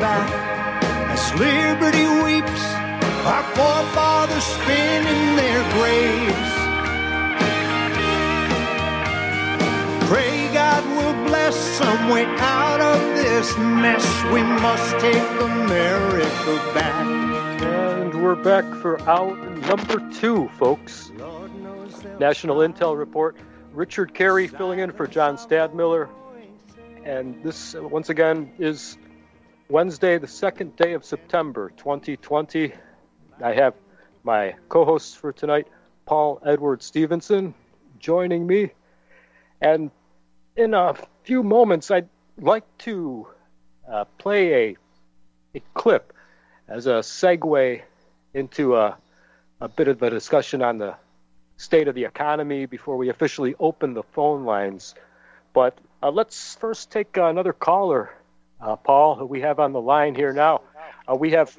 back 0.00 0.28
as 1.10 1.34
liberty 1.38 2.06
weeps, 2.22 2.64
our 3.26 3.42
forefathers 3.54 4.44
spin 4.44 5.06
in 5.06 5.36
their 5.36 5.62
graves. 5.74 6.54
Pray 10.08 10.48
God 10.52 10.84
will 10.96 11.28
bless 11.28 11.54
some 11.54 12.08
way 12.08 12.24
out 12.24 12.80
of 12.80 13.00
this 13.16 13.56
mess. 13.58 14.24
We 14.32 14.42
must 14.42 14.98
take 14.98 15.40
America 15.40 16.72
back. 16.74 17.06
And 17.62 18.22
we're 18.22 18.34
back 18.34 18.64
for 18.76 19.00
hour 19.02 19.36
number 19.36 20.10
two, 20.18 20.48
folks. 20.58 21.12
National 22.18 22.56
Intel 22.58 22.98
Report. 22.98 23.36
Richard 23.72 24.14
Kary 24.14 24.48
filling 24.48 24.78
in 24.80 24.92
for 24.92 25.06
John 25.06 25.36
Stadtmiller. 25.36 26.08
And 27.04 27.42
this, 27.42 27.74
once 27.74 28.08
again, 28.08 28.50
is 28.58 28.98
Wednesday, 29.70 30.16
the 30.16 30.26
second 30.26 30.76
day 30.76 30.94
of 30.94 31.04
September 31.04 31.70
2020. 31.76 32.72
I 33.44 33.52
have 33.52 33.74
my 34.22 34.54
co 34.70 34.86
hosts 34.86 35.14
for 35.14 35.30
tonight, 35.30 35.66
Paul 36.06 36.40
Edward 36.42 36.82
Stevenson, 36.82 37.52
joining 37.98 38.46
me. 38.46 38.70
And 39.60 39.90
in 40.56 40.72
a 40.72 40.96
few 41.24 41.42
moments, 41.42 41.90
I'd 41.90 42.08
like 42.40 42.64
to 42.78 43.26
uh, 43.86 44.06
play 44.16 44.70
a, 44.70 44.76
a 45.58 45.62
clip 45.74 46.14
as 46.66 46.86
a 46.86 47.00
segue 47.00 47.82
into 48.32 48.74
a, 48.74 48.96
a 49.60 49.68
bit 49.68 49.88
of 49.88 50.02
a 50.02 50.08
discussion 50.08 50.62
on 50.62 50.78
the 50.78 50.94
state 51.58 51.88
of 51.88 51.94
the 51.94 52.04
economy 52.04 52.64
before 52.64 52.96
we 52.96 53.10
officially 53.10 53.54
open 53.60 53.92
the 53.92 54.02
phone 54.02 54.46
lines. 54.46 54.94
But 55.52 55.76
uh, 56.02 56.10
let's 56.10 56.54
first 56.54 56.90
take 56.90 57.18
another 57.18 57.52
caller, 57.52 58.17
uh, 58.60 58.76
Paul, 58.76 59.14
who 59.14 59.26
we 59.26 59.40
have 59.40 59.58
on 59.58 59.72
the 59.72 59.80
line 59.80 60.14
here 60.14 60.32
now. 60.32 60.62
Uh, 61.08 61.14
we 61.14 61.30
have 61.30 61.56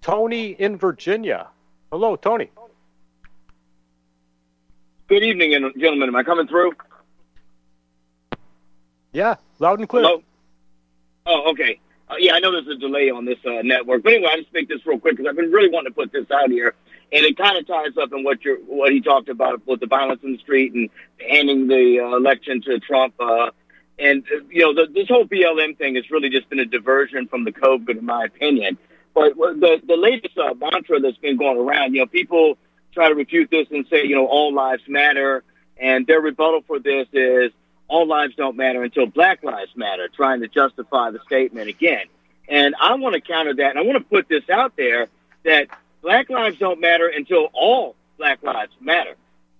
Tony 0.00 0.48
in 0.50 0.76
Virginia. 0.76 1.48
Hello, 1.90 2.16
Tony. 2.16 2.50
Good 5.08 5.22
evening, 5.22 5.50
gentlemen. 5.78 6.08
Am 6.08 6.16
I 6.16 6.22
coming 6.22 6.46
through? 6.46 6.72
Yeah, 9.12 9.36
loud 9.58 9.80
and 9.80 9.88
clear. 9.88 10.04
Hello? 10.04 10.22
Oh, 11.26 11.50
okay. 11.50 11.80
Uh, 12.08 12.14
yeah, 12.18 12.34
I 12.34 12.40
know 12.40 12.52
there's 12.52 12.76
a 12.76 12.78
delay 12.78 13.10
on 13.10 13.24
this 13.24 13.38
uh, 13.44 13.62
network, 13.62 14.02
but 14.02 14.12
anyway, 14.12 14.30
I 14.32 14.36
just 14.36 14.52
make 14.52 14.68
this 14.68 14.84
real 14.86 14.98
quick 14.98 15.16
because 15.16 15.28
I've 15.28 15.36
been 15.36 15.52
really 15.52 15.68
wanting 15.68 15.92
to 15.92 15.94
put 15.94 16.12
this 16.12 16.30
out 16.30 16.50
here, 16.50 16.74
and 17.12 17.24
it 17.24 17.36
kind 17.36 17.56
of 17.56 17.66
ties 17.66 17.96
up 18.00 18.12
in 18.12 18.24
what 18.24 18.44
you 18.44 18.62
what 18.66 18.92
he 18.92 19.00
talked 19.00 19.28
about 19.28 19.64
with 19.66 19.80
the 19.80 19.86
violence 19.86 20.20
in 20.22 20.32
the 20.32 20.38
street 20.38 20.72
and 20.74 20.90
handing 21.28 21.68
the 21.68 22.00
uh, 22.00 22.16
election 22.16 22.62
to 22.62 22.80
Trump. 22.80 23.14
Uh, 23.20 23.50
and 24.00 24.24
uh, 24.24 24.44
you 24.50 24.62
know, 24.62 24.74
the, 24.74 24.90
this 24.92 25.08
whole 25.08 25.24
BLM 25.24 25.76
thing 25.76 25.96
has 25.96 26.10
really 26.10 26.30
just 26.30 26.48
been 26.48 26.60
a 26.60 26.64
diversion 26.64 27.28
from 27.28 27.44
the 27.44 27.52
COVID, 27.52 27.98
in 27.98 28.04
my 28.04 28.24
opinion. 28.24 28.78
But 29.14 29.36
the 29.36 29.80
the 29.86 29.96
latest 29.96 30.36
uh, 30.38 30.54
mantra 30.54 31.00
that's 31.00 31.18
been 31.18 31.36
going 31.36 31.58
around, 31.58 31.94
you 31.94 32.00
know, 32.00 32.06
people 32.06 32.56
try 32.92 33.08
to 33.08 33.14
refute 33.14 33.50
this 33.50 33.66
and 33.70 33.86
say, 33.88 34.04
you 34.04 34.14
know, 34.14 34.26
all 34.26 34.52
lives 34.52 34.82
matter, 34.88 35.44
and 35.76 36.06
their 36.06 36.20
rebuttal 36.20 36.62
for 36.66 36.78
this 36.78 37.06
is 37.12 37.52
all 37.88 38.06
lives 38.06 38.34
don't 38.36 38.56
matter 38.56 38.82
until 38.82 39.06
black 39.06 39.42
lives 39.42 39.72
matter, 39.74 40.08
trying 40.08 40.40
to 40.40 40.48
justify 40.48 41.10
the 41.10 41.18
statement 41.26 41.68
again. 41.68 42.04
And 42.48 42.74
I 42.80 42.94
want 42.94 43.14
to 43.14 43.20
counter 43.20 43.54
that, 43.54 43.70
and 43.70 43.78
I 43.78 43.82
want 43.82 43.98
to 43.98 44.04
put 44.04 44.28
this 44.28 44.48
out 44.48 44.76
there 44.76 45.08
that 45.44 45.68
black 46.02 46.30
lives 46.30 46.58
don't 46.58 46.80
matter 46.80 47.08
until 47.08 47.48
all 47.52 47.96
black 48.16 48.42
lives 48.42 48.72
matter. 48.80 49.14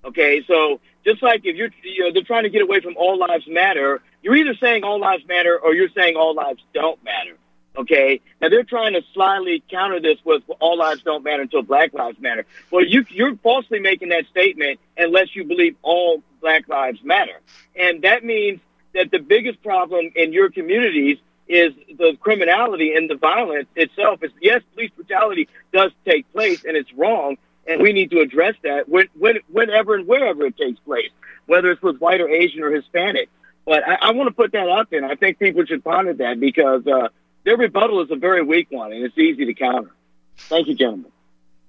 Okay, 0.04 0.42
so 0.46 0.80
just 1.04 1.22
like 1.22 1.42
if 1.44 1.56
you're, 1.56 1.70
you 1.82 2.04
know, 2.04 2.12
they're 2.12 2.22
trying 2.22 2.44
to 2.44 2.50
get 2.50 2.62
away 2.62 2.80
from 2.80 2.96
all 2.96 3.18
lives 3.18 3.46
matter, 3.46 4.00
you're 4.22 4.36
either 4.36 4.54
saying 4.54 4.84
all 4.84 5.00
lives 5.00 5.24
matter 5.26 5.58
or 5.58 5.74
you're 5.74 5.90
saying 5.90 6.16
all 6.16 6.34
lives 6.34 6.62
don't 6.74 7.02
matter. 7.04 7.36
Okay, 7.76 8.20
now 8.40 8.48
they're 8.48 8.64
trying 8.64 8.94
to 8.94 9.02
slyly 9.14 9.62
counter 9.70 10.00
this 10.00 10.18
with 10.24 10.42
all 10.58 10.76
lives 10.76 11.02
don't 11.02 11.22
matter 11.22 11.42
until 11.42 11.62
black 11.62 11.94
lives 11.94 12.18
matter. 12.20 12.44
Well, 12.70 12.84
you, 12.84 13.06
you're 13.10 13.36
falsely 13.36 13.78
making 13.78 14.08
that 14.08 14.26
statement 14.26 14.80
unless 14.96 15.36
you 15.36 15.44
believe 15.44 15.76
all 15.82 16.22
black 16.40 16.68
lives 16.68 16.98
matter, 17.04 17.40
and 17.76 18.02
that 18.02 18.24
means 18.24 18.60
that 18.92 19.12
the 19.12 19.18
biggest 19.18 19.62
problem 19.62 20.10
in 20.16 20.32
your 20.32 20.50
communities 20.50 21.18
is 21.46 21.72
the 21.98 22.16
criminality 22.20 22.94
and 22.94 23.08
the 23.08 23.16
violence 23.16 23.68
itself. 23.76 24.22
Is 24.22 24.32
yes, 24.40 24.62
police 24.74 24.90
brutality 24.94 25.48
does 25.72 25.92
take 26.04 26.30
place 26.32 26.64
and 26.64 26.76
it's 26.76 26.92
wrong, 26.94 27.36
and 27.66 27.80
we 27.82 27.92
need 27.92 28.10
to 28.10 28.20
address 28.20 28.54
that 28.62 28.88
when, 28.88 29.08
when, 29.18 29.38
whenever 29.48 29.94
and 29.94 30.06
wherever 30.06 30.44
it 30.44 30.56
takes 30.56 30.78
place, 30.80 31.10
whether 31.46 31.70
it's 31.70 31.82
with 31.82 31.98
white 31.98 32.20
or 32.20 32.28
Asian 32.28 32.62
or 32.62 32.70
Hispanic. 32.70 33.28
But 33.64 33.86
I, 33.86 33.98
I 34.00 34.12
want 34.12 34.28
to 34.28 34.34
put 34.34 34.52
that 34.52 34.68
out 34.68 34.90
there, 34.90 35.02
and 35.02 35.10
I 35.10 35.16
think 35.16 35.38
people 35.38 35.64
should 35.64 35.84
ponder 35.84 36.14
that 36.14 36.40
because 36.40 36.86
uh, 36.86 37.08
their 37.44 37.56
rebuttal 37.56 38.02
is 38.02 38.10
a 38.10 38.16
very 38.16 38.42
weak 38.42 38.68
one, 38.70 38.92
and 38.92 39.04
it's 39.04 39.16
easy 39.18 39.44
to 39.46 39.54
counter. 39.54 39.90
Thank 40.36 40.68
you, 40.68 40.74
gentlemen. 40.74 41.12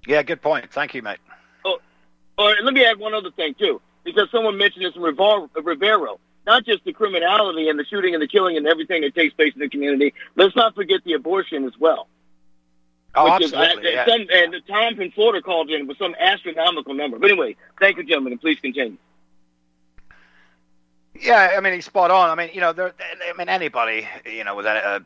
Yeah, 0.07 0.23
good 0.23 0.41
point. 0.41 0.71
Thank 0.71 0.95
you, 0.95 1.01
mate. 1.01 1.19
Oh, 1.65 1.79
oh 2.37 2.53
let 2.63 2.73
me 2.73 2.83
add 2.85 2.97
one 2.97 3.13
other 3.13 3.31
thing 3.31 3.53
too, 3.53 3.81
because 4.03 4.29
someone 4.31 4.57
mentioned 4.57 4.85
this 4.85 4.95
in 4.95 5.01
Rivero. 5.01 6.19
Not 6.47 6.65
just 6.65 6.83
the 6.85 6.93
criminality 6.93 7.69
and 7.69 7.77
the 7.77 7.85
shooting 7.85 8.15
and 8.15 8.21
the 8.21 8.27
killing 8.27 8.57
and 8.57 8.65
everything 8.65 9.01
that 9.03 9.13
takes 9.13 9.33
place 9.35 9.53
in 9.53 9.59
the 9.59 9.69
community. 9.69 10.15
Let's 10.35 10.55
not 10.55 10.73
forget 10.73 11.03
the 11.03 11.13
abortion 11.13 11.65
as 11.65 11.73
well. 11.79 12.07
Oh, 13.13 13.27
absolutely. 13.27 13.89
Is, 13.89 13.93
yeah. 13.93 14.05
some, 14.05 14.21
and 14.21 14.53
the 14.53 14.61
Times 14.61 14.97
in 14.99 15.11
Florida 15.11 15.43
called 15.43 15.69
in 15.69 15.85
with 15.85 15.97
some 15.97 16.15
astronomical 16.19 16.95
number. 16.95 17.19
But 17.19 17.29
anyway, 17.29 17.57
thank 17.79 17.97
you, 17.97 18.03
gentlemen, 18.03 18.33
and 18.33 18.41
please 18.41 18.59
continue. 18.59 18.97
Yeah, 21.19 21.55
I 21.57 21.59
mean 21.59 21.73
he's 21.73 21.85
spot 21.85 22.09
on. 22.09 22.29
I 22.29 22.35
mean, 22.35 22.53
you 22.53 22.61
know. 22.61 22.73
I 22.77 23.37
mean, 23.37 23.49
anybody, 23.49 24.07
you 24.25 24.43
know, 24.43 24.55
with 24.55 24.65
a, 24.65 25.03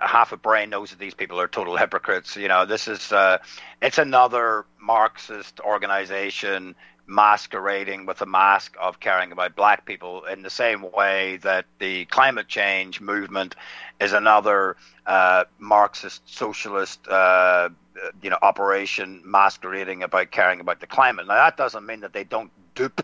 a, 0.00 0.06
half 0.06 0.32
a 0.32 0.36
brain 0.36 0.70
knows 0.70 0.90
that 0.90 0.98
these 0.98 1.14
people 1.14 1.40
are 1.40 1.48
total 1.48 1.76
hypocrites. 1.76 2.36
You 2.36 2.48
know, 2.48 2.64
this 2.64 2.86
is 2.86 3.10
uh, 3.10 3.38
it's 3.82 3.98
another 3.98 4.64
Marxist 4.80 5.58
organization 5.60 6.76
masquerading 7.06 8.06
with 8.06 8.22
a 8.22 8.26
mask 8.26 8.76
of 8.80 9.00
caring 9.00 9.32
about 9.32 9.56
black 9.56 9.84
people 9.84 10.24
in 10.24 10.42
the 10.42 10.50
same 10.50 10.90
way 10.92 11.36
that 11.38 11.66
the 11.78 12.06
climate 12.06 12.48
change 12.48 13.00
movement 13.00 13.56
is 14.00 14.12
another 14.12 14.76
uh, 15.06 15.44
Marxist 15.58 16.22
socialist. 16.26 17.06
Uh, 17.08 17.70
you 18.22 18.30
know, 18.30 18.38
operation 18.42 19.22
masquerading 19.24 20.02
about 20.02 20.30
caring 20.30 20.60
about 20.60 20.80
the 20.80 20.86
climate. 20.86 21.26
Now 21.26 21.34
that 21.34 21.56
doesn't 21.56 21.86
mean 21.86 22.00
that 22.00 22.12
they 22.12 22.24
don't 22.24 22.50
dupe 22.74 23.00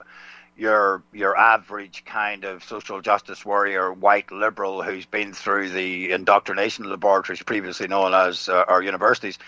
your 0.61 1.03
your 1.13 1.37
average 1.37 2.05
kind 2.05 2.45
of 2.45 2.63
social 2.63 3.01
justice 3.01 3.45
warrior, 3.45 3.93
white 3.93 4.31
liberal 4.31 4.83
who's 4.83 5.07
been 5.07 5.33
through 5.33 5.71
the 5.71 6.13
indoctrination 6.13 6.89
laboratories 6.89 7.43
previously 7.43 7.89
known 7.89 8.13
as 8.13 8.49
uh, 8.49 8.65
our 8.69 8.83
universities. 8.83 9.39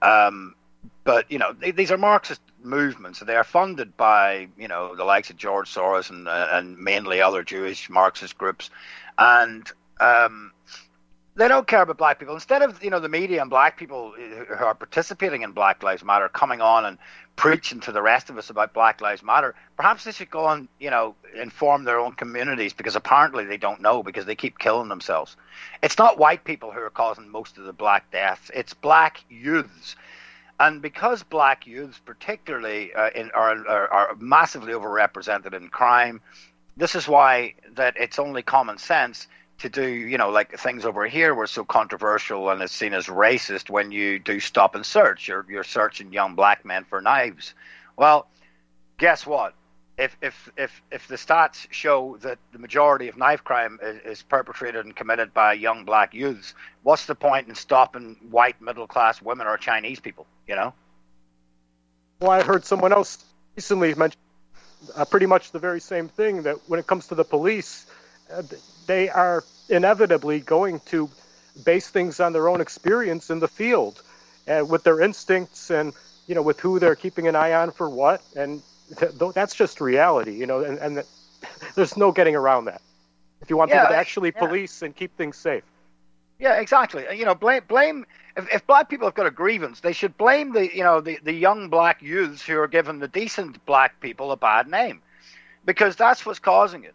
Um, 0.00 0.54
but 1.02 1.30
you 1.30 1.38
know 1.38 1.52
these 1.52 1.90
are 1.90 1.98
Marxist 1.98 2.40
movements. 2.62 3.18
They 3.18 3.34
are 3.34 3.44
funded 3.44 3.96
by 3.96 4.48
you 4.56 4.68
know 4.68 4.94
the 4.94 5.04
likes 5.04 5.30
of 5.30 5.36
George 5.36 5.68
Soros 5.68 6.10
and 6.10 6.28
uh, 6.28 6.48
and 6.52 6.78
mainly 6.78 7.20
other 7.20 7.42
Jewish 7.42 7.90
Marxist 7.90 8.38
groups, 8.38 8.70
and 9.18 9.68
um, 9.98 10.52
They 11.34 11.48
don't 11.48 11.66
care 11.66 11.80
about 11.80 11.96
black 11.96 12.18
people. 12.18 12.34
Instead 12.34 12.60
of 12.60 12.84
you 12.84 12.90
know 12.90 13.00
the 13.00 13.08
media 13.08 13.40
and 13.40 13.48
black 13.48 13.78
people 13.78 14.12
who 14.12 14.54
are 14.54 14.74
participating 14.74 15.42
in 15.42 15.52
Black 15.52 15.82
Lives 15.82 16.04
Matter 16.04 16.28
coming 16.28 16.60
on 16.60 16.84
and 16.84 16.98
preaching 17.36 17.80
to 17.80 17.92
the 17.92 18.02
rest 18.02 18.28
of 18.28 18.36
us 18.36 18.50
about 18.50 18.74
Black 18.74 19.00
Lives 19.00 19.22
Matter, 19.22 19.54
perhaps 19.76 20.04
they 20.04 20.12
should 20.12 20.30
go 20.30 20.46
and 20.48 20.68
you 20.78 20.90
know 20.90 21.14
inform 21.34 21.84
their 21.84 21.98
own 21.98 22.12
communities 22.12 22.74
because 22.74 22.96
apparently 22.96 23.46
they 23.46 23.56
don't 23.56 23.80
know 23.80 24.02
because 24.02 24.26
they 24.26 24.34
keep 24.34 24.58
killing 24.58 24.90
themselves. 24.90 25.36
It's 25.82 25.96
not 25.96 26.18
white 26.18 26.44
people 26.44 26.70
who 26.70 26.80
are 26.80 26.90
causing 26.90 27.30
most 27.30 27.56
of 27.56 27.64
the 27.64 27.72
black 27.72 28.10
deaths. 28.10 28.50
It's 28.54 28.74
black 28.74 29.24
youths. 29.30 29.96
And 30.60 30.82
because 30.82 31.22
black 31.22 31.66
youths, 31.66 31.98
particularly, 32.04 32.92
uh, 32.94 33.10
in, 33.14 33.30
are, 33.32 33.66
are, 33.66 33.88
are 33.88 34.14
massively 34.18 34.74
overrepresented 34.74 35.54
in 35.54 35.68
crime, 35.68 36.20
this 36.76 36.94
is 36.94 37.08
why 37.08 37.54
that 37.72 37.96
it's 37.96 38.18
only 38.18 38.42
common 38.42 38.78
sense 38.78 39.26
to 39.62 39.68
do, 39.68 39.88
you 39.88 40.18
know, 40.18 40.30
like 40.30 40.58
things 40.58 40.84
over 40.84 41.06
here 41.06 41.34
were 41.34 41.46
so 41.46 41.64
controversial 41.64 42.50
and 42.50 42.60
it's 42.60 42.72
seen 42.72 42.92
as 42.92 43.06
racist 43.06 43.70
when 43.70 43.90
you 43.90 44.18
do 44.18 44.38
stop 44.38 44.74
and 44.74 44.84
search. 44.84 45.28
You're, 45.28 45.46
you're 45.48 45.64
searching 45.64 46.12
young 46.12 46.34
black 46.34 46.64
men 46.64 46.84
for 46.84 47.00
knives. 47.00 47.54
Well, 47.96 48.26
guess 48.98 49.26
what? 49.26 49.54
If, 49.98 50.16
if, 50.20 50.50
if, 50.56 50.82
if 50.90 51.06
the 51.06 51.16
stats 51.16 51.66
show 51.70 52.16
that 52.22 52.38
the 52.52 52.58
majority 52.58 53.08
of 53.08 53.16
knife 53.16 53.44
crime 53.44 53.78
is, 53.82 54.18
is 54.18 54.22
perpetrated 54.22 54.84
and 54.84 54.96
committed 54.96 55.32
by 55.32 55.52
young 55.52 55.84
black 55.84 56.12
youths, 56.12 56.54
what's 56.82 57.06
the 57.06 57.14
point 57.14 57.48
in 57.48 57.54
stopping 57.54 58.16
white 58.30 58.60
middle 58.60 58.86
class 58.86 59.22
women 59.22 59.46
or 59.46 59.56
Chinese 59.58 60.00
people, 60.00 60.26
you 60.48 60.56
know? 60.56 60.74
Well, 62.20 62.30
I 62.30 62.42
heard 62.42 62.64
someone 62.64 62.92
else 62.92 63.24
recently 63.56 63.94
mention 63.94 64.18
uh, 64.96 65.04
pretty 65.04 65.26
much 65.26 65.52
the 65.52 65.58
very 65.58 65.80
same 65.80 66.08
thing 66.08 66.42
that 66.42 66.56
when 66.68 66.80
it 66.80 66.86
comes 66.86 67.06
to 67.08 67.14
the 67.14 67.24
police, 67.24 67.86
uh, 68.32 68.42
they 68.86 69.08
are 69.08 69.44
inevitably 69.68 70.40
going 70.40 70.80
to 70.80 71.08
base 71.64 71.88
things 71.88 72.20
on 72.20 72.32
their 72.32 72.48
own 72.48 72.60
experience 72.60 73.30
in 73.30 73.38
the 73.38 73.48
field 73.48 74.02
and 74.46 74.68
with 74.68 74.84
their 74.84 75.00
instincts 75.00 75.70
and 75.70 75.92
you 76.26 76.34
know 76.34 76.42
with 76.42 76.58
who 76.60 76.78
they're 76.78 76.96
keeping 76.96 77.28
an 77.28 77.36
eye 77.36 77.52
on 77.52 77.70
for 77.70 77.88
what. 77.88 78.22
And 78.36 78.62
th- 78.98 79.12
that's 79.34 79.54
just 79.54 79.80
reality 79.80 80.32
you 80.32 80.46
know 80.46 80.60
and, 80.62 80.78
and 80.78 81.04
there's 81.74 81.96
no 81.96 82.12
getting 82.12 82.36
around 82.36 82.66
that. 82.66 82.80
If 83.40 83.50
you 83.50 83.56
want 83.56 83.70
yeah, 83.70 83.82
people 83.82 83.94
to 83.94 83.98
actually 83.98 84.32
yeah. 84.34 84.46
police 84.46 84.82
and 84.82 84.94
keep 84.94 85.16
things 85.16 85.36
safe. 85.36 85.64
Yeah 86.38 86.60
exactly. 86.60 87.04
You 87.14 87.24
know 87.24 87.34
blame 87.34 87.62
blame 87.68 88.06
if, 88.36 88.52
if 88.52 88.66
black 88.66 88.88
people 88.88 89.06
have 89.06 89.14
got 89.14 89.26
a 89.26 89.30
grievance 89.30 89.80
they 89.80 89.92
should 89.92 90.16
blame 90.16 90.52
the 90.52 90.74
you 90.74 90.82
know 90.82 91.00
the, 91.00 91.18
the 91.22 91.32
young 91.32 91.68
black 91.68 92.02
youths 92.02 92.42
who 92.42 92.58
are 92.58 92.68
giving 92.68 92.98
the 92.98 93.08
decent 93.08 93.64
black 93.66 94.00
people 94.00 94.32
a 94.32 94.36
bad 94.36 94.68
name 94.68 95.02
because 95.64 95.96
that's 95.96 96.26
what's 96.26 96.38
causing 96.38 96.84
it 96.84 96.94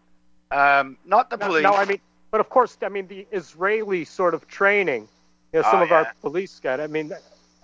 um, 0.51 0.97
not 1.05 1.29
the 1.29 1.37
police 1.37 1.63
no, 1.63 1.71
no 1.71 1.77
i 1.77 1.85
mean 1.85 1.99
but 2.31 2.41
of 2.41 2.49
course, 2.49 2.77
I 2.81 2.89
mean, 2.89 3.07
the 3.07 3.25
Israeli 3.31 4.05
sort 4.05 4.33
of 4.33 4.47
training, 4.47 5.07
you 5.53 5.61
know, 5.61 5.63
some 5.63 5.79
oh, 5.79 5.83
of 5.83 5.89
yeah. 5.89 5.95
our 5.95 6.13
police 6.21 6.59
got. 6.59 6.79
I 6.79 6.87
mean, 6.87 7.11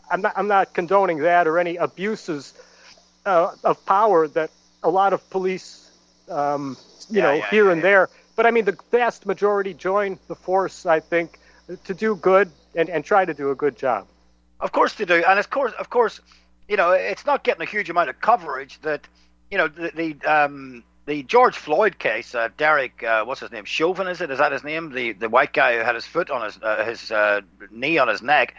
I'm 0.10 0.22
not, 0.22 0.34
I'm 0.36 0.48
not 0.48 0.74
condoning 0.74 1.20
that 1.20 1.48
or 1.48 1.60
any 1.60 1.76
abuses 1.76 2.54
uh, 3.26 3.52
of 3.64 3.86
power 3.86 4.28
that 4.30 4.52
a 4.84 4.90
lot 4.90 5.14
of 5.14 5.28
police, 5.30 5.92
um, 6.30 6.78
you 7.10 7.18
yeah, 7.18 7.24
know, 7.24 7.34
yeah, 7.34 7.50
here 7.50 7.72
and 7.72 7.84
there. 7.84 8.10
But 8.36 8.46
I 8.46 8.52
mean, 8.52 8.66
the 8.66 8.78
vast 8.92 9.26
majority 9.26 9.74
join 9.74 10.18
the 10.28 10.36
force, 10.36 10.86
I 10.86 11.00
think, 11.00 11.40
to 11.84 11.94
do 11.94 12.16
good 12.16 12.50
and, 12.76 12.90
and 12.90 13.04
try 13.04 13.26
to 13.26 13.34
do 13.34 13.52
a 13.52 13.56
good 13.56 13.78
job. 13.78 14.08
Of 14.60 14.72
course 14.72 14.94
they 14.94 15.06
do, 15.06 15.24
and 15.28 15.40
of 15.40 15.50
course, 15.50 15.74
of 15.74 15.90
course, 15.90 16.22
you 16.70 16.78
know, 16.78 16.92
it's 16.92 17.26
not 17.26 17.44
getting 17.44 17.62
a 17.62 17.70
huge 17.70 17.90
amount 17.90 18.10
of 18.10 18.22
coverage 18.22 18.80
that, 18.82 19.02
you 19.52 19.58
know, 19.58 19.68
the, 19.68 19.92
the 19.94 20.26
um, 20.26 20.84
the 21.06 21.24
George 21.24 21.58
Floyd 21.58 22.00
case, 22.00 22.34
uh, 22.34 22.50
Derek, 22.58 23.04
uh, 23.04 23.26
what's 23.26 23.42
his 23.42 23.52
name? 23.52 23.66
Chauvin, 23.66 24.08
is 24.08 24.22
it? 24.22 24.32
Is 24.32 24.40
that 24.40 24.52
his 24.52 24.64
name? 24.64 24.92
The 24.92 25.14
the 25.14 25.30
white 25.30 25.54
guy 25.54 25.76
who 25.76 25.84
had 25.84 25.96
his 25.96 26.06
foot 26.06 26.30
on 26.30 26.44
his 26.44 26.60
uh, 26.62 26.86
his 26.86 27.12
uh, 27.12 27.42
knee 27.72 27.98
on 27.98 28.08
his 28.08 28.22
neck. 28.22 28.56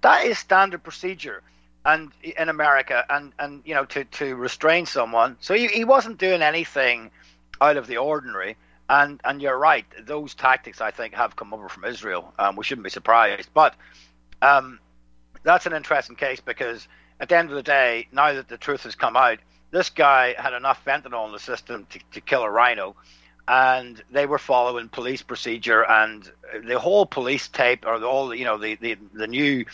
That 0.00 0.26
is 0.26 0.38
standard 0.38 0.82
procedure, 0.82 1.42
and 1.84 2.10
in 2.22 2.48
America, 2.48 3.04
and 3.08 3.32
and 3.38 3.62
you 3.64 3.74
know 3.74 3.84
to 3.86 4.04
to 4.04 4.34
restrain 4.34 4.86
someone. 4.86 5.36
So 5.40 5.54
he, 5.54 5.68
he 5.68 5.84
wasn't 5.84 6.18
doing 6.18 6.42
anything 6.42 7.10
out 7.60 7.76
of 7.76 7.86
the 7.86 7.98
ordinary. 7.98 8.56
And 8.88 9.20
and 9.24 9.42
you're 9.42 9.58
right. 9.58 9.84
Those 10.06 10.34
tactics, 10.34 10.80
I 10.80 10.92
think, 10.92 11.14
have 11.14 11.34
come 11.34 11.52
over 11.52 11.68
from 11.68 11.84
Israel. 11.84 12.32
Um, 12.38 12.54
we 12.54 12.62
shouldn't 12.62 12.84
be 12.84 12.90
surprised. 12.90 13.50
But 13.52 13.74
um, 14.42 14.78
that's 15.42 15.66
an 15.66 15.72
interesting 15.72 16.14
case 16.14 16.40
because 16.40 16.86
at 17.18 17.28
the 17.28 17.36
end 17.36 17.50
of 17.50 17.56
the 17.56 17.64
day, 17.64 18.06
now 18.12 18.32
that 18.32 18.48
the 18.48 18.58
truth 18.58 18.84
has 18.84 18.94
come 18.94 19.16
out 19.16 19.38
this 19.76 19.90
guy 19.90 20.34
had 20.38 20.54
enough 20.54 20.82
fentanyl 20.86 21.26
in 21.26 21.32
the 21.32 21.38
system 21.38 21.86
to, 21.90 21.98
to 22.12 22.20
kill 22.22 22.42
a 22.42 22.50
rhino, 22.50 22.96
and 23.46 24.02
they 24.10 24.24
were 24.24 24.38
following 24.38 24.88
police 24.88 25.20
procedure 25.20 25.84
and 25.84 26.32
the 26.64 26.78
whole 26.78 27.04
police 27.04 27.46
tape 27.48 27.84
or 27.86 27.98
the 27.98 28.06
all 28.06 28.34
you 28.34 28.46
know 28.46 28.56
the, 28.56 28.76
the 28.76 28.96
the 29.12 29.26
new 29.26 29.66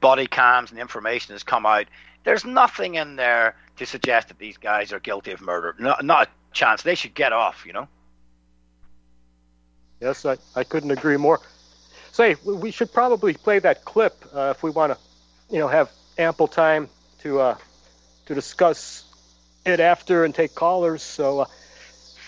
body 0.00 0.26
cams 0.26 0.70
and 0.70 0.80
information 0.80 1.34
has 1.34 1.42
come 1.42 1.66
out. 1.66 1.84
There's 2.24 2.46
nothing 2.46 2.94
in 2.94 3.16
there 3.16 3.54
to 3.76 3.84
suggest 3.84 4.28
that 4.28 4.38
these 4.38 4.56
guys 4.56 4.90
are 4.90 5.00
guilty 5.00 5.32
of 5.32 5.42
murder. 5.42 5.76
No, 5.78 5.96
not 6.00 6.28
a 6.28 6.54
chance. 6.54 6.82
They 6.82 6.94
should 6.94 7.14
get 7.14 7.34
off. 7.34 7.64
You 7.66 7.74
know. 7.74 7.88
Yes, 10.00 10.24
I, 10.24 10.38
I 10.56 10.64
couldn't 10.64 10.92
agree 10.92 11.18
more. 11.18 11.40
Say, 12.12 12.36
we 12.42 12.70
should 12.70 12.92
probably 12.92 13.34
play 13.34 13.58
that 13.58 13.84
clip 13.84 14.14
uh, 14.34 14.54
if 14.56 14.62
we 14.62 14.70
want 14.70 14.94
to, 14.94 14.98
you 15.50 15.58
know, 15.58 15.68
have 15.68 15.90
ample 16.16 16.48
time 16.48 16.88
to 17.20 17.40
uh, 17.40 17.56
to 18.26 18.34
discuss 18.34 19.11
it 19.64 19.80
after 19.80 20.24
and 20.24 20.34
take 20.34 20.54
callers. 20.54 21.02
So, 21.02 21.40
uh, 21.40 21.44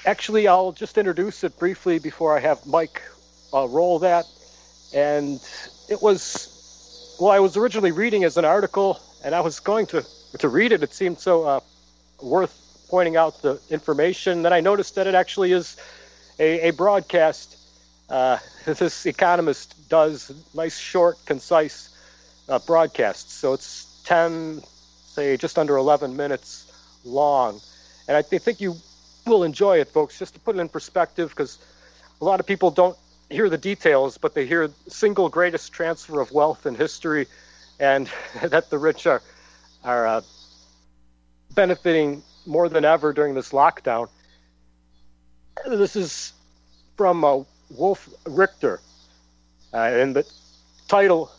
actually, 0.06 0.48
I'll 0.48 0.72
just 0.72 0.98
introduce 0.98 1.44
it 1.44 1.58
briefly 1.58 1.98
before 1.98 2.36
I 2.36 2.40
have 2.40 2.66
Mike 2.66 3.02
uh, 3.52 3.66
roll 3.68 4.00
that. 4.00 4.26
And 4.94 5.40
it 5.88 6.00
was, 6.00 7.16
well, 7.20 7.30
I 7.30 7.40
was 7.40 7.56
originally 7.56 7.92
reading 7.92 8.24
as 8.24 8.36
an 8.36 8.44
article, 8.44 9.00
and 9.24 9.34
I 9.34 9.40
was 9.40 9.60
going 9.60 9.86
to 9.86 10.04
to 10.38 10.48
read 10.48 10.72
it. 10.72 10.82
It 10.82 10.92
seemed 10.92 11.18
so 11.18 11.44
uh, 11.44 11.60
worth 12.22 12.86
pointing 12.88 13.16
out 13.16 13.40
the 13.42 13.60
information. 13.70 14.42
Then 14.42 14.52
I 14.52 14.60
noticed 14.60 14.96
that 14.96 15.06
it 15.06 15.14
actually 15.14 15.52
is 15.52 15.76
a, 16.38 16.68
a 16.68 16.72
broadcast. 16.72 17.56
Uh, 18.08 18.38
this 18.64 19.06
economist 19.06 19.88
does 19.88 20.32
nice, 20.54 20.78
short, 20.78 21.16
concise 21.26 21.90
uh, 22.48 22.58
broadcasts. 22.60 23.32
So 23.32 23.52
it's 23.52 24.02
10, 24.04 24.62
say, 25.06 25.36
just 25.36 25.58
under 25.58 25.76
11 25.76 26.16
minutes 26.16 26.63
long. 27.04 27.60
And 28.08 28.16
I 28.16 28.22
think 28.22 28.60
you 28.60 28.76
will 29.26 29.44
enjoy 29.44 29.80
it, 29.80 29.88
folks, 29.88 30.18
just 30.18 30.34
to 30.34 30.40
put 30.40 30.56
it 30.56 30.58
in 30.58 30.68
perspective, 30.68 31.30
because 31.30 31.58
a 32.20 32.24
lot 32.24 32.40
of 32.40 32.46
people 32.46 32.70
don't 32.70 32.96
hear 33.30 33.48
the 33.48 33.58
details, 33.58 34.18
but 34.18 34.34
they 34.34 34.46
hear 34.46 34.70
single 34.88 35.28
greatest 35.28 35.72
transfer 35.72 36.20
of 36.20 36.30
wealth 36.32 36.66
in 36.66 36.74
history, 36.74 37.26
and 37.80 38.10
that 38.42 38.70
the 38.70 38.78
rich 38.78 39.06
are 39.06 39.22
are 39.82 40.06
uh, 40.06 40.20
benefiting 41.54 42.22
more 42.46 42.68
than 42.68 42.84
ever 42.84 43.12
during 43.12 43.34
this 43.34 43.50
lockdown. 43.50 44.08
This 45.66 45.96
is 45.96 46.32
from 46.96 47.24
uh, 47.24 47.40
Wolf 47.70 48.08
Richter, 48.26 48.80
uh, 49.72 49.78
and 49.78 50.14
the 50.16 50.26
title: 50.88 51.30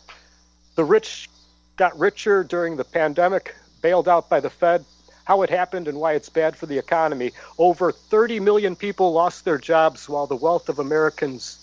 "The 0.74 0.84
Rich 0.84 1.28
Got 1.76 1.98
Richer 1.98 2.42
During 2.42 2.76
the 2.76 2.84
Pandemic, 2.84 3.54
Bailed 3.82 4.08
Out 4.08 4.28
by 4.28 4.40
the 4.40 4.50
Fed." 4.50 4.84
How 5.26 5.42
it 5.42 5.50
happened 5.50 5.88
and 5.88 5.98
why 5.98 6.12
it's 6.14 6.28
bad 6.28 6.56
for 6.56 6.66
the 6.66 6.78
economy. 6.78 7.32
Over 7.58 7.92
30 7.92 8.40
million 8.40 8.76
people 8.76 9.12
lost 9.12 9.44
their 9.44 9.58
jobs 9.58 10.08
while 10.08 10.26
the 10.26 10.36
wealth 10.36 10.68
of 10.68 10.78
Americans, 10.78 11.58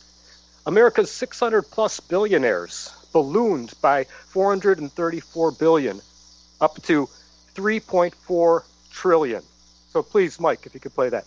America's 0.65 1.09
600 1.09 1.63
plus 1.63 1.99
billionaires, 2.01 2.91
ballooned 3.13 3.73
by 3.81 4.03
434 4.03 5.51
billion 5.51 6.01
up 6.59 6.81
to 6.83 7.07
3.4 7.55 8.63
trillion. 8.91 9.41
So 9.89 10.03
please, 10.03 10.39
Mike, 10.39 10.65
if 10.65 10.73
you 10.73 10.79
could 10.79 10.93
play 10.93 11.09
that. 11.09 11.25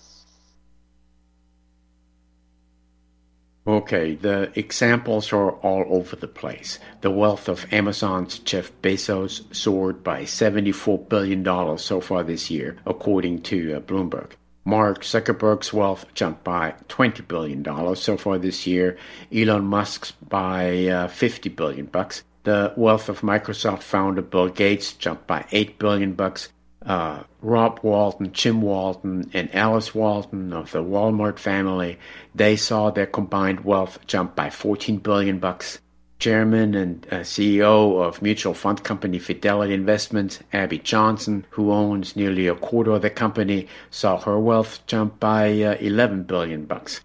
Okay, 3.69 4.15
the 4.15 4.53
examples 4.55 5.33
are 5.33 5.51
all 5.51 5.85
over 5.89 6.15
the 6.15 6.29
place. 6.29 6.79
The 7.01 7.11
wealth 7.11 7.49
of 7.49 7.67
Amazon's 7.73 8.39
Jeff 8.39 8.71
Bezos 8.81 9.43
soared 9.53 10.05
by 10.05 10.23
$74 10.23 11.09
billion 11.09 11.77
so 11.77 12.01
far 12.01 12.23
this 12.23 12.49
year, 12.49 12.77
according 12.87 13.43
to 13.43 13.75
uh, 13.75 13.81
Bloomberg. 13.81 14.33
Mark 14.65 15.03
Zuckerberg's 15.03 15.73
wealth 15.73 16.07
jumped 16.15 16.45
by 16.45 16.75
$20 16.89 17.27
billion 17.27 17.97
so 17.97 18.17
far 18.17 18.39
this 18.39 18.69
year, 18.69 18.99
Elon 19.35 19.65
Musk's 19.65 20.13
by 20.13 20.87
uh, 20.87 21.09
50 21.09 21.49
billion 21.49 21.87
bucks. 21.87 22.23
The 22.45 22.73
wealth 22.77 23.09
of 23.09 23.23
Microsoft 23.23 23.83
founder 23.83 24.23
Bill 24.23 24.49
Gates 24.49 24.93
jumped 24.93 25.27
by 25.27 25.45
8 25.51 25.81
billion 25.81 26.13
bucks 26.13 26.51
uh, 26.87 27.25
Rob 27.43 27.81
Walton, 27.83 28.33
Jim 28.33 28.63
Walton, 28.63 29.31
and 29.35 29.55
Alice 29.55 29.95
Walton 29.95 30.53
of 30.53 30.71
the 30.71 30.83
Walmart 30.83 31.39
family, 31.39 31.99
they 32.35 32.57
saw 32.57 32.91
their 32.91 33.07
combined 33.07 33.65
wealth 33.65 33.99
jump 34.07 34.35
by 34.37 34.51
14 34.51 34.99
billion 34.99 35.39
bucks. 35.39 35.81
Chairman 36.19 36.75
and 36.75 37.07
uh, 37.11 37.17
CEO 37.17 38.01
of 38.03 38.23
mutual 38.23 38.55
fund 38.55 38.83
company 38.83 39.19
Fidelity 39.19 39.75
Investments, 39.75 40.39
Abby 40.53 40.79
Johnson, 40.79 41.45
who 41.51 41.71
owns 41.71 42.17
nearly 42.17 42.47
a 42.47 42.55
quarter 42.55 42.93
of 42.93 43.03
the 43.03 43.11
company, 43.11 43.69
saw 43.91 44.19
her 44.21 44.39
wealth 44.39 44.81
jump 44.87 45.21
by 45.21 45.61
uh, 45.61 45.77
11 45.79 46.23
billion 46.23 46.65
bucks. 46.65 47.03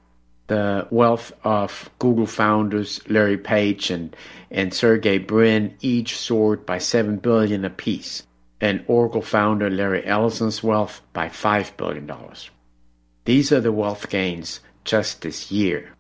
the 0.52 0.86
wealth 0.92 1.32
of 1.46 1.90
Google 2.00 2.26
founders 2.26 3.00
Larry 3.08 3.38
Page 3.38 3.90
and, 3.90 4.14
and 4.50 4.74
Sergey 4.74 5.18
Brin 5.18 5.76
each 5.80 6.18
soared 6.18 6.66
by 6.66 6.78
7 6.78 7.18
billion 7.18 7.64
apiece, 7.64 8.28
and 8.62 8.86
Oracle 8.88 9.24
founder 9.24 9.70
Larry 9.70 10.06
Ellison's 10.06 10.64
wealth 10.64 11.02
by 11.12 11.28
5 11.28 11.76
billion 11.76 12.06
dollars. 12.06 12.52
These 13.26 13.52
are 13.52 13.60
the 13.60 13.72
wealth 13.72 14.10
gains 14.10 14.60
just 14.84 15.24
this 15.24 15.52
year. 15.52 15.94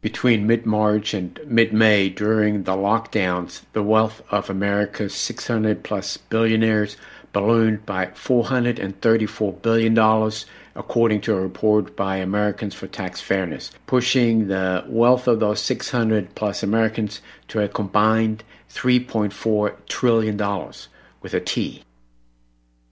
Between 0.00 0.46
mid 0.46 0.64
March 0.64 1.12
and 1.12 1.40
mid 1.44 1.72
May, 1.72 2.08
during 2.08 2.62
the 2.62 2.76
lockdowns, 2.76 3.62
the 3.72 3.82
wealth 3.82 4.22
of 4.30 4.48
America's 4.48 5.14
600 5.14 5.82
plus 5.82 6.16
billionaires 6.16 6.96
ballooned 7.32 7.84
by 7.84 8.06
$434 8.06 9.62
billion 9.62 10.32
according 10.76 11.20
to 11.20 11.34
a 11.34 11.40
report 11.40 11.96
by 11.96 12.16
Americans 12.16 12.74
for 12.74 12.86
Tax 12.86 13.20
Fairness, 13.20 13.72
pushing 13.86 14.46
the 14.46 14.84
wealth 14.86 15.26
of 15.26 15.40
those 15.40 15.60
600 15.60 16.34
plus 16.36 16.62
Americans 16.62 17.20
to 17.48 17.60
a 17.60 17.68
combined 17.68 18.44
$3.4 18.70 19.74
trillion 19.88 20.36
with 21.22 21.34
a 21.34 21.40
T. 21.40 21.82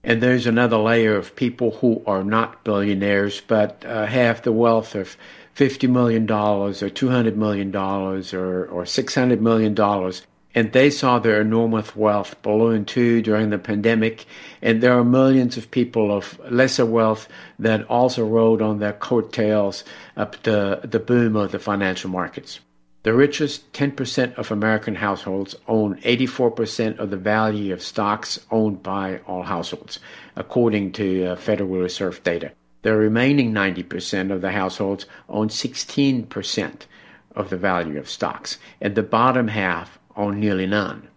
And 0.03 0.21
there's 0.21 0.47
another 0.47 0.77
layer 0.77 1.15
of 1.15 1.35
people 1.35 1.71
who 1.71 2.01
are 2.05 2.23
not 2.23 2.63
billionaires 2.63 3.41
but 3.41 3.83
uh, 3.85 4.05
have 4.05 4.41
the 4.41 4.51
wealth 4.51 4.95
of 4.95 5.17
$50 5.55 5.89
million 5.89 6.23
or 6.31 6.71
$200 6.71 7.35
million 7.35 7.75
or, 7.75 8.65
or 8.65 8.83
$600 8.83 9.39
million 9.39 9.75
and 10.57 10.71
they 10.71 10.89
saw 10.89 11.19
their 11.19 11.39
enormous 11.39 11.95
wealth 11.95 12.41
balloon 12.41 12.83
too 12.83 13.21
during 13.21 13.51
the 13.51 13.59
pandemic. 13.59 14.25
And 14.59 14.81
there 14.81 14.97
are 14.97 15.03
millions 15.03 15.55
of 15.55 15.69
people 15.69 16.11
of 16.11 16.39
lesser 16.49 16.83
wealth 16.83 17.27
that 17.59 17.87
also 17.87 18.25
rode 18.25 18.59
on 18.59 18.79
their 18.79 18.93
coattails 18.93 19.83
up 20.15 20.41
the, 20.41 20.81
the 20.83 20.97
boom 20.99 21.35
of 21.35 21.51
the 21.51 21.59
financial 21.59 22.09
markets. 22.09 22.59
The 23.07 23.13
richest 23.13 23.71
10% 23.71 24.37
of 24.37 24.51
American 24.51 24.95
households 24.95 25.55
own 25.65 25.95
84% 26.01 26.99
of 26.99 27.09
the 27.09 27.15
value 27.15 27.71
of 27.71 27.81
stocks 27.81 28.37
owned 28.51 28.83
by 28.83 29.21
all 29.25 29.43
households, 29.43 29.99
according 30.35 30.91
to 30.99 31.27
uh, 31.27 31.35
Federal 31.37 31.69
Reserve 31.69 32.21
data. 32.23 32.51
The 32.81 32.97
remaining 32.97 33.53
90% 33.53 34.29
of 34.29 34.41
the 34.41 34.51
households 34.51 35.05
own 35.29 35.47
16% 35.47 36.81
of 37.33 37.49
the 37.49 37.55
value 37.55 37.97
of 37.97 38.09
stocks, 38.09 38.57
and 38.81 38.93
the 38.93 39.03
bottom 39.03 39.47
half 39.47 39.97
own 40.17 40.41
nearly 40.41 40.67
none. 40.67 41.07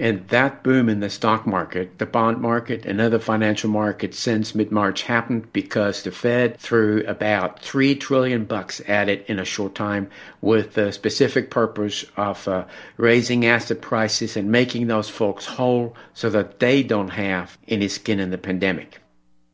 And 0.00 0.28
that 0.28 0.62
boom 0.62 0.88
in 0.88 1.00
the 1.00 1.10
stock 1.10 1.44
market, 1.44 1.98
the 1.98 2.06
bond 2.06 2.38
market, 2.40 2.86
and 2.86 3.00
other 3.00 3.18
financial 3.18 3.68
markets 3.68 4.16
since 4.16 4.54
mid-March 4.54 5.02
happened 5.02 5.52
because 5.52 6.04
the 6.04 6.12
Fed 6.12 6.56
threw 6.56 7.04
about 7.04 7.58
three 7.58 7.96
trillion 7.96 8.44
bucks 8.44 8.80
at 8.86 9.08
it 9.08 9.26
in 9.26 9.40
a 9.40 9.44
short 9.44 9.74
time, 9.74 10.08
with 10.40 10.74
the 10.74 10.92
specific 10.92 11.50
purpose 11.50 12.04
of 12.16 12.46
uh, 12.46 12.64
raising 12.96 13.44
asset 13.44 13.80
prices 13.80 14.36
and 14.36 14.52
making 14.52 14.86
those 14.86 15.08
folks 15.08 15.46
whole 15.46 15.96
so 16.14 16.30
that 16.30 16.60
they 16.60 16.84
don't 16.84 17.08
have 17.08 17.58
any 17.66 17.88
skin 17.88 18.20
in 18.20 18.30
the 18.30 18.38
pandemic. 18.38 19.00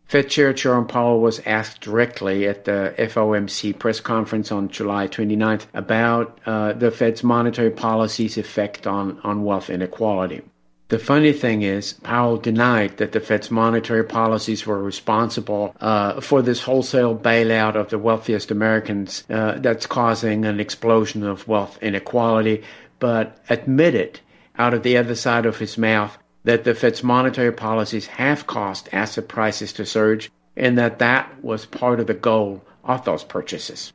Fed 0.07 0.29
Chair 0.29 0.53
Jerome 0.53 0.87
Powell 0.87 1.21
was 1.21 1.41
asked 1.47 1.81
directly 1.81 2.47
at 2.47 2.65
the 2.65 2.95
FOMC 2.99 3.79
press 3.79 4.01
conference 4.01 4.53
on 4.53 4.69
July 4.69 5.09
29th 5.09 5.67
about 5.75 6.39
uh, 6.47 6.73
the 6.75 6.91
Fed's 6.91 7.25
monetary 7.25 7.71
policy's 7.71 8.37
effect 8.37 8.87
on, 8.87 9.19
on 9.25 9.45
wealth 9.45 9.71
inequality. 9.71 10.43
The 10.89 10.99
funny 10.99 11.33
thing 11.33 11.63
is, 11.63 11.95
Powell 11.95 12.37
denied 12.37 12.99
that 12.99 13.13
the 13.13 13.21
Fed's 13.21 13.51
monetary 13.51 14.05
policies 14.05 14.67
were 14.67 14.83
responsible 14.83 15.75
uh, 15.81 16.21
for 16.21 16.43
this 16.43 16.61
wholesale 16.61 17.17
bailout 17.17 17.75
of 17.75 17.89
the 17.89 17.99
wealthiest 17.99 18.51
Americans 18.51 19.25
uh, 19.31 19.59
that's 19.59 19.87
causing 19.87 20.45
an 20.45 20.61
explosion 20.61 21.23
of 21.25 21.49
wealth 21.49 21.79
inequality, 21.83 22.63
but 22.99 23.39
admitted 23.49 24.21
out 24.59 24.75
of 24.75 24.83
the 24.83 24.99
other 24.99 25.15
side 25.15 25.47
of 25.47 25.59
his 25.59 25.79
mouth 25.79 26.17
that 26.45 26.65
the 26.65 26.75
Fed's 26.75 27.03
monetary 27.03 27.53
policies 27.53 28.07
have 28.07 28.47
caused 28.47 28.89
asset 28.93 29.29
prices 29.29 29.73
to 29.73 29.87
surge 29.87 30.31
and 30.57 30.79
that 30.79 30.99
that 30.99 31.43
was 31.43 31.67
part 31.67 32.01
of 32.01 32.07
the 32.07 32.15
goal 32.15 32.63
of 32.85 33.05
those 33.05 33.25
purchases. 33.25 33.93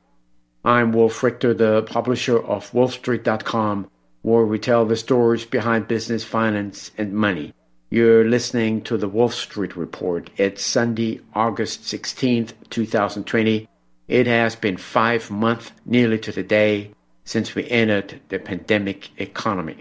I'm 0.66 0.92
Wolf 0.92 1.24
Richter, 1.24 1.54
the 1.54 1.84
publisher 1.84 2.38
of 2.38 2.72
WolfStreet.com, 2.72 3.90
where 4.24 4.46
we 4.46 4.60
tell 4.60 4.86
the 4.86 4.98
stories 4.98 5.46
behind 5.46 5.88
business, 5.88 6.24
finance, 6.24 6.92
and 6.98 7.14
money. 7.14 7.54
You're 7.90 8.26
listening 8.26 8.82
to 8.84 8.98
the 8.98 9.08
Wolf 9.08 9.34
Street 9.34 9.76
Report. 9.78 10.30
It's 10.38 10.64
Sunday, 10.64 11.22
August 11.34 11.84
16th, 11.84 12.54
2020. 12.70 13.68
It 14.08 14.28
has 14.28 14.56
been 14.56 14.78
five 14.78 15.32
months, 15.32 15.72
nearly 15.86 16.20
to 16.20 16.32
the 16.32 16.44
day, 16.44 16.92
since 17.24 17.56
we 17.56 17.70
entered 17.70 18.20
the 18.30 18.40
pandemic 18.40 19.10
economy. 19.18 19.78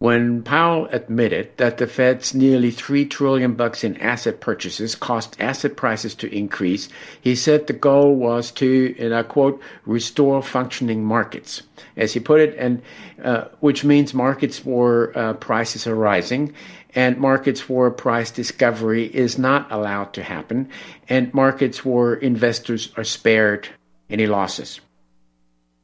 When 0.00 0.44
Powell 0.44 0.86
admitted 0.92 1.56
that 1.56 1.78
the 1.78 1.88
Fed's 1.88 2.32
nearly 2.32 2.70
3 2.70 3.04
trillion 3.06 3.54
bucks 3.54 3.82
in 3.82 3.96
asset 3.96 4.38
purchases 4.38 4.94
caused 4.94 5.36
asset 5.40 5.74
prices 5.74 6.14
to 6.16 6.32
increase, 6.32 6.88
he 7.20 7.34
said 7.34 7.66
the 7.66 7.72
goal 7.72 8.14
was 8.14 8.52
to, 8.52 8.94
and 8.96 9.12
I 9.12 9.24
quote, 9.24 9.60
restore 9.86 10.40
functioning 10.40 11.04
markets, 11.04 11.62
as 11.96 12.12
he 12.12 12.20
put 12.20 12.40
it, 12.40 12.54
and 12.56 12.80
uh, 13.24 13.46
which 13.58 13.82
means 13.82 14.14
markets 14.14 14.64
where 14.64 15.18
uh, 15.18 15.32
prices 15.32 15.84
are 15.88 15.96
rising 15.96 16.54
and 16.94 17.18
markets 17.18 17.68
where 17.68 17.90
price 17.90 18.30
discovery 18.30 19.04
is 19.04 19.36
not 19.36 19.70
allowed 19.70 20.12
to 20.14 20.22
happen, 20.22 20.68
and 21.08 21.32
markets 21.34 21.84
where 21.84 22.14
investors 22.14 22.92
are 22.96 23.04
spared 23.04 23.68
any 24.08 24.26
losses. 24.26 24.80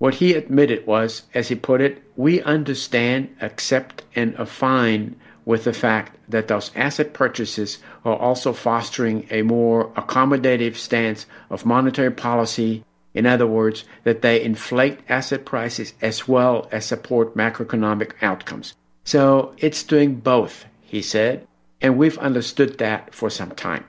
What 0.05 0.17
he 0.17 0.35
admitted 0.35 0.87
was, 0.87 1.23
as 1.33 1.49
he 1.49 1.55
put 1.55 1.81
it, 1.81 2.03
we 2.15 2.43
understand, 2.43 3.35
accept, 3.41 4.03
and 4.15 4.37
are 4.37 4.45
fine 4.45 5.17
with 5.47 5.65
the 5.65 5.73
fact 5.73 6.19
that 6.29 6.47
those 6.47 6.71
asset 6.77 7.15
purchases 7.15 7.79
are 8.05 8.15
also 8.15 8.53
fostering 8.53 9.27
a 9.31 9.41
more 9.41 9.89
accommodative 9.95 10.77
stance 10.77 11.25
of 11.49 11.65
monetary 11.65 12.11
policy. 12.11 12.85
In 13.15 13.25
other 13.25 13.47
words, 13.47 13.87
that 14.03 14.21
they 14.21 14.43
inflate 14.45 14.99
asset 15.09 15.47
prices 15.47 15.95
as 16.03 16.29
well 16.29 16.69
as 16.71 16.85
support 16.85 17.35
macroeconomic 17.35 18.13
outcomes. 18.21 18.75
So 19.05 19.55
it's 19.57 19.83
doing 19.83 20.17
both, 20.17 20.67
he 20.83 21.01
said, 21.01 21.47
and 21.81 21.97
we've 21.97 22.19
understood 22.19 22.77
that 22.77 23.15
for 23.15 23.31
some 23.31 23.53
time. 23.53 23.87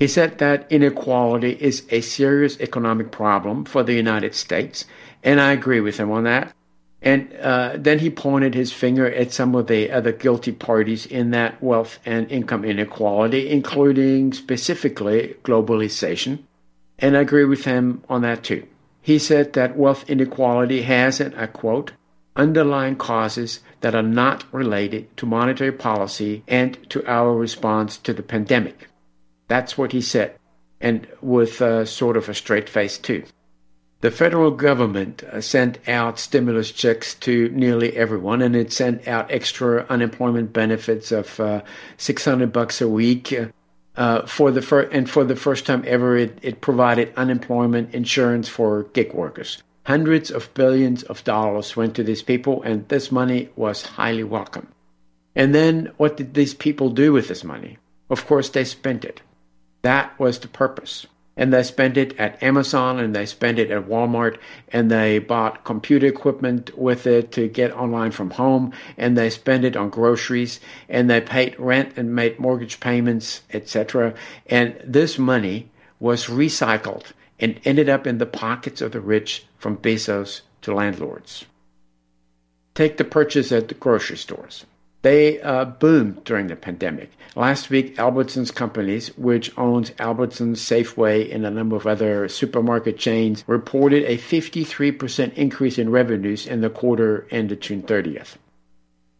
He 0.00 0.08
said 0.08 0.38
that 0.38 0.66
inequality 0.70 1.52
is 1.60 1.86
a 1.90 2.00
serious 2.00 2.58
economic 2.60 3.12
problem 3.12 3.64
for 3.64 3.84
the 3.84 3.94
United 3.94 4.34
States, 4.34 4.86
and 5.24 5.40
I 5.40 5.52
agree 5.52 5.80
with 5.80 5.96
him 5.96 6.12
on 6.12 6.24
that. 6.24 6.54
And 7.02 7.34
uh, 7.36 7.74
then 7.76 7.98
he 7.98 8.08
pointed 8.08 8.54
his 8.54 8.72
finger 8.72 9.06
at 9.06 9.32
some 9.32 9.54
of 9.54 9.66
the 9.66 9.90
other 9.90 10.12
guilty 10.12 10.52
parties 10.52 11.04
in 11.04 11.32
that 11.32 11.62
wealth 11.62 11.98
and 12.06 12.30
income 12.30 12.64
inequality, 12.64 13.50
including 13.50 14.32
specifically 14.32 15.36
globalization. 15.42 16.44
And 16.98 17.16
I 17.16 17.20
agree 17.20 17.44
with 17.44 17.64
him 17.64 18.04
on 18.08 18.22
that 18.22 18.44
too. 18.44 18.66
He 19.02 19.18
said 19.18 19.52
that 19.52 19.76
wealth 19.76 20.08
inequality 20.08 20.82
has, 20.82 21.20
and 21.20 21.34
I 21.36 21.46
quote, 21.46 21.92
underlying 22.36 22.96
causes 22.96 23.60
that 23.80 23.94
are 23.94 24.02
not 24.02 24.44
related 24.52 25.14
to 25.18 25.26
monetary 25.26 25.72
policy 25.72 26.42
and 26.48 26.78
to 26.90 27.06
our 27.06 27.34
response 27.34 27.98
to 27.98 28.14
the 28.14 28.22
pandemic. 28.22 28.88
That's 29.48 29.76
what 29.76 29.92
he 29.92 30.00
said, 30.00 30.38
and 30.80 31.06
with 31.20 31.60
a 31.60 31.84
sort 31.84 32.16
of 32.16 32.30
a 32.30 32.34
straight 32.34 32.68
face, 32.68 32.96
too. 32.96 33.24
The 34.04 34.10
federal 34.10 34.50
government 34.50 35.22
uh, 35.22 35.40
sent 35.40 35.78
out 35.88 36.18
stimulus 36.18 36.70
checks 36.70 37.14
to 37.20 37.48
nearly 37.48 37.96
everyone, 37.96 38.42
and 38.42 38.54
it 38.54 38.70
sent 38.70 39.08
out 39.08 39.30
extra 39.30 39.86
unemployment 39.88 40.52
benefits 40.52 41.10
of 41.10 41.40
uh, 41.40 41.62
600 41.96 42.52
bucks 42.52 42.82
a 42.82 42.86
week. 42.86 43.34
Uh, 43.96 44.26
for 44.26 44.50
the 44.50 44.60
fir- 44.60 44.90
and 44.92 45.08
for 45.08 45.24
the 45.24 45.34
first 45.34 45.64
time 45.64 45.82
ever, 45.86 46.18
it, 46.18 46.38
it 46.42 46.60
provided 46.60 47.14
unemployment 47.16 47.94
insurance 47.94 48.46
for 48.46 48.82
gig 48.92 49.14
workers. 49.14 49.62
Hundreds 49.86 50.30
of 50.30 50.52
billions 50.52 51.02
of 51.04 51.24
dollars 51.24 51.74
went 51.74 51.94
to 51.94 52.04
these 52.04 52.20
people, 52.20 52.62
and 52.62 52.86
this 52.90 53.10
money 53.10 53.48
was 53.56 53.86
highly 53.86 54.22
welcome. 54.22 54.68
And 55.34 55.54
then, 55.54 55.90
what 55.96 56.18
did 56.18 56.34
these 56.34 56.52
people 56.52 56.90
do 56.90 57.14
with 57.14 57.28
this 57.28 57.42
money? 57.42 57.78
Of 58.10 58.26
course, 58.26 58.50
they 58.50 58.64
spent 58.64 59.06
it. 59.06 59.22
That 59.80 60.12
was 60.20 60.40
the 60.40 60.48
purpose. 60.48 61.06
And 61.36 61.52
they 61.52 61.62
spent 61.64 61.96
it 61.96 62.18
at 62.18 62.40
Amazon 62.42 63.00
and 63.00 63.14
they 63.14 63.26
spent 63.26 63.58
it 63.58 63.70
at 63.70 63.88
Walmart 63.88 64.38
and 64.68 64.90
they 64.90 65.18
bought 65.18 65.64
computer 65.64 66.06
equipment 66.06 66.76
with 66.78 67.06
it 67.06 67.32
to 67.32 67.48
get 67.48 67.72
online 67.72 68.12
from 68.12 68.30
home 68.30 68.72
and 68.96 69.18
they 69.18 69.30
spent 69.30 69.64
it 69.64 69.76
on 69.76 69.90
groceries 69.90 70.60
and 70.88 71.10
they 71.10 71.20
paid 71.20 71.58
rent 71.58 71.94
and 71.96 72.14
made 72.14 72.38
mortgage 72.38 72.78
payments, 72.78 73.42
etc. 73.52 74.14
And 74.46 74.80
this 74.84 75.18
money 75.18 75.70
was 75.98 76.26
recycled 76.26 77.12
and 77.40 77.60
ended 77.64 77.88
up 77.88 78.06
in 78.06 78.18
the 78.18 78.26
pockets 78.26 78.80
of 78.80 78.92
the 78.92 79.00
rich 79.00 79.44
from 79.58 79.76
Bezos 79.76 80.42
to 80.62 80.74
landlords. 80.74 81.46
Take 82.74 82.96
the 82.96 83.04
purchase 83.04 83.52
at 83.52 83.68
the 83.68 83.74
grocery 83.74 84.16
stores. 84.16 84.66
They 85.04 85.38
uh, 85.42 85.66
boomed 85.66 86.24
during 86.24 86.46
the 86.46 86.56
pandemic. 86.56 87.10
Last 87.36 87.68
week, 87.68 87.94
Albertsons 87.98 88.54
companies, 88.54 89.08
which 89.18 89.52
owns 89.58 89.90
Albertsons, 89.90 90.56
Safeway, 90.56 91.30
and 91.30 91.44
a 91.44 91.50
number 91.50 91.76
of 91.76 91.86
other 91.86 92.26
supermarket 92.26 92.96
chains, 92.96 93.44
reported 93.46 94.04
a 94.04 94.16
53% 94.16 95.34
increase 95.34 95.76
in 95.76 95.90
revenues 95.90 96.46
in 96.46 96.62
the 96.62 96.70
quarter 96.70 97.26
ended 97.30 97.60
June 97.60 97.82
30th. 97.82 98.36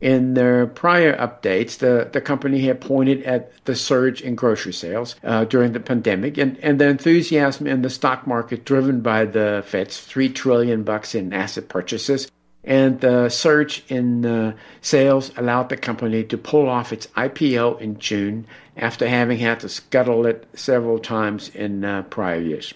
In 0.00 0.32
their 0.32 0.66
prior 0.66 1.14
updates, 1.18 1.76
the, 1.76 2.08
the 2.10 2.22
company 2.22 2.60
had 2.60 2.80
pointed 2.80 3.22
at 3.24 3.52
the 3.66 3.76
surge 3.76 4.22
in 4.22 4.36
grocery 4.36 4.72
sales 4.72 5.16
uh, 5.22 5.44
during 5.44 5.72
the 5.72 5.80
pandemic 5.80 6.38
and, 6.38 6.56
and 6.62 6.80
the 6.80 6.88
enthusiasm 6.88 7.66
in 7.66 7.82
the 7.82 7.90
stock 7.90 8.26
market 8.26 8.64
driven 8.64 9.02
by 9.02 9.26
the 9.26 9.62
Fed's 9.66 10.00
three 10.00 10.30
trillion 10.30 10.82
bucks 10.82 11.14
in 11.14 11.34
asset 11.34 11.68
purchases 11.68 12.30
and 12.64 13.00
the 13.00 13.28
surge 13.28 13.84
in 13.88 14.24
uh, 14.24 14.54
sales 14.80 15.30
allowed 15.36 15.68
the 15.68 15.76
company 15.76 16.24
to 16.24 16.38
pull 16.38 16.68
off 16.68 16.92
its 16.92 17.06
IPO 17.08 17.80
in 17.80 17.98
June 17.98 18.46
after 18.76 19.06
having 19.06 19.38
had 19.38 19.60
to 19.60 19.68
scuttle 19.68 20.26
it 20.26 20.46
several 20.54 20.98
times 20.98 21.50
in 21.54 21.84
uh, 21.84 22.02
prior 22.04 22.40
years. 22.40 22.72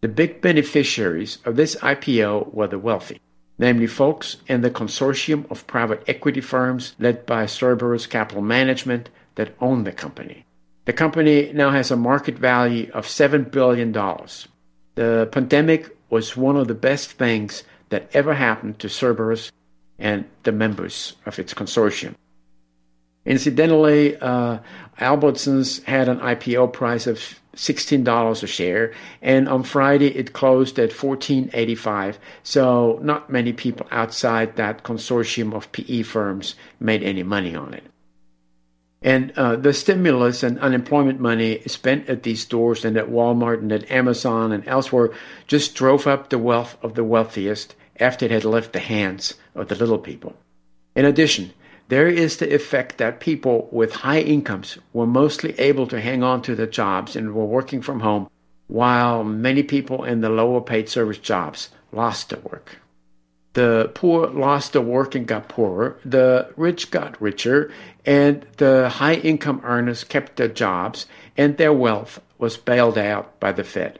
The 0.00 0.08
big 0.08 0.40
beneficiaries 0.40 1.38
of 1.44 1.56
this 1.56 1.76
IPO 1.76 2.54
were 2.54 2.68
the 2.68 2.78
wealthy, 2.78 3.20
namely 3.58 3.86
folks 3.86 4.38
in 4.46 4.62
the 4.62 4.70
consortium 4.70 5.50
of 5.50 5.66
private 5.66 6.02
equity 6.06 6.40
firms 6.40 6.94
led 6.98 7.26
by 7.26 7.46
Cerberus 7.46 8.06
Capital 8.06 8.42
Management 8.42 9.10
that 9.34 9.54
own 9.60 9.84
the 9.84 9.92
company. 9.92 10.44
The 10.86 10.92
company 10.92 11.50
now 11.52 11.70
has 11.70 11.90
a 11.90 11.96
market 11.96 12.38
value 12.38 12.90
of 12.94 13.06
$7 13.06 13.50
billion. 13.50 13.92
The 13.92 15.28
pandemic 15.32 15.96
was 16.08 16.36
one 16.36 16.56
of 16.56 16.68
the 16.68 16.74
best 16.74 17.12
things 17.12 17.64
that 17.88 18.08
ever 18.12 18.34
happened 18.34 18.78
to 18.80 18.88
Cerberus 18.88 19.50
and 19.98 20.24
the 20.42 20.52
members 20.52 21.14
of 21.24 21.38
its 21.38 21.54
consortium. 21.54 22.14
Incidentally, 23.24 24.16
uh, 24.18 24.58
Albertsons 25.00 25.82
had 25.84 26.08
an 26.08 26.20
IPO 26.20 26.72
price 26.72 27.06
of 27.06 27.18
$16 27.56 28.42
a 28.42 28.46
share, 28.46 28.92
and 29.20 29.48
on 29.48 29.62
Friday 29.62 30.08
it 30.16 30.32
closed 30.32 30.78
at 30.78 30.90
$14.85. 30.90 32.18
So 32.44 32.98
not 33.02 33.30
many 33.30 33.52
people 33.52 33.86
outside 33.90 34.56
that 34.56 34.84
consortium 34.84 35.54
of 35.54 35.72
PE 35.72 36.02
firms 36.02 36.54
made 36.78 37.02
any 37.02 37.22
money 37.22 37.54
on 37.56 37.74
it. 37.74 37.84
And 39.06 39.30
uh, 39.36 39.54
the 39.54 39.72
stimulus 39.72 40.42
and 40.42 40.58
unemployment 40.58 41.20
money 41.20 41.62
spent 41.68 42.08
at 42.08 42.24
these 42.24 42.42
stores 42.42 42.84
and 42.84 42.96
at 42.96 43.08
Walmart 43.08 43.60
and 43.60 43.70
at 43.70 43.88
Amazon 43.88 44.50
and 44.50 44.66
elsewhere 44.66 45.12
just 45.46 45.76
drove 45.76 46.08
up 46.08 46.28
the 46.28 46.40
wealth 46.40 46.76
of 46.82 46.94
the 46.94 47.04
wealthiest 47.04 47.76
after 48.00 48.24
it 48.24 48.32
had 48.32 48.44
left 48.44 48.72
the 48.72 48.80
hands 48.80 49.34
of 49.54 49.68
the 49.68 49.76
little 49.76 50.00
people. 50.00 50.34
In 50.96 51.04
addition, 51.04 51.52
there 51.86 52.08
is 52.08 52.38
the 52.38 52.52
effect 52.52 52.98
that 52.98 53.20
people 53.20 53.68
with 53.70 53.92
high 53.92 54.22
incomes 54.22 54.76
were 54.92 55.06
mostly 55.06 55.56
able 55.60 55.86
to 55.86 56.00
hang 56.00 56.24
on 56.24 56.42
to 56.42 56.56
their 56.56 56.66
jobs 56.66 57.14
and 57.14 57.32
were 57.32 57.44
working 57.44 57.82
from 57.82 58.00
home, 58.00 58.28
while 58.66 59.22
many 59.22 59.62
people 59.62 60.02
in 60.02 60.20
the 60.20 60.30
lower 60.30 60.60
paid 60.60 60.88
service 60.88 61.18
jobs 61.18 61.70
lost 61.92 62.30
their 62.30 62.40
work. 62.40 62.78
The 63.56 63.90
poor 63.94 64.26
lost 64.26 64.74
their 64.74 64.82
work 64.82 65.14
and 65.14 65.26
got 65.26 65.48
poorer, 65.48 65.96
the 66.04 66.52
rich 66.58 66.90
got 66.90 67.18
richer, 67.22 67.72
and 68.04 68.44
the 68.58 68.90
high 68.90 69.14
income 69.14 69.62
earners 69.64 70.04
kept 70.04 70.36
their 70.36 70.48
jobs, 70.48 71.06
and 71.38 71.56
their 71.56 71.72
wealth 71.72 72.20
was 72.36 72.58
bailed 72.58 72.98
out 72.98 73.40
by 73.40 73.52
the 73.52 73.64
Fed. 73.64 73.98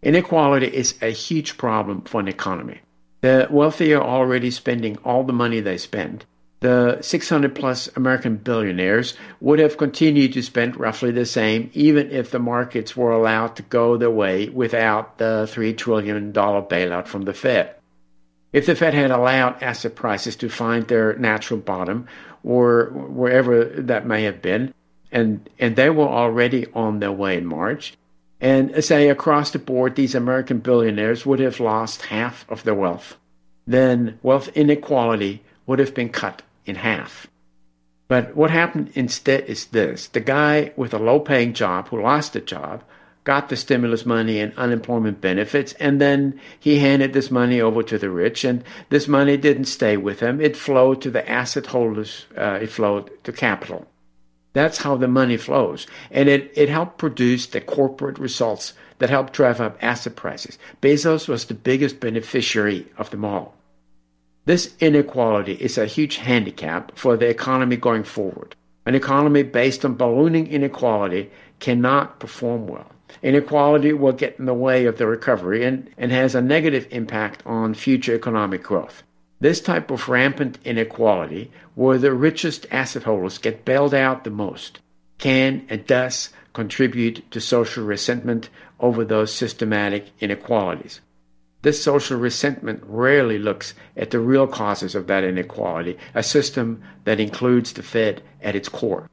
Inequality 0.00 0.68
is 0.68 0.94
a 1.02 1.10
huge 1.10 1.58
problem 1.58 2.02
for 2.02 2.20
an 2.20 2.28
economy. 2.28 2.82
The 3.22 3.48
wealthy 3.50 3.92
are 3.94 4.00
already 4.00 4.52
spending 4.52 4.96
all 4.98 5.24
the 5.24 5.32
money 5.32 5.58
they 5.58 5.78
spend. 5.78 6.24
The 6.60 6.98
600 7.00 7.52
plus 7.52 7.88
American 7.96 8.36
billionaires 8.36 9.14
would 9.40 9.58
have 9.58 9.76
continued 9.76 10.34
to 10.34 10.42
spend 10.42 10.78
roughly 10.78 11.10
the 11.10 11.26
same 11.26 11.68
even 11.74 12.12
if 12.12 12.30
the 12.30 12.38
markets 12.38 12.96
were 12.96 13.10
allowed 13.10 13.56
to 13.56 13.62
go 13.64 13.96
their 13.96 14.08
way 14.12 14.50
without 14.50 15.18
the 15.18 15.48
$3 15.50 15.76
trillion 15.76 16.32
bailout 16.32 17.08
from 17.08 17.22
the 17.22 17.34
Fed. 17.34 17.74
If 18.54 18.66
the 18.66 18.76
Fed 18.76 18.94
had 18.94 19.10
allowed 19.10 19.60
asset 19.64 19.96
prices 19.96 20.36
to 20.36 20.48
find 20.48 20.86
their 20.86 21.16
natural 21.16 21.58
bottom, 21.58 22.06
or 22.44 22.84
wherever 22.92 23.64
that 23.64 24.06
may 24.06 24.22
have 24.22 24.40
been, 24.40 24.72
and, 25.10 25.50
and 25.58 25.74
they 25.74 25.90
were 25.90 26.06
already 26.06 26.66
on 26.72 27.00
their 27.00 27.10
way 27.10 27.36
in 27.36 27.46
March, 27.46 27.94
and 28.40 28.84
say 28.84 29.08
across 29.08 29.50
the 29.50 29.58
board, 29.58 29.96
these 29.96 30.14
American 30.14 30.60
billionaires 30.60 31.26
would 31.26 31.40
have 31.40 31.58
lost 31.58 32.02
half 32.02 32.48
of 32.48 32.62
their 32.62 32.76
wealth. 32.76 33.16
Then 33.66 34.20
wealth 34.22 34.48
inequality 34.54 35.42
would 35.66 35.80
have 35.80 35.92
been 35.92 36.10
cut 36.10 36.42
in 36.64 36.76
half. 36.76 37.26
But 38.06 38.36
what 38.36 38.52
happened 38.52 38.92
instead 38.94 39.46
is 39.46 39.66
this 39.66 40.06
the 40.06 40.20
guy 40.20 40.72
with 40.76 40.94
a 40.94 40.98
low 40.98 41.18
paying 41.18 41.54
job 41.54 41.88
who 41.88 42.00
lost 42.00 42.34
the 42.34 42.40
job 42.40 42.84
got 43.24 43.48
the 43.48 43.56
stimulus 43.56 44.06
money 44.06 44.38
and 44.38 44.56
unemployment 44.56 45.20
benefits, 45.20 45.72
and 45.74 46.00
then 46.00 46.38
he 46.60 46.78
handed 46.78 47.12
this 47.12 47.30
money 47.30 47.60
over 47.60 47.82
to 47.82 47.98
the 47.98 48.10
rich, 48.10 48.44
and 48.44 48.62
this 48.90 49.08
money 49.08 49.36
didn't 49.36 49.64
stay 49.64 49.96
with 49.96 50.20
him. 50.20 50.40
It 50.40 50.56
flowed 50.56 51.00
to 51.02 51.10
the 51.10 51.28
asset 51.28 51.66
holders, 51.66 52.26
uh, 52.36 52.58
it 52.62 52.68
flowed 52.70 53.10
to 53.24 53.32
capital. 53.32 53.86
That's 54.52 54.78
how 54.78 54.96
the 54.96 55.08
money 55.08 55.36
flows. 55.36 55.86
And 56.12 56.28
it, 56.28 56.52
it 56.54 56.68
helped 56.68 56.98
produce 56.98 57.46
the 57.46 57.60
corporate 57.60 58.18
results 58.18 58.72
that 58.98 59.10
helped 59.10 59.32
drive 59.32 59.60
up 59.60 59.76
asset 59.82 60.14
prices. 60.14 60.58
Bezos 60.80 61.26
was 61.26 61.46
the 61.46 61.54
biggest 61.54 61.98
beneficiary 61.98 62.86
of 62.96 63.10
them 63.10 63.24
all. 63.24 63.56
This 64.44 64.74
inequality 64.78 65.54
is 65.54 65.76
a 65.76 65.86
huge 65.86 66.16
handicap 66.16 66.96
for 66.96 67.16
the 67.16 67.28
economy 67.28 67.76
going 67.76 68.04
forward. 68.04 68.54
An 68.86 68.94
economy 68.94 69.42
based 69.42 69.84
on 69.84 69.94
ballooning 69.94 70.46
inequality 70.46 71.30
cannot 71.58 72.20
perform 72.20 72.66
well. 72.66 72.93
Inequality 73.22 73.92
will 73.92 74.12
get 74.12 74.38
in 74.38 74.44
the 74.44 74.54
way 74.54 74.86
of 74.86 74.98
the 74.98 75.06
recovery 75.06 75.64
and, 75.64 75.90
and 75.96 76.12
has 76.12 76.34
a 76.34 76.40
negative 76.40 76.86
impact 76.90 77.42
on 77.46 77.74
future 77.74 78.14
economic 78.14 78.62
growth. 78.62 79.02
This 79.40 79.60
type 79.60 79.90
of 79.90 80.08
rampant 80.08 80.58
inequality, 80.64 81.50
where 81.74 81.98
the 81.98 82.12
richest 82.12 82.66
asset 82.70 83.02
holders 83.02 83.38
get 83.38 83.64
bailed 83.64 83.94
out 83.94 84.24
the 84.24 84.30
most, 84.30 84.80
can 85.18 85.66
and 85.68 85.86
does 85.86 86.30
contribute 86.52 87.30
to 87.30 87.40
social 87.40 87.84
resentment 87.84 88.48
over 88.80 89.04
those 89.04 89.32
systematic 89.32 90.06
inequalities. 90.20 91.00
This 91.62 91.82
social 91.82 92.18
resentment 92.18 92.82
rarely 92.86 93.38
looks 93.38 93.74
at 93.96 94.10
the 94.10 94.20
real 94.20 94.46
causes 94.46 94.94
of 94.94 95.06
that 95.06 95.24
inequality, 95.24 95.96
a 96.14 96.22
system 96.22 96.82
that 97.04 97.20
includes 97.20 97.72
the 97.72 97.82
Fed 97.82 98.22
at 98.42 98.54
its 98.54 98.68
core. 98.68 99.08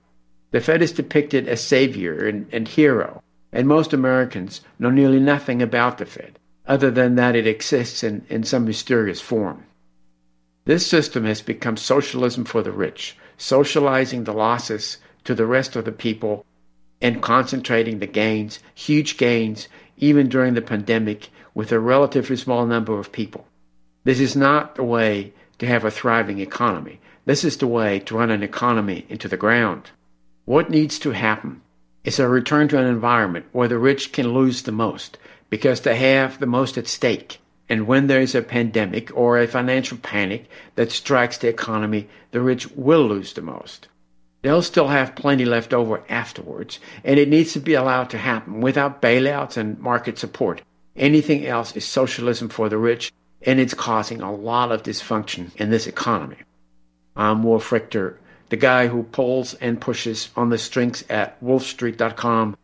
The 0.51 0.59
Fed 0.59 0.81
is 0.81 0.91
depicted 0.91 1.47
as 1.47 1.61
savior 1.61 2.27
and, 2.27 2.47
and 2.51 2.67
hero, 2.67 3.23
and 3.51 3.67
most 3.67 3.93
Americans 3.93 4.61
know 4.79 4.89
nearly 4.89 5.19
nothing 5.19 5.61
about 5.61 5.97
the 5.97 6.05
Fed, 6.05 6.39
other 6.65 6.89
than 6.91 7.15
that 7.15 7.35
it 7.35 7.47
exists 7.47 8.03
in, 8.03 8.25
in 8.29 8.43
some 8.43 8.65
mysterious 8.65 9.19
form. 9.19 9.65
This 10.65 10.85
system 10.85 11.25
has 11.25 11.41
become 11.41 11.75
socialism 11.77 12.45
for 12.45 12.61
the 12.61 12.71
rich, 12.71 13.17
socializing 13.37 14.23
the 14.23 14.33
losses 14.33 14.97
to 15.23 15.33
the 15.33 15.45
rest 15.45 15.75
of 15.75 15.85
the 15.85 15.91
people 15.91 16.45
and 17.01 17.21
concentrating 17.21 17.99
the 17.99 18.07
gains, 18.07 18.59
huge 18.75 19.17
gains, 19.17 19.67
even 19.97 20.29
during 20.29 20.53
the 20.53 20.61
pandemic, 20.61 21.29
with 21.53 21.71
a 21.71 21.79
relatively 21.79 22.35
small 22.35 22.65
number 22.65 22.97
of 22.99 23.11
people. 23.11 23.47
This 24.03 24.19
is 24.19 24.35
not 24.35 24.75
the 24.75 24.83
way 24.83 25.33
to 25.57 25.67
have 25.67 25.83
a 25.83 25.91
thriving 25.91 26.39
economy. 26.39 26.99
This 27.25 27.43
is 27.43 27.57
the 27.57 27.67
way 27.67 27.99
to 27.99 28.17
run 28.17 28.31
an 28.31 28.43
economy 28.43 29.05
into 29.09 29.27
the 29.27 29.37
ground. 29.37 29.91
What 30.45 30.69
needs 30.69 30.97
to 30.99 31.11
happen 31.11 31.61
is 32.03 32.19
a 32.19 32.27
return 32.27 32.67
to 32.67 32.79
an 32.79 32.85
environment 32.85 33.45
where 33.51 33.67
the 33.67 33.77
rich 33.77 34.11
can 34.11 34.33
lose 34.33 34.63
the 34.63 34.71
most 34.71 35.17
because 35.49 35.81
they 35.81 35.95
have 35.95 36.39
the 36.39 36.45
most 36.45 36.77
at 36.77 36.87
stake 36.87 37.39
and 37.71 37.87
when 37.87 38.07
there 38.07 38.19
is 38.19 38.35
a 38.35 38.41
pandemic 38.41 39.15
or 39.15 39.39
a 39.39 39.47
financial 39.47 39.97
panic 39.97 40.49
that 40.75 40.91
strikes 40.91 41.37
the 41.37 41.47
economy, 41.47 42.09
the 42.31 42.41
rich 42.41 42.69
will 42.71 43.07
lose 43.07 43.31
the 43.31 43.41
most. 43.41 43.87
They'll 44.41 44.61
still 44.61 44.89
have 44.89 45.15
plenty 45.15 45.45
left 45.45 45.73
over 45.73 46.03
afterwards, 46.09 46.81
and 47.05 47.17
it 47.17 47.29
needs 47.29 47.53
to 47.53 47.61
be 47.61 47.73
allowed 47.73 48.09
to 48.09 48.17
happen 48.17 48.59
without 48.59 49.01
bailouts 49.01 49.55
and 49.55 49.79
market 49.79 50.19
support. 50.19 50.61
Anything 50.97 51.45
else 51.45 51.73
is 51.77 51.85
socialism 51.85 52.49
for 52.49 52.67
the 52.67 52.77
rich, 52.77 53.13
and 53.41 53.57
it's 53.57 53.73
causing 53.73 54.19
a 54.19 54.35
lot 54.35 54.73
of 54.73 54.83
dysfunction 54.83 55.55
in 55.55 55.69
this 55.69 55.87
economy. 55.87 56.39
I'm 57.15 57.41
Wolf 57.41 57.71
Richter, 57.71 58.19
the 58.51 58.57
guy 58.57 58.87
who 58.87 59.01
pulls 59.01 59.53
and 59.55 59.79
pushes 59.79 60.29
on 60.35 60.49
the 60.49 60.57
strings 60.57 61.05
at 61.09 61.41
wolfstreet.com 61.41 62.57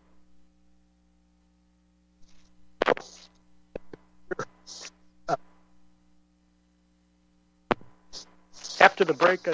after 8.82 9.06
the 9.06 9.14
break, 9.14 9.48
I... 9.48 9.54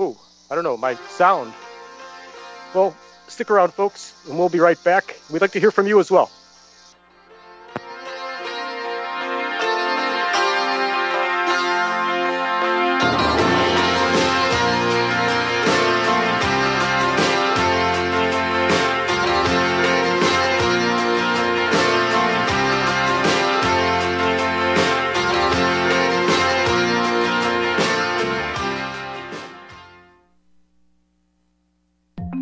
Ooh, 0.00 0.16
I 0.50 0.56
don't 0.56 0.64
know, 0.64 0.76
my 0.76 0.94
sound. 0.94 1.54
Well, 2.74 2.94
stick 3.28 3.52
around, 3.52 3.72
folks, 3.72 4.20
and 4.28 4.36
we'll 4.36 4.48
be 4.48 4.58
right 4.58 4.82
back. 4.82 5.16
We'd 5.30 5.42
like 5.42 5.52
to 5.52 5.60
hear 5.60 5.70
from 5.70 5.86
you 5.86 6.00
as 6.00 6.10
well. 6.10 6.28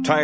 Tired 0.04 0.23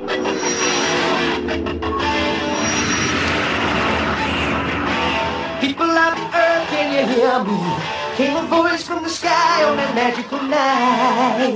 People 0.00 0.16
the 5.88 6.30
earth, 6.34 6.68
can 6.72 6.88
you 6.96 7.04
hear 7.12 7.44
me? 7.44 7.60
Came 8.16 8.34
a 8.34 8.42
voice 8.48 8.82
from 8.82 9.02
the 9.02 9.10
sky 9.10 9.62
on 9.64 9.76
that 9.76 9.94
magical 9.94 10.40
night. 10.40 11.52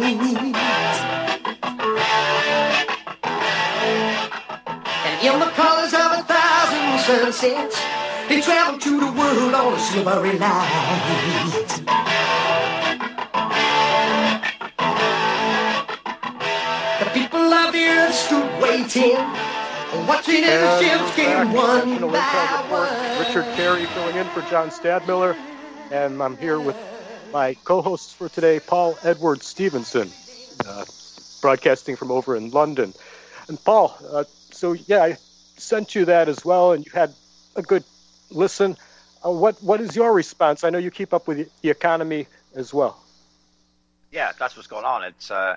And 5.07 5.17
in 5.25 5.41
the 5.41 5.47
colors 5.57 5.95
of 5.95 6.13
a 6.13 6.23
thousand 6.29 6.99
sunsets, 7.01 7.81
they 8.29 8.43
traveled 8.43 8.83
to 8.83 9.01
the 9.01 9.11
world 9.13 9.55
on 9.55 9.73
a 9.73 9.79
silvery 9.79 10.39
light. 10.39 12.14
Waiting, 18.75 19.15
watching 20.09 20.43
as 20.43 20.81
the 20.81 20.89
ships 20.89 21.15
came 21.15 21.53
one 21.53 22.01
by 22.01 22.09
Intel 22.09 22.13
Report. 22.13 22.89
one. 22.89 23.19
Richard 23.21 23.45
Kary 23.55 23.87
filling 23.87 24.17
in 24.17 24.27
for 24.31 24.43
John 24.51 24.71
Stadtmiller, 24.71 25.37
and 25.93 26.21
I'm 26.21 26.37
here 26.39 26.59
with 26.59 26.77
my 27.33 27.55
co-hosts 27.63 28.13
for 28.13 28.29
today, 28.29 28.59
Paul 28.59 28.99
Edward 29.05 29.45
Stevenson, 29.45 30.11
uh, 30.67 30.85
broadcasting 31.41 31.95
from 31.95 32.11
over 32.11 32.35
in 32.35 32.51
London. 32.51 32.93
And 33.47 33.63
Paul, 33.63 33.97
uh, 34.11 34.25
so 34.51 34.73
yeah, 34.73 35.05
I 35.05 35.19
sent 35.57 35.95
you 35.95 36.07
that 36.07 36.29
as 36.29 36.45
well, 36.45 36.73
and 36.73 36.85
you 36.85 36.91
had 36.91 37.15
a 37.55 37.63
good 37.63 37.85
listen. 38.33 38.77
Uh, 39.25 39.31
what 39.31 39.63
what 39.63 39.81
is 39.81 39.95
your 39.95 40.13
response? 40.13 40.65
I 40.65 40.71
know 40.71 40.79
you 40.79 40.91
keep 40.91 41.15
up 41.15 41.29
with 41.29 41.49
the 41.63 41.71
economy 41.71 42.27
as 42.57 42.75
well. 42.75 43.01
yeah, 44.11 44.33
that's 44.37 44.57
what's 44.57 44.67
going 44.67 44.85
on. 44.85 45.05
It's 45.05 45.31
uh, 45.31 45.55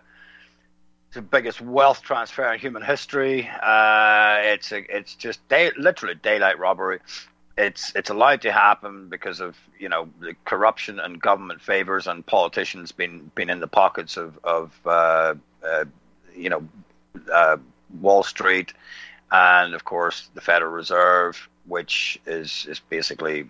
it's 1.08 1.16
the 1.16 1.22
biggest 1.22 1.62
wealth 1.62 2.02
transfer 2.02 2.52
in 2.52 2.60
human 2.60 2.84
history. 2.84 3.48
Uh, 3.48 4.40
it's 4.42 4.72
a, 4.74 4.98
it's 4.98 5.16
just 5.16 5.48
day, 5.48 5.72
literally 5.78 6.16
daylight 6.16 6.60
robbery. 6.60 7.00
It's 7.58 7.96
it's 7.96 8.10
allowed 8.10 8.42
to 8.42 8.52
happen 8.52 9.08
because 9.08 9.40
of 9.40 9.58
you 9.80 9.90
know 9.90 10.10
the 10.20 10.36
corruption 10.46 11.00
and 11.00 11.20
government 11.20 11.62
favors 11.62 12.08
and 12.08 12.26
politicians 12.26 12.92
being 12.92 13.32
being 13.36 13.50
in 13.50 13.60
the 13.60 13.68
pockets 13.68 14.18
of 14.18 14.38
of 14.44 14.80
uh, 14.86 15.36
uh, 15.66 15.86
you 16.36 16.50
know 16.50 16.68
uh, 17.34 17.58
Wall 18.02 18.24
Street 18.24 18.74
and 19.32 19.74
of 19.74 19.86
course 19.86 20.30
the 20.34 20.42
Federal 20.42 20.72
Reserve, 20.72 21.50
which 21.66 22.20
is 22.26 22.68
is 22.70 22.80
basically 22.80 23.50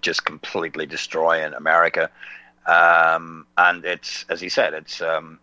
just 0.00 0.24
completely 0.24 0.86
destroying 0.86 1.54
America. 1.54 2.10
Um, 2.66 3.46
and 3.56 3.84
it's 3.86 4.26
as 4.28 4.40
he 4.40 4.50
said, 4.50 4.74
it's 4.74 5.00
um, 5.00 5.40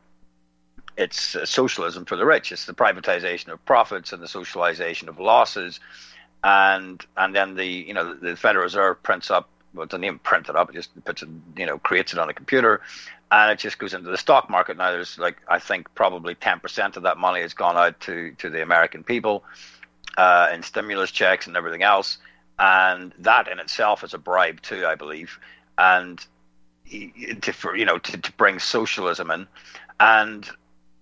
it's 0.97 1.35
uh, 1.35 1.45
socialism 1.45 2.05
for 2.05 2.17
the 2.17 2.25
rich. 2.25 2.51
It's 2.51 2.65
the 2.65 2.73
privatization 2.73 3.49
of 3.49 3.63
profits 3.65 4.11
and 4.11 4.21
the 4.21 4.27
socialization 4.27 5.07
of 5.07 5.19
losses, 5.19 5.79
and 6.43 7.03
and 7.15 7.35
then 7.35 7.55
the 7.55 7.65
you 7.65 7.93
know 7.93 8.13
the 8.13 8.35
Federal 8.35 8.63
Reserve 8.63 9.01
prints 9.03 9.31
up. 9.31 9.49
Well, 9.73 9.83
it 9.83 9.89
doesn't 9.89 10.03
even 10.03 10.19
print 10.19 10.49
it 10.49 10.55
up. 10.55 10.69
It 10.69 10.73
just 10.73 11.05
puts 11.05 11.21
it, 11.21 11.29
you 11.55 11.65
know, 11.65 11.77
creates 11.77 12.13
it 12.13 12.19
on 12.19 12.29
a 12.29 12.33
computer, 12.33 12.81
and 13.31 13.51
it 13.51 13.59
just 13.59 13.77
goes 13.77 13.93
into 13.93 14.09
the 14.09 14.17
stock 14.17 14.49
market. 14.49 14.77
Now, 14.77 14.91
there's 14.91 15.19
like 15.19 15.37
I 15.47 15.59
think 15.59 15.93
probably 15.93 16.35
ten 16.35 16.59
percent 16.59 16.97
of 16.97 17.03
that 17.03 17.17
money 17.17 17.41
has 17.41 17.53
gone 17.53 17.77
out 17.77 17.99
to 18.01 18.31
to 18.39 18.49
the 18.49 18.63
American 18.63 19.03
people 19.03 19.43
uh, 20.17 20.49
in 20.51 20.63
stimulus 20.63 21.11
checks 21.11 21.45
and 21.45 21.55
everything 21.55 21.83
else, 21.83 22.17
and 22.57 23.13
that 23.19 23.47
in 23.47 23.59
itself 23.59 24.03
is 24.03 24.15
a 24.15 24.17
bribe 24.17 24.61
too, 24.61 24.85
I 24.87 24.95
believe, 24.95 25.37
and 25.77 26.25
to 27.41 27.53
for 27.53 27.75
you 27.75 27.85
know 27.85 27.99
to, 27.99 28.17
to 28.17 28.31
bring 28.33 28.57
socialism 28.57 29.29
in, 29.29 29.47
and 29.99 30.49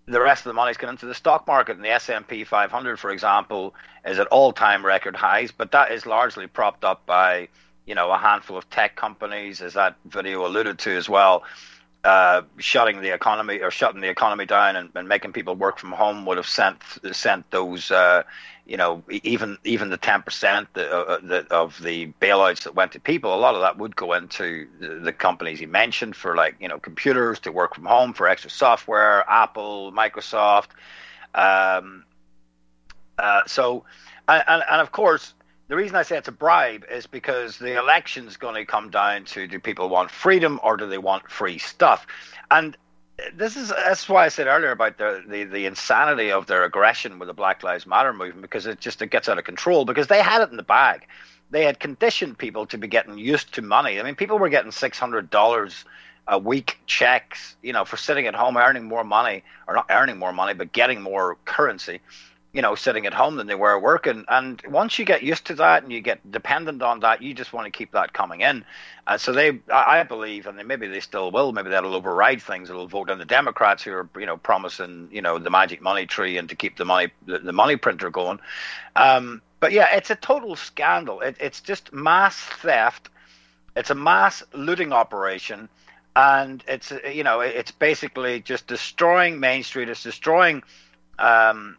the 0.08 0.22
rest 0.22 0.46
of 0.46 0.50
the 0.50 0.54
money's 0.54 0.78
going 0.78 0.91
into 0.91 1.06
the 1.06 1.15
stock 1.15 1.48
market. 1.48 1.76
And 1.76 1.84
the 1.84 1.89
S&P 1.89 2.44
500, 2.44 3.00
for 3.00 3.12
example, 3.12 3.74
is 4.06 4.20
at 4.20 4.28
all-time 4.28 4.86
record 4.86 5.15
highs, 5.15 5.52
but 5.52 5.72
that 5.72 5.91
is 5.91 6.06
largely 6.06 6.48
propped 6.48 6.84
up 6.84 7.06
by 7.06 7.48
you 7.86 7.96
know 7.96 8.12
a 8.12 8.18
handful 8.18 8.58
of 8.58 8.70
tech 8.70 8.96
companies, 8.96 9.62
as 9.62 9.74
that 9.74 9.96
video 10.06 10.46
alluded 10.46 10.80
to 10.80 10.96
as 10.96 11.08
well. 11.10 11.44
Uh, 12.04 12.44
shutting 12.58 13.02
the 13.02 13.12
economy 13.12 13.62
or 13.62 13.72
shutting 13.72 14.00
the 14.00 14.10
economy 14.10 14.46
down 14.46 14.76
and, 14.76 14.91
and, 14.94 15.10
making 15.10 15.34
people 15.34 15.56
work 15.56 15.80
from 15.80 15.91
home 15.91 16.24
would 16.28 16.38
have 16.38 16.46
sent 16.46 16.78
sent 17.13 17.50
those 17.50 17.89
uh, 17.89 18.22
you 18.65 18.78
know, 18.78 19.04
even 19.10 19.58
even 19.63 19.89
the 19.89 19.97
ten 19.97 20.23
percent 20.23 20.67
uh, 20.75 21.19
of 21.51 21.82
the 21.82 22.12
bailouts 22.19 22.63
that 22.63 22.73
went 22.73 22.93
to 22.93 22.99
people, 22.99 23.34
a 23.34 23.38
lot 23.38 23.56
of 23.56 23.62
that 23.62 23.78
would 23.78 23.95
go 23.95 24.13
into 24.13 24.67
the 24.80 25.13
companies 25.13 25.60
he 25.60 25.67
mentioned 25.67 26.15
for 26.15 26.36
like 26.36 26.56
you 26.60 26.67
know 26.67 26.80
computers 26.80 27.39
to 27.41 27.51
work 27.51 27.75
from 27.75 27.86
home 27.86 28.13
for 28.13 28.28
extra 28.28 28.49
software, 28.49 29.23
Apple, 29.30 29.91
Microsoft. 29.91 30.69
Um, 31.36 32.06
uh, 33.19 33.41
so, 33.45 33.86
and, 34.28 34.63
and 34.69 34.82
of 34.82 34.91
course, 34.91 35.34
the 35.67 35.75
reason 35.75 35.95
I 35.95 36.04
say 36.04 36.17
it's 36.17 36.28
a 36.28 36.32
bribe 36.32 36.86
is 36.89 37.08
because 37.08 37.58
the 37.58 37.78
election's 37.78 38.38
going 38.38 38.56
to 38.56 38.65
come 38.65 38.89
down 38.89 39.25
to 39.25 39.47
do 39.47 39.60
people 39.60 39.89
want 39.89 40.12
freedom 40.12 40.60
or 40.63 40.78
do 40.78 40.88
they 40.88 40.97
want 40.97 41.30
free 41.30 41.58
stuff? 41.60 42.08
And 42.51 42.78
this 43.34 43.56
is 43.56 43.69
that's 43.69 44.10
why 44.10 44.25
I 44.25 44.28
said 44.30 44.47
earlier 44.47 44.71
about 44.71 44.97
the, 44.97 45.23
the, 45.28 45.43
the 45.45 45.65
insanity 45.65 46.32
of 46.32 46.47
their 46.47 46.63
aggression 46.63 47.19
with 47.19 47.28
the 47.28 47.34
Black 47.34 47.63
Lives 47.63 47.88
Matter 47.88 48.13
movement 48.13 48.41
because 48.41 48.65
it 48.65 48.80
just 48.80 49.01
it 49.01 49.10
gets 49.10 49.30
out 49.30 49.38
of 49.38 49.43
control 49.45 49.86
because 49.86 50.08
they 50.08 50.21
had 50.21 50.41
it 50.41 50.51
in 50.51 50.58
the 50.58 50.63
bag. 50.63 51.08
They 51.51 51.63
had 51.63 51.80
conditioned 51.80 52.38
people 52.38 52.65
to 52.67 52.78
be 52.78 52.88
getting 52.88 53.17
used 53.17 53.54
to 53.54 53.62
money. 53.62 53.99
I 53.99 54.04
mean, 54.04 54.15
people 54.15 54.38
were 54.38 54.49
getting 54.49 54.71
six 54.71 54.99
hundred 54.99 55.30
dollars 55.30 55.86
a 56.28 56.39
week 56.39 56.80
checks, 56.88 57.56
you 57.62 57.71
know, 57.71 57.86
for 57.86 57.97
sitting 57.97 58.25
at 58.25 58.36
home 58.36 58.58
earning 58.58 58.84
more 58.84 59.04
money 59.04 59.43
or 59.67 59.75
not 59.75 59.86
earning 59.89 60.17
more 60.17 60.34
money, 60.34 60.54
but 60.54 60.73
getting 60.73 61.01
more 61.01 61.38
currency 61.45 62.01
you 62.56 62.62
know, 62.62 62.74
sitting 62.74 63.06
at 63.06 63.13
home 63.13 63.36
than 63.36 63.48
they 63.48 63.56
were 63.56 63.78
working. 63.78 64.24
And 64.30 64.62
once 64.70 64.98
you 64.98 65.04
get 65.04 65.24
used 65.24 65.46
to 65.48 65.56
that 65.56 65.84
and 65.84 65.91
you 65.91 66.00
get 66.00 66.32
dependent 66.32 66.82
on 66.82 67.02
that, 67.02 67.22
you 67.22 67.34
just 67.34 67.52
want 67.52 67.65
to 67.65 67.78
keep 67.78 67.91
that 67.91 68.13
coming 68.13 68.39
in. 68.39 68.63
Uh, 69.06 69.18
so 69.18 69.34
they, 69.34 69.60
I 69.70 70.04
believe, 70.04 70.48
and 70.48 70.65
maybe 70.65 70.88
they 70.88 71.02
still 71.02 71.32
will. 71.32 71.52
Maybe 71.52 71.70
that'll 71.70 71.94
override 71.94 72.41
things. 72.41 72.70
It'll 72.70 72.88
vote 72.88 73.10
on 73.10 73.18
the 73.18 73.26
Democrats 73.26 73.84
who 73.84 73.91
are, 73.91 74.10
you 74.18 74.26
know, 74.26 74.38
promising, 74.38 75.10
you 75.12 75.22
know, 75.22 75.38
the 75.38 75.50
magic 75.50 75.82
money 75.82 76.06
tree 76.06 76.38
and 76.38 76.48
to 76.48 76.56
keep 76.56 76.78
the 76.78 76.86
money, 76.86 77.12
the, 77.26 77.39
the 77.39 77.52
money 77.52 77.76
printer 77.76 78.10
going. 78.10 78.39
Um, 78.96 79.41
but 79.60 79.74
yeah, 79.74 79.94
it's 79.94 80.10
a 80.10 80.15
total 80.15 80.56
scandal. 80.56 81.20
It, 81.20 81.36
it's 81.41 81.60
just 81.60 81.91
mass 81.91 82.38
theft. 82.38 83.10
It's 83.76 83.89
a 83.89 83.96
mass 83.96 84.44
looting 84.54 84.94
operation, 84.94 85.68
and 86.15 86.63
it's 86.70 86.94
you 87.12 87.26
know, 87.26 87.41
it's 87.41 87.72
basically 87.72 88.39
just 88.39 88.68
destroying 88.68 89.41
Main 89.41 89.63
Street. 89.63 89.89
It's 89.89 90.04
destroying. 90.04 90.63
Um, 91.20 91.78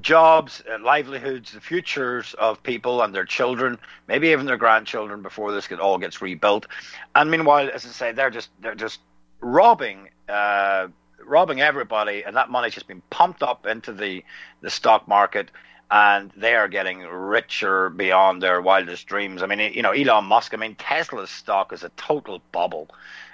jobs, 0.00 0.62
uh, 0.70 0.78
livelihoods, 0.82 1.52
the 1.52 1.60
futures 1.60 2.34
of 2.34 2.62
people 2.62 3.02
and 3.02 3.14
their 3.14 3.24
children, 3.24 3.78
maybe 4.08 4.28
even 4.28 4.46
their 4.46 4.56
grandchildren 4.56 5.22
before 5.22 5.52
this 5.52 5.70
all 5.72 5.98
gets 5.98 6.22
rebuilt. 6.22 6.66
And 7.14 7.30
meanwhile, 7.30 7.70
as 7.72 7.84
I 7.84 7.88
say, 7.88 8.12
they're 8.12 8.30
just 8.30 8.50
they're 8.60 8.74
just 8.74 9.00
robbing 9.40 10.08
uh, 10.28 10.88
robbing 11.24 11.60
everybody, 11.60 12.24
and 12.24 12.36
that 12.36 12.50
money's 12.50 12.74
just 12.74 12.88
been 12.88 13.02
pumped 13.10 13.42
up 13.42 13.66
into 13.66 13.92
the 13.92 14.24
the 14.60 14.70
stock 14.70 15.06
market. 15.08 15.50
And 15.92 16.30
they 16.36 16.54
are 16.54 16.68
getting 16.68 17.00
richer 17.00 17.90
beyond 17.90 18.40
their 18.40 18.62
wildest 18.62 19.08
dreams. 19.08 19.42
I 19.42 19.46
mean, 19.46 19.72
you 19.72 19.82
know, 19.82 19.90
Elon 19.90 20.24
Musk. 20.24 20.54
I 20.54 20.56
mean, 20.56 20.76
Tesla's 20.76 21.30
stock 21.30 21.72
is 21.72 21.82
a 21.82 21.88
total 21.96 22.40
bubble. 22.52 22.88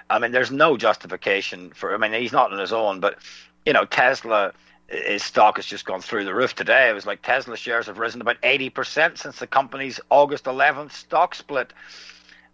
I 0.09 0.17
mean, 0.17 0.31
there's 0.31 0.49
no 0.49 0.75
justification 0.75 1.71
for. 1.71 1.93
I 1.93 1.97
mean, 1.97 2.19
he's 2.19 2.31
not 2.31 2.51
on 2.51 2.57
his 2.57 2.73
own, 2.73 2.99
but 2.99 3.19
you 3.63 3.73
know, 3.73 3.85
Tesla 3.85 4.53
his 4.87 5.23
stock 5.23 5.57
has 5.57 5.65
just 5.65 5.85
gone 5.85 6.01
through 6.01 6.25
the 6.25 6.33
roof 6.33 6.55
today. 6.55 6.89
It 6.89 6.93
was 6.93 7.05
like 7.05 7.21
Tesla 7.21 7.57
shares 7.57 7.87
have 7.87 7.99
risen 7.99 8.21
about 8.21 8.41
80% 8.41 9.17
since 9.17 9.39
the 9.39 9.47
company's 9.47 9.99
August 10.09 10.45
11th 10.45 10.91
stock 10.91 11.35
split. 11.35 11.73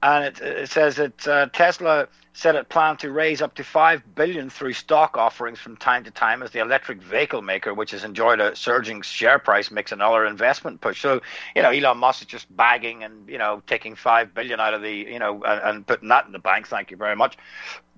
And 0.02 0.26
it, 0.26 0.42
it 0.42 0.70
says 0.70 0.96
that 0.96 1.28
uh, 1.28 1.48
Tesla 1.54 2.08
said 2.34 2.56
it 2.56 2.68
planned 2.68 3.00
to 3.00 3.12
raise 3.12 3.42
up 3.42 3.54
to 3.56 3.64
five 3.64 4.02
billion 4.16 4.50
through 4.50 4.74
stock 4.74 5.18
offerings 5.18 5.60
from 5.60 5.78
time 5.78 6.04
to 6.04 6.12
time 6.12 6.42
as 6.42 6.52
the 6.52 6.60
electric 6.60 7.02
vehicle 7.02 7.44
maker, 7.44 7.74
which 7.74 7.92
has 7.92 8.04
enjoyed 8.04 8.40
a 8.40 8.56
surging 8.56 9.04
share 9.04 9.38
price, 9.38 9.70
makes 9.70 9.92
another 9.92 10.26
investment 10.26 10.82
push. 10.82 11.00
So, 11.00 11.22
you 11.56 11.62
know, 11.62 11.70
Elon 11.70 12.00
Musk 12.00 12.22
is 12.22 12.28
just 12.28 12.56
bagging 12.56 13.04
and 13.04 13.30
you 13.30 13.38
know 13.38 13.62
taking 13.68 13.96
five 13.96 14.34
billion 14.34 14.60
out 14.60 14.74
of 14.74 14.82
the 14.82 14.92
you 14.92 15.20
know 15.20 15.44
and, 15.44 15.62
and 15.62 15.88
putting 15.88 16.10
that 16.10 16.26
in 16.26 16.32
the 16.32 16.40
bank. 16.40 16.68
Thank 16.68 16.90
you 16.90 16.98
very 16.98 17.16
much, 17.16 17.38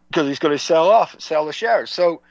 because 0.10 0.28
he's 0.28 0.40
going 0.40 0.54
to 0.54 0.64
sell 0.64 0.90
off, 0.90 1.16
sell 1.20 1.46
the 1.46 1.54
shares. 1.54 1.90
So, 1.90 2.22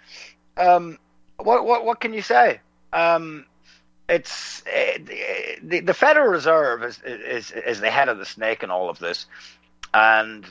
um, 0.58 0.98
what 1.38 1.64
what 1.64 1.84
what 1.84 2.00
can 2.00 2.12
you 2.12 2.22
say? 2.22 2.60
Um, 2.92 3.46
it's 4.08 4.62
uh, 4.66 4.98
the, 5.62 5.80
the 5.80 5.94
Federal 5.94 6.28
Reserve 6.28 6.82
is, 6.84 7.00
is 7.04 7.50
is 7.50 7.80
the 7.80 7.90
head 7.90 8.08
of 8.08 8.18
the 8.18 8.26
snake 8.26 8.62
in 8.62 8.70
all 8.70 8.90
of 8.90 8.98
this, 8.98 9.26
and 9.92 10.46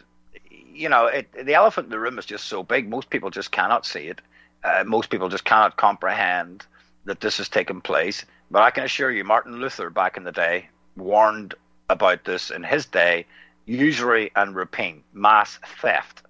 you 0.51 0.89
know 0.89 1.05
it, 1.05 1.31
the 1.45 1.53
elephant 1.53 1.85
in 1.85 1.91
the 1.91 1.99
room 1.99 2.17
is 2.17 2.25
just 2.25 2.45
so 2.45 2.63
big. 2.63 2.89
Most 2.89 3.09
people 3.09 3.29
just 3.29 3.51
cannot 3.51 3.85
see 3.85 4.07
it. 4.07 4.21
Uh, 4.63 4.83
most 4.85 5.09
people 5.09 5.29
just 5.29 5.45
cannot 5.45 5.77
comprehend 5.77 6.65
that 7.05 7.19
this 7.19 7.37
has 7.37 7.49
taken 7.49 7.81
place. 7.81 8.25
But 8.49 8.63
I 8.63 8.71
can 8.71 8.83
assure 8.83 9.11
you, 9.11 9.23
Martin 9.23 9.59
Luther 9.59 9.89
back 9.89 10.17
in 10.17 10.23
the 10.23 10.31
day 10.31 10.69
warned 10.95 11.55
about 11.89 12.23
this 12.23 12.49
in 12.49 12.63
his 12.63 12.85
day: 12.85 13.25
usury 13.65 14.31
and 14.35 14.55
rapine, 14.55 15.03
mass 15.13 15.59
theft. 15.81 16.23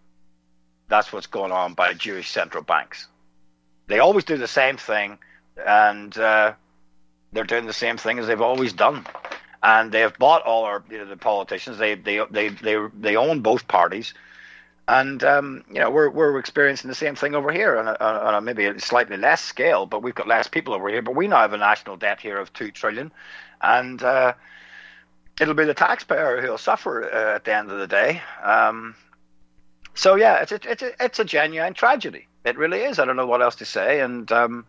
That's 0.90 1.14
what's 1.14 1.28
going 1.28 1.52
on 1.52 1.74
by 1.74 1.94
Jewish 1.94 2.30
central 2.30 2.64
banks. 2.64 3.08
They 3.88 4.00
always 4.00 4.24
do 4.24 4.38
the 4.38 4.48
same 4.48 4.78
thing, 4.78 5.18
and 5.58 6.18
uh, 6.18 6.54
they're 7.32 7.44
doing 7.44 7.66
the 7.66 7.74
same 7.74 7.98
thing 7.98 8.20
as 8.20 8.28
they've 8.28 8.42
always 8.42 8.74
done. 8.74 9.06
And 9.62 9.92
they 9.92 10.02
have 10.02 10.18
bought 10.18 10.44
all 10.44 10.66
our 10.66 10.84
you 10.90 10.98
know, 10.98 11.06
the 11.06 11.18
politicians. 11.18 11.78
They 11.78 11.96
they 11.96 12.22
they 12.30 12.50
they 12.50 12.76
they 13.00 13.16
own 13.16 13.40
both 13.42 13.68
parties, 13.68 14.14
and 14.88 15.24
um, 15.24 15.64
you 15.70 15.80
know 15.80 15.90
we're 15.90 16.10
we're 16.10 16.38
experiencing 16.38 16.90
the 16.90 16.96
same 16.96 17.16
thing 17.16 17.34
over 17.34 17.52
here 17.52 17.78
on 17.78 17.88
a, 17.88 17.96
on 18.00 18.36
a 18.36 18.42
maybe 18.42 18.66
a 18.66 18.78
slightly 18.80 19.16
less 19.16 19.42
scale, 19.42 19.86
but 19.86 20.04
we've 20.04 20.16
got 20.16 20.28
less 20.28 20.50
people 20.50 20.74
over 20.74 20.90
here. 20.90 21.02
But 21.02 21.16
we 21.16 21.28
now 21.28 21.38
have 21.38 21.54
a 21.54 21.58
national 21.58 21.96
debt 21.96 22.20
here 22.20 22.38
of 22.38 22.52
two 22.52 22.72
trillion, 22.72 23.12
and 23.62 24.04
uh, 24.04 24.34
it'll 25.40 25.54
be 25.54 25.66
the 25.66 25.74
taxpayer 25.74 26.42
who'll 26.42 26.58
suffer 26.58 27.10
uh, 27.10 27.36
at 27.36 27.46
the 27.46 27.56
end 27.56 27.72
of 27.72 27.80
the 27.80 27.88
day. 27.88 28.22
Um, 28.44 28.96
so 29.94 30.16
yeah, 30.16 30.42
it's 30.42 30.52
a, 30.52 30.60
it's 30.70 30.82
a, 30.82 30.92
it's 31.04 31.20
a 31.20 31.26
genuine 31.26 31.74
tragedy. 31.74 32.28
It 32.44 32.58
really 32.58 32.82
is. 32.82 33.00
I 33.00 33.06
don't 33.06 33.16
know 33.16 33.28
what 33.28 33.42
else 33.42 33.56
to 33.56 33.66
say, 33.66 34.02
and 34.02 34.30
um, 34.32 34.66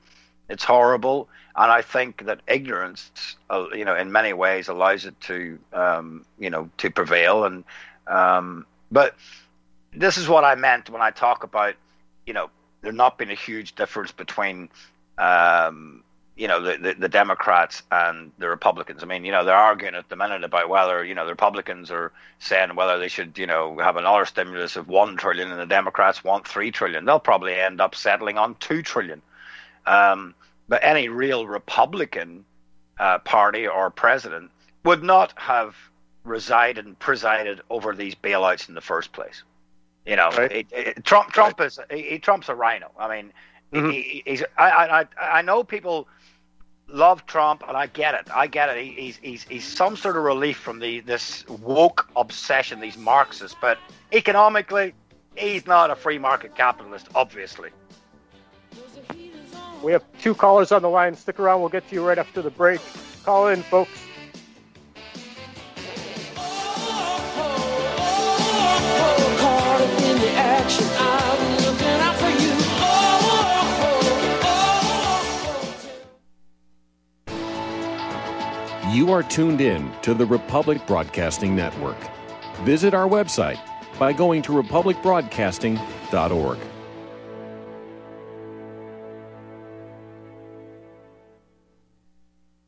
it's 0.48 0.64
horrible. 0.64 1.28
And 1.56 1.70
I 1.70 1.82
think 1.82 2.24
that 2.26 2.40
ignorance, 2.46 3.10
uh, 3.50 3.66
you 3.72 3.84
know, 3.84 3.96
in 3.96 4.10
many 4.12 4.32
ways 4.32 4.68
allows 4.68 5.04
it 5.04 5.20
to, 5.22 5.58
um, 5.72 6.24
you 6.38 6.50
know, 6.50 6.68
to 6.78 6.90
prevail. 6.90 7.44
And 7.44 7.64
um, 8.06 8.66
but 8.90 9.14
this 9.92 10.16
is 10.16 10.28
what 10.28 10.44
I 10.44 10.54
meant 10.54 10.90
when 10.90 11.02
I 11.02 11.10
talk 11.10 11.44
about, 11.44 11.74
you 12.26 12.32
know, 12.32 12.50
there 12.82 12.92
not 12.92 13.18
being 13.18 13.30
a 13.30 13.34
huge 13.34 13.74
difference 13.74 14.12
between 14.12 14.68
um, 15.18 16.02
you 16.36 16.48
know 16.48 16.60
the, 16.60 16.76
the, 16.76 16.94
the 16.94 17.08
Democrats 17.08 17.82
and 17.92 18.32
the 18.38 18.48
Republicans. 18.48 19.02
I 19.02 19.06
mean, 19.06 19.24
you 19.24 19.30
know, 19.30 19.44
they're 19.44 19.54
arguing 19.54 19.94
at 19.94 20.08
the 20.08 20.16
minute 20.16 20.42
about 20.42 20.68
whether 20.68 21.04
you 21.04 21.14
know 21.14 21.24
the 21.24 21.32
Republicans 21.32 21.90
are 21.90 22.12
saying 22.40 22.74
whether 22.74 22.98
they 22.98 23.08
should 23.08 23.38
you 23.38 23.46
know 23.46 23.78
have 23.78 23.96
another 23.96 24.24
stimulus 24.26 24.76
of 24.76 24.88
one 24.88 25.16
trillion 25.16 25.50
and 25.50 25.60
the 25.60 25.66
Democrats 25.66 26.24
want 26.24 26.46
three 26.46 26.70
trillion. 26.70 27.04
They'll 27.04 27.20
probably 27.20 27.54
end 27.54 27.80
up 27.80 27.94
settling 27.94 28.36
on 28.36 28.56
two 28.56 28.82
trillion. 28.82 29.22
Um, 29.86 30.34
but 30.68 30.82
any 30.82 31.08
real 31.08 31.46
Republican 31.46 32.44
uh, 32.98 33.18
party 33.18 33.68
or 33.68 33.90
president 33.90 34.50
would 34.84 35.02
not 35.02 35.32
have 35.36 35.76
resided 36.24 36.86
and 36.86 36.98
presided 36.98 37.60
over 37.70 37.94
these 37.94 38.14
bailouts 38.14 38.68
in 38.68 38.74
the 38.74 38.80
first 38.80 39.12
place. 39.12 39.42
You 40.04 40.16
know, 40.16 40.30
right. 40.30 40.50
it, 40.50 40.66
it, 40.72 41.04
Trump 41.04 41.28
Trump 41.28 41.60
right. 41.60 41.66
is 41.66 41.78
he, 41.90 42.18
Trump's 42.18 42.48
a 42.48 42.56
RINO. 42.56 42.90
I 42.98 43.16
mean. 43.16 43.32
Mm-hmm. 43.72 43.90
He, 43.90 44.22
he's, 44.24 44.44
I, 44.56 45.04
I, 45.20 45.38
I 45.38 45.42
know 45.42 45.64
people 45.64 46.06
love 46.88 47.26
Trump, 47.26 47.62
and 47.66 47.76
I 47.76 47.86
get 47.86 48.14
it. 48.14 48.28
I 48.34 48.46
get 48.46 48.68
it. 48.68 48.84
He, 48.84 48.92
he's, 48.92 49.16
he's, 49.18 49.42
he's 49.44 49.64
some 49.64 49.96
sort 49.96 50.16
of 50.16 50.22
relief 50.22 50.58
from 50.58 50.78
the 50.78 51.00
this 51.00 51.46
woke 51.48 52.08
obsession, 52.16 52.80
these 52.80 52.96
Marxists. 52.96 53.56
But 53.60 53.78
economically, 54.12 54.94
he's 55.36 55.66
not 55.66 55.90
a 55.90 55.96
free 55.96 56.18
market 56.18 56.54
capitalist, 56.54 57.08
obviously. 57.14 57.70
We 59.82 59.92
have 59.92 60.04
two 60.20 60.34
callers 60.34 60.72
on 60.72 60.82
the 60.82 60.88
line. 60.88 61.14
Stick 61.14 61.38
around. 61.38 61.60
We'll 61.60 61.68
get 61.68 61.86
to 61.88 61.94
you 61.94 62.06
right 62.06 62.18
after 62.18 62.40
the 62.40 62.50
break. 62.50 62.80
Call 63.24 63.48
in, 63.48 63.62
folks. 63.62 63.90
You 78.94 79.10
are 79.10 79.24
tuned 79.24 79.60
in 79.60 79.90
to 80.02 80.14
the 80.14 80.24
Republic 80.24 80.86
Broadcasting 80.86 81.56
Network. 81.56 81.98
Visit 82.62 82.94
our 82.94 83.08
website 83.08 83.58
by 83.98 84.12
going 84.12 84.40
to 84.42 84.52
republicbroadcasting.org. 84.52 86.58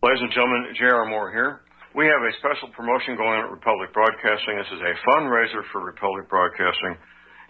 Ladies 0.02 0.18
and 0.18 0.34
gentlemen, 0.34 0.74
J.R. 0.74 1.06
Moore 1.06 1.30
here. 1.30 1.62
We 1.94 2.10
have 2.10 2.18
a 2.18 2.34
special 2.42 2.74
promotion 2.74 3.14
going 3.14 3.38
on 3.38 3.44
at 3.44 3.50
Republic 3.52 3.94
Broadcasting. 3.94 4.58
This 4.58 4.66
is 4.74 4.82
a 4.82 4.98
fundraiser 5.06 5.62
for 5.70 5.86
Republic 5.86 6.28
Broadcasting 6.28 6.98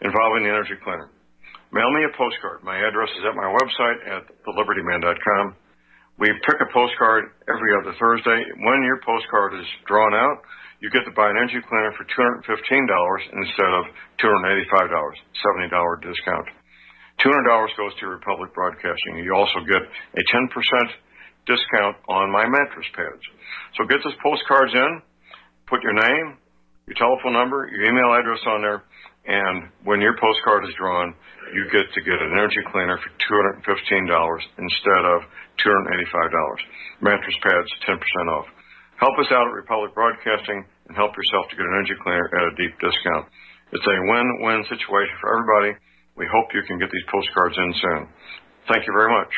involving 0.03 0.43
the 0.45 0.51
Energy 0.53 0.77
Planner. 0.85 1.09
Mail 1.73 1.91
me 1.97 2.05
a 2.05 2.13
postcard. 2.13 2.61
My 2.63 2.77
address 2.77 3.09
is 3.17 3.25
at 3.25 3.33
my 3.33 3.49
website 3.57 4.05
at 4.05 4.29
thelibertyman.com. 4.45 5.57
We 6.19 6.33
pick 6.49 6.57
a 6.65 6.73
postcard 6.73 7.29
every 7.45 7.77
other 7.77 7.93
Thursday. 8.01 8.41
When 8.65 8.81
your 8.89 9.05
postcard 9.05 9.53
is 9.61 9.69
drawn 9.85 10.17
out, 10.17 10.41
you 10.81 10.89
get 10.89 11.05
to 11.05 11.13
buy 11.13 11.29
an 11.29 11.37
energy 11.37 11.61
cleaner 11.61 11.93
for 11.93 12.09
$215 12.09 12.41
instead 12.41 13.73
of 13.77 13.85
$285, 14.25 14.89
$70 14.89 16.01
discount. 16.01 16.49
$200 17.21 17.77
goes 17.77 17.93
to 18.01 18.09
Republic 18.09 18.53
Broadcasting. 18.55 19.21
You 19.25 19.37
also 19.37 19.61
get 19.69 19.81
a 19.81 20.23
10% 20.33 20.49
discount 21.47 21.97
on 22.09 22.33
my 22.33 22.49
mattress 22.49 22.89
pads. 22.97 23.25
So 23.77 23.85
get 23.85 24.01
those 24.05 24.17
postcards 24.25 24.73
in, 24.73 25.03
put 25.69 25.83
your 25.83 25.95
name, 25.95 26.41
your 26.89 26.97
telephone 26.97 27.33
number, 27.33 27.69
your 27.69 27.93
email 27.93 28.13
address 28.17 28.41
on 28.47 28.63
there, 28.63 28.86
and 29.27 29.69
when 29.85 30.01
your 30.01 30.17
postcard 30.19 30.65
is 30.65 30.75
drawn, 30.79 31.15
you 31.55 31.65
get 31.71 31.87
to 31.95 32.01
get 32.03 32.23
an 32.23 32.33
energy 32.33 32.63
cleaner 32.71 32.99
for 32.99 33.11
$215 33.27 33.63
instead 34.59 35.03
of 35.05 35.23
$285. 35.63 37.03
Mattress 37.03 37.35
pads, 37.43 37.71
10% 37.87 37.99
off. 38.31 38.47
Help 38.99 39.19
us 39.19 39.27
out 39.31 39.47
at 39.47 39.53
Republic 39.53 39.95
Broadcasting 39.95 40.65
and 40.89 40.97
help 40.97 41.13
yourself 41.17 41.51
to 41.51 41.57
get 41.57 41.67
an 41.67 41.75
energy 41.75 41.95
cleaner 42.03 42.31
at 42.33 42.53
a 42.53 42.57
deep 42.57 42.79
discount. 42.81 43.27
It's 43.73 43.87
a 43.87 43.99
win-win 44.09 44.65
situation 44.71 45.15
for 45.21 45.35
everybody. 45.35 45.79
We 46.17 46.27
hope 46.33 46.55
you 46.55 46.63
can 46.63 46.79
get 46.79 46.91
these 46.91 47.05
postcards 47.11 47.57
in 47.59 47.75
soon. 47.83 48.09
Thank 48.69 48.87
you 48.87 48.93
very 48.93 49.11
much. 49.11 49.33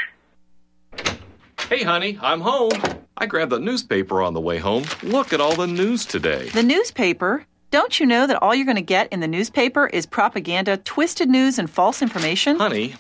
Hey, 1.69 1.83
honey, 1.83 2.19
I'm 2.23 2.41
home. 2.41 2.71
I 3.17 3.27
grabbed 3.27 3.51
the 3.51 3.59
newspaper 3.59 4.23
on 4.23 4.33
the 4.33 4.41
way 4.41 4.59
home. 4.59 4.85
Look 5.03 5.33
at 5.33 5.41
all 5.41 5.57
the 5.57 5.67
news 5.67 6.07
today. 6.07 6.49
The 6.51 6.63
newspaper? 6.63 7.45
Don't 7.71 8.01
you 8.01 8.07
know 8.07 8.27
that 8.27 8.43
all 8.43 8.55
you're 8.55 8.65
going 8.65 8.77
to 8.77 8.83
get 8.83 9.13
in 9.13 9.21
the 9.21 9.29
newspaper 9.29 9.87
is 9.87 10.07
propaganda, 10.07 10.79
twisted 10.79 11.29
news, 11.29 11.59
and 11.59 11.69
false 11.69 12.01
information? 12.01 12.57
Honey, 12.57 12.95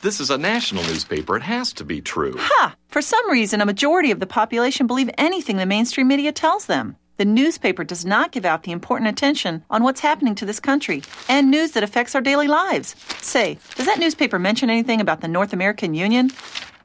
this 0.00 0.20
is 0.20 0.30
a 0.30 0.38
national 0.38 0.84
newspaper. 0.84 1.36
It 1.36 1.42
has 1.42 1.72
to 1.74 1.84
be 1.84 2.00
true. 2.00 2.36
Ha! 2.38 2.76
For 2.88 3.02
some 3.02 3.28
reason, 3.28 3.60
a 3.60 3.66
majority 3.66 4.12
of 4.12 4.20
the 4.20 4.26
population 4.28 4.86
believe 4.86 5.10
anything 5.18 5.56
the 5.56 5.66
mainstream 5.66 6.06
media 6.06 6.30
tells 6.30 6.66
them. 6.66 6.94
The 7.16 7.24
newspaper 7.24 7.82
does 7.82 8.04
not 8.04 8.30
give 8.30 8.44
out 8.44 8.62
the 8.62 8.70
important 8.70 9.10
attention 9.10 9.64
on 9.70 9.82
what's 9.82 10.00
happening 10.00 10.36
to 10.36 10.46
this 10.46 10.60
country 10.60 11.02
and 11.28 11.50
news 11.50 11.72
that 11.72 11.82
affects 11.82 12.14
our 12.14 12.20
daily 12.20 12.46
lives. 12.46 12.94
Say, 13.20 13.58
does 13.74 13.86
that 13.86 13.98
newspaper 13.98 14.38
mention 14.38 14.70
anything 14.70 15.00
about 15.00 15.20
the 15.20 15.26
North 15.28 15.52
American 15.52 15.94
Union? 15.94 16.30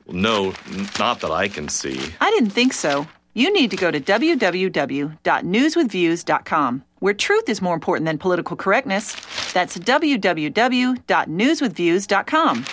No, 0.07 0.53
not 0.99 1.19
that 1.21 1.31
I 1.31 1.47
can 1.47 1.69
see. 1.69 1.99
I 2.19 2.31
didn't 2.31 2.49
think 2.49 2.73
so. 2.73 3.07
You 3.33 3.53
need 3.53 3.69
to 3.69 3.77
go 3.77 3.91
to 3.91 3.99
www.newswithviews.com, 3.99 6.83
where 6.99 7.13
truth 7.13 7.49
is 7.49 7.61
more 7.61 7.73
important 7.73 8.05
than 8.05 8.17
political 8.17 8.55
correctness. 8.55 9.15
That's 9.53 9.77
www.newswithviews.com. 9.77 12.65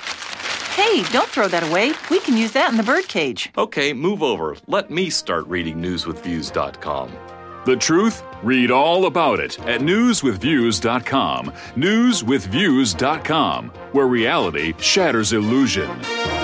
Hey, 0.74 1.04
don't 1.12 1.28
throw 1.28 1.48
that 1.48 1.62
away. 1.62 1.92
We 2.10 2.20
can 2.20 2.36
use 2.36 2.52
that 2.52 2.70
in 2.70 2.76
the 2.76 2.82
birdcage. 2.82 3.50
Okay, 3.56 3.92
move 3.92 4.22
over. 4.22 4.56
Let 4.66 4.90
me 4.90 5.08
start 5.08 5.46
reading 5.46 5.76
newswithviews.com. 5.76 7.12
The 7.64 7.76
truth? 7.76 8.22
Read 8.42 8.70
all 8.70 9.06
about 9.06 9.40
it 9.40 9.58
at 9.60 9.80
newswithviews.com. 9.80 11.52
Newswithviews.com, 11.76 13.68
where 13.92 14.06
reality 14.06 14.74
shatters 14.78 15.32
illusion. 15.32 16.43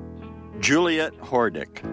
Juliet 0.61 1.17
Hordick. 1.17 1.83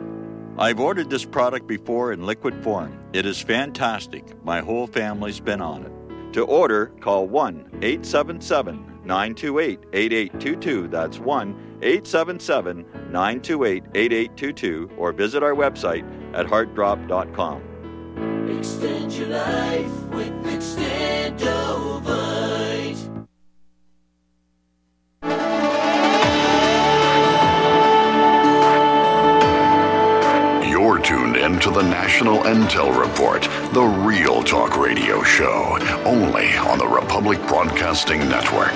I've 0.59 0.79
ordered 0.79 1.09
this 1.09 1.25
product 1.25 1.67
before 1.67 2.13
in 2.13 2.27
liquid 2.27 2.63
form. 2.63 2.99
It 3.15 3.25
is 3.25 3.41
fantastic. 3.41 4.45
My 4.45 4.61
whole 4.61 4.87
family's 4.87 5.41
been 5.41 5.63
on 5.63 5.87
it. 5.87 5.93
To 6.35 6.45
order, 6.45 6.89
call 7.01 7.27
1 7.27 7.79
877 7.81 9.01
928 9.05 9.81
8822. 9.95 10.89
That's 10.89 11.19
1 11.19 11.79
877 11.81 12.85
928 13.11 13.85
8822. 13.95 14.91
Or 14.99 15.13
visit 15.13 15.43
our 15.43 15.55
website 15.55 16.05
at 16.35 16.45
heartdrop.com. 16.47 17.63
Extend 18.59 19.15
your 19.15 19.29
life 19.29 20.05
with 20.09 20.45
Extendovite. 20.45 23.18
In 31.49 31.59
to 31.61 31.71
the 31.71 31.81
National 31.81 32.41
Intel 32.41 32.95
Report, 33.01 33.41
the 33.73 33.81
real 33.81 34.43
talk 34.43 34.77
radio 34.77 35.23
show, 35.23 35.79
only 36.05 36.55
on 36.59 36.79
the 36.79 36.87
Republic 36.87 37.39
Broadcasting 37.49 38.21
Network. 38.29 38.75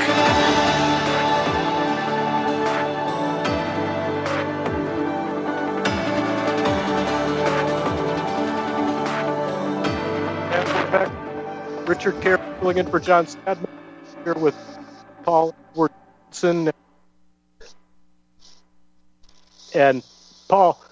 Richard 11.87 12.18
Kary 12.22 12.40
filling 12.58 12.78
in 12.78 12.87
for 12.87 13.00
John 13.00 13.26
Stadman 13.26 13.68
here 14.24 14.32
with 14.32 14.56
Paul 15.24 15.54
Woodson. 15.74 16.70
And 19.74 20.02
Paul, 20.48 20.82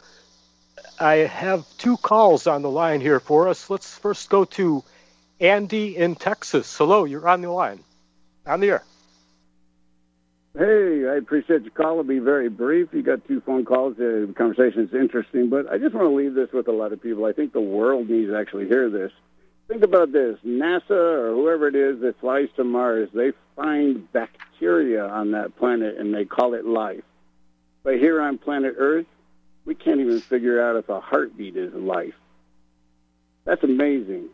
I 1.00 1.16
have 1.16 1.66
two 1.78 1.96
calls 1.96 2.46
on 2.46 2.60
the 2.60 2.70
line 2.70 3.00
here 3.00 3.20
for 3.20 3.48
us. 3.48 3.70
Let's 3.70 3.96
first 3.96 4.28
go 4.28 4.44
to 4.44 4.84
Andy 5.40 5.96
in 5.96 6.14
Texas. 6.14 6.76
Hello, 6.76 7.04
you're 7.04 7.26
on 7.26 7.40
the 7.40 7.50
line. 7.50 7.80
On 8.46 8.60
the 8.60 8.68
air. 8.68 8.84
Hey, 10.52 11.08
I 11.08 11.16
appreciate 11.16 11.62
your 11.62 11.70
call. 11.70 11.98
I'll 11.98 12.04
be 12.04 12.18
very 12.18 12.50
brief. 12.50 12.88
You 12.92 13.02
got 13.02 13.26
two 13.26 13.40
phone 13.40 13.64
calls. 13.64 13.96
The 13.96 14.34
conversation 14.36 14.82
is 14.82 14.92
interesting, 14.92 15.48
but 15.48 15.72
I 15.72 15.78
just 15.78 15.94
want 15.94 16.06
to 16.06 16.14
leave 16.14 16.34
this 16.34 16.52
with 16.52 16.68
a 16.68 16.72
lot 16.72 16.92
of 16.92 17.00
people. 17.00 17.24
I 17.24 17.32
think 17.32 17.54
the 17.54 17.60
world 17.62 18.10
needs 18.10 18.28
to 18.28 18.36
actually 18.36 18.66
hear 18.68 18.90
this. 18.90 19.12
Think 19.68 19.82
about 19.82 20.12
this 20.12 20.38
NASA 20.44 20.90
or 20.90 21.32
whoever 21.32 21.68
it 21.68 21.76
is 21.76 22.00
that 22.00 22.20
flies 22.20 22.48
to 22.56 22.64
Mars, 22.64 23.08
they 23.14 23.32
find 23.56 24.12
bacteria 24.12 25.06
on 25.06 25.30
that 25.30 25.56
planet 25.56 25.96
and 25.96 26.12
they 26.12 26.26
call 26.26 26.52
it 26.54 26.66
life. 26.66 27.04
But 27.84 27.98
here 27.98 28.20
on 28.20 28.36
planet 28.36 28.74
Earth, 28.76 29.06
we 29.70 29.76
can't 29.76 30.00
even 30.00 30.20
figure 30.20 30.60
out 30.60 30.74
if 30.74 30.88
a 30.88 30.98
heartbeat 30.98 31.56
is 31.56 31.72
life. 31.72 32.16
That's 33.44 33.62
amazing. 33.62 34.30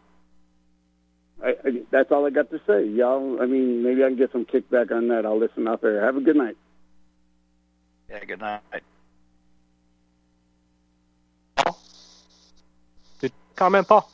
I, 1.45 1.49
I, 1.63 1.83
that's 1.91 2.11
all 2.11 2.25
I 2.25 2.31
got 2.31 2.49
to 2.53 2.61
say. 2.67 2.87
Y'all, 2.87 3.43
I 3.43 3.45
mean, 3.45 3.83
maybe 3.83 4.03
I 4.03 4.09
can 4.09 4.17
get 4.17 4.33
some 4.33 4.47
kickback 4.47 4.91
on 4.91 5.09
that. 5.09 5.27
I'll 5.27 5.39
listen 5.39 5.69
out 5.69 5.83
there. 5.83 6.03
Have 6.03 6.17
a 6.17 6.23
good 6.23 6.37
night. 6.37 6.57
Yeah, 8.09 8.25
good 8.25 8.41
night. 8.41 8.63
Paul? 11.57 11.79
Did 13.21 13.33
comment, 13.57 13.87
Paul? 13.87 14.11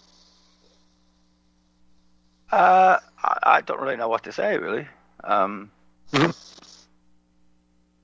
Uh, 2.50 2.98
I, 3.22 3.38
I 3.44 3.60
don't 3.60 3.80
really 3.80 3.96
know 3.96 4.08
what 4.08 4.24
to 4.24 4.32
say, 4.32 4.58
really. 4.58 4.88
Um, 5.22 5.70
mm-hmm. 6.12 6.32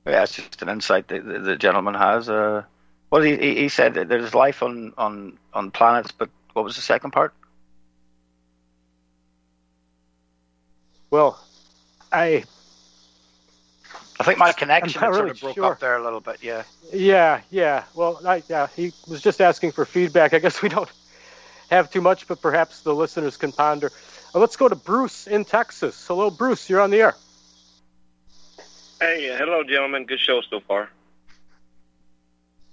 Yeah, 0.08 0.22
it's 0.22 0.36
just 0.36 0.62
an 0.62 0.68
insight 0.68 1.08
that 1.08 1.26
the, 1.26 1.40
the 1.40 1.56
gentleman 1.56 1.94
has. 1.94 2.28
Uh, 2.28 2.62
well, 3.10 3.22
he, 3.22 3.36
he 3.36 3.68
said 3.68 3.94
that 3.94 4.08
there's 4.08 4.34
life 4.34 4.62
on, 4.62 4.92
on, 4.98 5.38
on 5.52 5.70
planets, 5.70 6.12
but 6.12 6.28
what 6.52 6.64
was 6.64 6.76
the 6.76 6.82
second 6.82 7.12
part? 7.12 7.34
Well, 11.10 11.42
I 12.12 12.44
I 14.20 14.24
think 14.24 14.38
my 14.38 14.52
connection 14.52 15.00
really 15.02 15.14
sort 15.14 15.30
of 15.30 15.40
broke 15.40 15.54
sure. 15.54 15.64
up 15.72 15.80
there 15.80 15.96
a 15.96 16.02
little 16.02 16.20
bit. 16.20 16.38
Yeah. 16.42 16.64
Yeah, 16.92 17.40
yeah. 17.50 17.84
Well, 17.94 18.20
I, 18.26 18.42
yeah, 18.48 18.66
he 18.74 18.92
was 19.06 19.22
just 19.22 19.40
asking 19.40 19.72
for 19.72 19.84
feedback. 19.84 20.34
I 20.34 20.40
guess 20.40 20.60
we 20.60 20.68
don't 20.68 20.90
have 21.70 21.90
too 21.90 22.00
much, 22.00 22.26
but 22.26 22.42
perhaps 22.42 22.80
the 22.80 22.94
listeners 22.94 23.36
can 23.36 23.52
ponder. 23.52 23.92
Uh, 24.34 24.40
let's 24.40 24.56
go 24.56 24.68
to 24.68 24.74
Bruce 24.74 25.28
in 25.28 25.44
Texas. 25.44 26.04
Hello, 26.06 26.30
Bruce. 26.30 26.68
You're 26.68 26.80
on 26.80 26.90
the 26.90 27.00
air. 27.00 27.14
Hey, 29.00 29.36
hello, 29.38 29.62
gentlemen. 29.62 30.04
Good 30.04 30.18
show 30.18 30.40
so 30.40 30.60
far. 30.60 30.90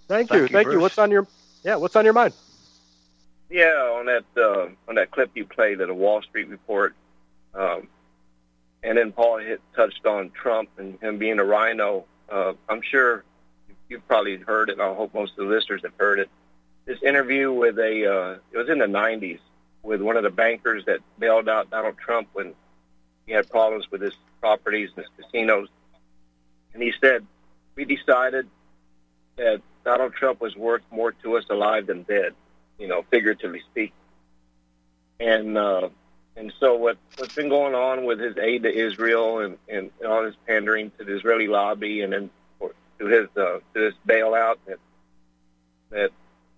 Thank, 0.08 0.30
Thank 0.30 0.42
you, 0.42 0.48
thank 0.48 0.72
you. 0.72 0.80
What's 0.80 0.98
on 0.98 1.10
your 1.10 1.28
yeah? 1.64 1.76
What's 1.76 1.96
on 1.96 2.06
your 2.06 2.14
mind? 2.14 2.34
Yeah, 3.50 3.98
on 3.98 4.06
that 4.06 4.26
uh, 4.38 4.68
on 4.88 4.96
that 4.96 5.12
clip 5.12 5.32
you 5.36 5.46
played 5.46 5.82
of 5.82 5.88
the 5.88 5.94
Wall 5.94 6.22
Street 6.22 6.48
report, 6.48 6.96
um, 7.54 7.88
and 8.84 8.98
then 8.98 9.12
Paul 9.12 9.40
hit, 9.40 9.62
touched 9.76 10.06
on 10.06 10.30
Trump 10.32 10.70
and 10.78 11.00
him 11.00 11.18
being 11.18 11.40
a 11.40 11.44
rhino. 11.44 12.06
Uh, 12.30 12.54
I'm 12.70 12.82
sure 12.82 13.24
you've 13.90 14.08
probably 14.08 14.38
heard 14.38 14.70
it. 14.70 14.80
I 14.80 14.94
hope 14.94 15.14
most 15.14 15.32
of 15.32 15.48
the 15.48 15.54
listeners 15.54 15.82
have 15.84 15.94
heard 15.98 16.20
it. 16.20 16.30
This 16.86 17.02
interview 17.02 17.52
with 17.52 17.80
a 17.80 18.06
uh, 18.06 18.38
it 18.52 18.58
was 18.58 18.70
in 18.70 18.78
the 18.78 18.86
90s 18.86 19.40
with 19.82 20.02
one 20.02 20.18
of 20.18 20.24
the 20.24 20.30
bankers 20.30 20.86
that 20.86 21.00
bailed 21.18 21.50
out 21.50 21.70
Donald 21.70 21.98
Trump 21.98 22.28
when 22.34 22.54
he 23.26 23.34
had 23.34 23.50
problems 23.50 23.90
with 23.90 24.02
his 24.02 24.14
properties 24.40 24.90
and 24.96 25.06
his 25.06 25.26
casinos, 25.26 25.68
and 26.74 26.84
he 26.84 26.94
said, 27.02 27.26
"We 27.76 27.86
decided 27.86 28.48
that 29.38 29.62
Donald 29.86 30.14
Trump 30.14 30.42
was 30.42 30.56
worth 30.56 30.84
more 30.92 31.14
to 31.24 31.38
us 31.38 31.46
alive 31.50 31.88
than 31.88 32.04
dead." 32.04 32.34
you 32.78 32.88
know, 32.88 33.04
figuratively 33.10 33.62
speaking. 33.72 33.94
And 35.20 35.58
uh, 35.58 35.90
and 36.36 36.52
so 36.60 36.76
what 36.76 36.98
what's 37.18 37.36
been 37.36 37.50
going 37.50 37.74
on 37.74 38.06
with 38.06 38.20
his 38.20 38.38
aid 38.38 38.64
to 38.64 38.74
Israel 38.74 39.40
and 39.40 39.58
and 39.70 39.92
all 40.06 40.26
his 40.26 40.36
pandering 40.46 40.92
to 40.98 41.06
the 41.06 41.16
Israeli 41.16 41.48
lobby, 41.48 42.02
and 42.02 42.12
then 42.12 42.30
for, 42.60 42.72
to 43.00 43.06
his 43.06 43.28
uh, 43.38 43.60
to 43.60 43.62
this 43.74 43.94
bailout 44.06 44.58
that 44.68 44.80
that 45.92 46.12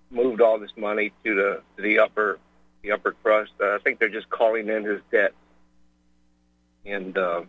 moved 0.09 0.41
all 0.41 0.57
this 0.57 0.75
money 0.75 1.11
to 1.23 1.35
the 1.35 1.61
to 1.75 1.83
the 1.83 1.99
upper 1.99 2.39
the 2.81 2.91
upper 2.91 3.11
crust. 3.23 3.51
Uh, 3.61 3.75
I 3.75 3.77
think 3.77 3.99
they're 3.99 4.09
just 4.09 4.29
calling 4.29 4.69
in 4.69 4.83
his 4.83 5.01
debt, 5.11 5.33
and 6.83 7.15
uh, 7.15 7.43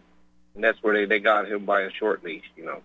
and 0.54 0.62
that's 0.62 0.82
where 0.82 0.94
they 0.94 1.06
they 1.06 1.20
got 1.20 1.48
him 1.48 1.64
by 1.64 1.82
a 1.82 1.90
short 1.90 2.22
leash, 2.22 2.50
you 2.54 2.66
know. 2.66 2.82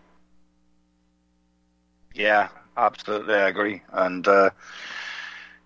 Yeah, 2.13 2.47
absolutely, 2.77 3.35
I 3.35 3.47
agree. 3.47 3.81
And 3.91 4.27
uh, 4.27 4.49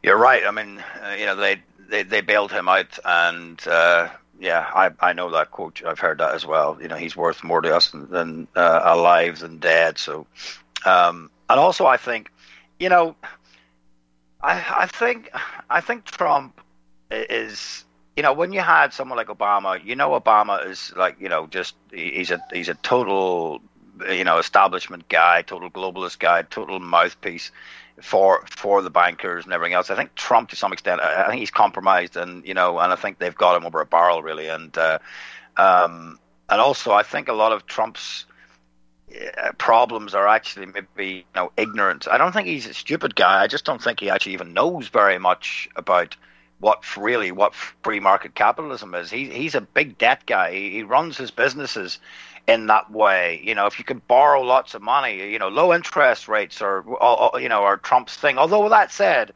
you're 0.03 0.17
right. 0.17 0.43
I 0.45 0.51
mean, 0.51 0.83
uh, 1.03 1.15
you 1.17 1.25
know, 1.25 1.35
they, 1.35 1.61
they 1.89 2.03
they 2.03 2.21
bailed 2.21 2.51
him 2.51 2.67
out, 2.67 2.99
and 3.05 3.65
uh, 3.67 4.09
yeah, 4.39 4.69
I 4.73 4.91
I 4.99 5.13
know 5.13 5.31
that 5.31 5.51
quote. 5.51 5.81
I've 5.85 5.99
heard 5.99 6.19
that 6.19 6.35
as 6.35 6.45
well. 6.45 6.77
You 6.81 6.87
know, 6.87 6.95
he's 6.95 7.15
worth 7.15 7.43
more 7.43 7.61
to 7.61 7.75
us 7.75 7.91
than, 7.91 8.09
than 8.09 8.47
uh, 8.55 8.81
alive 8.83 9.39
than 9.39 9.57
dead. 9.59 9.97
So, 9.97 10.27
um, 10.85 11.31
and 11.49 11.59
also 11.59 11.85
I 11.85 11.97
think, 11.97 12.31
you 12.79 12.89
know, 12.89 13.15
I 14.41 14.63
I 14.79 14.85
think 14.87 15.31
I 15.69 15.81
think 15.81 16.05
Trump 16.05 16.59
is. 17.11 17.83
You 18.15 18.23
know, 18.23 18.33
when 18.33 18.51
you 18.51 18.61
had 18.61 18.93
someone 18.93 19.15
like 19.15 19.27
Obama, 19.27 19.79
you 19.85 19.95
know, 19.95 20.19
Obama 20.19 20.67
is 20.67 20.91
like, 20.97 21.21
you 21.21 21.29
know, 21.29 21.45
just 21.45 21.75
he's 21.91 22.31
a 22.31 22.41
he's 22.51 22.67
a 22.67 22.73
total, 22.73 23.61
you 24.09 24.23
know, 24.23 24.37
establishment 24.37 25.09
guy, 25.09 25.41
total 25.41 25.69
globalist 25.69 26.19
guy, 26.19 26.41
total 26.43 26.79
mouthpiece 26.79 27.51
for 28.01 28.45
for 28.47 28.81
the 28.81 28.89
bankers 28.89 29.45
and 29.45 29.53
everything 29.53 29.73
else. 29.73 29.89
I 29.89 29.95
think 29.95 30.15
Trump, 30.15 30.49
to 30.49 30.55
some 30.55 30.73
extent, 30.73 31.01
I, 31.01 31.27
think 31.27 31.39
he's 31.39 31.51
compromised, 31.51 32.15
and 32.15 32.45
you 32.45 32.53
know, 32.53 32.79
and 32.79 32.91
I 32.91 32.95
think 32.95 33.19
they've 33.19 33.35
got 33.35 33.57
him 33.57 33.65
over 33.65 33.81
a 33.81 33.85
barrel 33.85 34.21
really, 34.21 34.47
and 34.47 34.75
uh, 34.77 34.99
um, 35.57 36.19
and 36.49 36.61
also 36.61 36.91
I 36.91 37.03
think 37.03 37.27
a 37.27 37.33
lot 37.33 37.51
of 37.51 37.65
Trump's 37.65 38.25
uh, 39.11 39.51
problems 39.57 40.13
are 40.13 40.27
actually 40.27 40.67
maybe 40.67 41.15
you 41.15 41.23
know 41.35 41.51
ignorance. 41.57 42.07
I 42.07 42.17
don't 42.17 42.33
think 42.33 42.47
he's 42.47 42.67
a 42.67 42.73
stupid 42.73 43.15
guy. 43.15 43.41
I 43.41 43.47
just 43.47 43.65
don't 43.65 43.81
think 43.81 43.99
he 43.99 44.09
actually 44.09 44.33
even 44.33 44.53
knows 44.53 44.89
very 44.89 45.17
much 45.17 45.69
about 45.75 46.15
what 46.59 46.97
really 46.97 47.31
what 47.31 47.53
free 47.55 47.99
market 47.99 48.35
capitalism 48.35 48.93
is. 48.95 49.09
He 49.09 49.29
he's 49.29 49.55
a 49.55 49.61
big 49.61 49.97
debt 49.97 50.25
guy. 50.25 50.53
He, 50.53 50.71
he 50.71 50.83
runs 50.83 51.17
his 51.17 51.31
businesses 51.31 51.99
in 52.47 52.67
that 52.67 52.89
way. 52.91 53.41
You 53.43 53.53
know, 53.53 53.65
if 53.67 53.77
you 53.77 53.85
can 53.85 54.01
borrow 54.07 54.41
lots 54.41 54.73
of 54.73 54.81
money, 54.81 55.31
you 55.31 55.37
know, 55.37 55.49
low 55.49 55.73
interest 55.73 56.27
rates 56.27 56.61
are 56.61 56.83
you 57.39 57.49
know 57.49 57.63
are 57.63 57.77
Trump's 57.77 58.15
thing. 58.15 58.37
Although 58.37 58.63
with 58.63 58.71
that 58.71 58.91
said, 58.91 59.33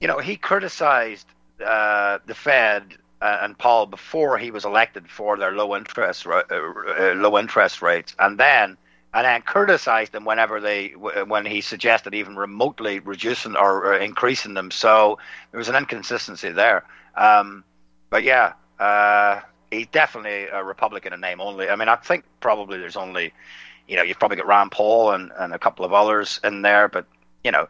you 0.00 0.08
know, 0.08 0.18
he 0.18 0.36
criticized 0.36 1.26
uh, 1.64 2.18
the 2.26 2.34
Fed 2.34 2.94
uh, 3.20 3.38
and 3.42 3.56
Paul 3.56 3.86
before 3.86 4.38
he 4.38 4.50
was 4.50 4.64
elected 4.64 5.08
for 5.08 5.36
their 5.36 5.52
low 5.52 5.76
interest 5.76 6.26
uh, 6.26 6.42
uh, 6.50 7.14
low 7.16 7.38
interest 7.38 7.82
rates, 7.82 8.14
and 8.18 8.38
then 8.38 8.76
and 9.14 9.24
then 9.24 9.42
criticized 9.42 10.12
them 10.12 10.24
whenever 10.24 10.60
they 10.60 10.88
when 10.88 11.46
he 11.46 11.60
suggested 11.60 12.14
even 12.14 12.36
remotely 12.36 12.98
reducing 12.98 13.56
or 13.56 13.94
increasing 13.94 14.54
them. 14.54 14.70
So 14.70 15.18
there 15.50 15.58
was 15.58 15.68
an 15.68 15.76
inconsistency 15.76 16.50
there. 16.50 16.84
Um, 17.14 17.64
but 18.10 18.24
yeah, 18.24 18.52
uh, 18.78 19.40
he's 19.70 19.86
definitely 19.88 20.46
a 20.46 20.62
Republican 20.62 21.12
in 21.12 21.20
name 21.20 21.40
only. 21.40 21.68
I 21.68 21.76
mean, 21.76 21.88
I 21.88 21.96
think 21.96 22.24
probably 22.40 22.78
there's 22.78 22.96
only 22.96 23.32
you 23.88 23.96
know 23.96 24.02
you've 24.02 24.18
probably 24.18 24.36
got 24.36 24.46
Rand 24.46 24.72
Paul 24.72 25.12
and, 25.12 25.32
and 25.38 25.52
a 25.52 25.58
couple 25.58 25.84
of 25.84 25.92
others 25.92 26.40
in 26.44 26.62
there, 26.62 26.88
but 26.88 27.06
you 27.44 27.50
know 27.50 27.68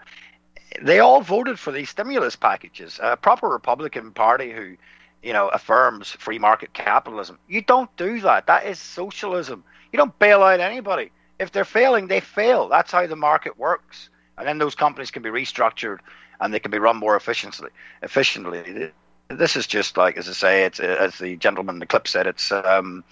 they 0.82 0.98
all 0.98 1.20
voted 1.20 1.58
for 1.58 1.72
these 1.72 1.90
stimulus 1.90 2.36
packages. 2.36 2.98
A 3.02 3.16
proper 3.16 3.48
Republican 3.48 4.12
Party 4.12 4.52
who, 4.52 4.76
you 5.22 5.32
know, 5.32 5.48
affirms 5.48 6.10
free 6.10 6.38
market 6.38 6.72
capitalism. 6.72 7.38
You 7.48 7.62
don't 7.62 7.94
do 7.96 8.20
that. 8.20 8.46
That 8.46 8.66
is 8.66 8.78
socialism. 8.78 9.64
You 9.92 9.96
don't 9.96 10.18
bail 10.18 10.42
out 10.42 10.60
anybody. 10.60 11.10
If 11.38 11.52
they're 11.52 11.64
failing, 11.64 12.08
they 12.08 12.20
fail. 12.20 12.68
That's 12.68 12.92
how 12.92 13.06
the 13.06 13.16
market 13.16 13.58
works. 13.58 14.08
And 14.38 14.46
then 14.46 14.58
those 14.58 14.74
companies 14.74 15.10
can 15.10 15.22
be 15.22 15.30
restructured 15.30 15.98
and 16.40 16.52
they 16.52 16.60
can 16.60 16.70
be 16.70 16.78
run 16.78 16.96
more 16.96 17.16
efficiently. 17.16 17.70
Efficiently. 18.02 18.92
This 19.28 19.56
is 19.56 19.66
just 19.66 19.96
like, 19.96 20.16
as 20.16 20.28
I 20.28 20.32
say, 20.32 20.64
it's 20.64 20.78
as 20.80 21.18
the 21.18 21.36
gentleman 21.36 21.76
in 21.76 21.80
the 21.80 21.86
clip 21.86 22.06
said, 22.06 22.26
it's 22.26 22.52
um, 22.52 23.04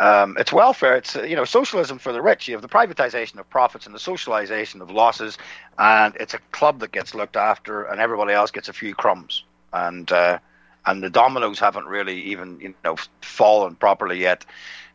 um, 0.00 0.36
it's 0.38 0.52
welfare. 0.52 0.96
It's 0.96 1.14
uh, 1.14 1.22
you 1.24 1.36
know 1.36 1.44
socialism 1.44 1.98
for 1.98 2.12
the 2.12 2.22
rich. 2.22 2.48
You 2.48 2.54
have 2.54 2.62
the 2.62 2.68
privatization 2.68 3.38
of 3.38 3.48
profits 3.50 3.84
and 3.84 3.94
the 3.94 3.98
socialization 3.98 4.80
of 4.80 4.90
losses, 4.90 5.36
and 5.78 6.16
it's 6.16 6.32
a 6.32 6.38
club 6.52 6.80
that 6.80 6.90
gets 6.90 7.14
looked 7.14 7.36
after, 7.36 7.82
and 7.82 8.00
everybody 8.00 8.32
else 8.32 8.50
gets 8.50 8.68
a 8.68 8.72
few 8.72 8.94
crumbs. 8.94 9.44
And 9.72 10.10
uh, 10.10 10.38
and 10.86 11.02
the 11.02 11.10
dominoes 11.10 11.58
haven't 11.58 11.86
really 11.86 12.18
even 12.22 12.60
you 12.60 12.74
know 12.82 12.96
fallen 13.20 13.74
properly 13.74 14.18
yet. 14.18 14.46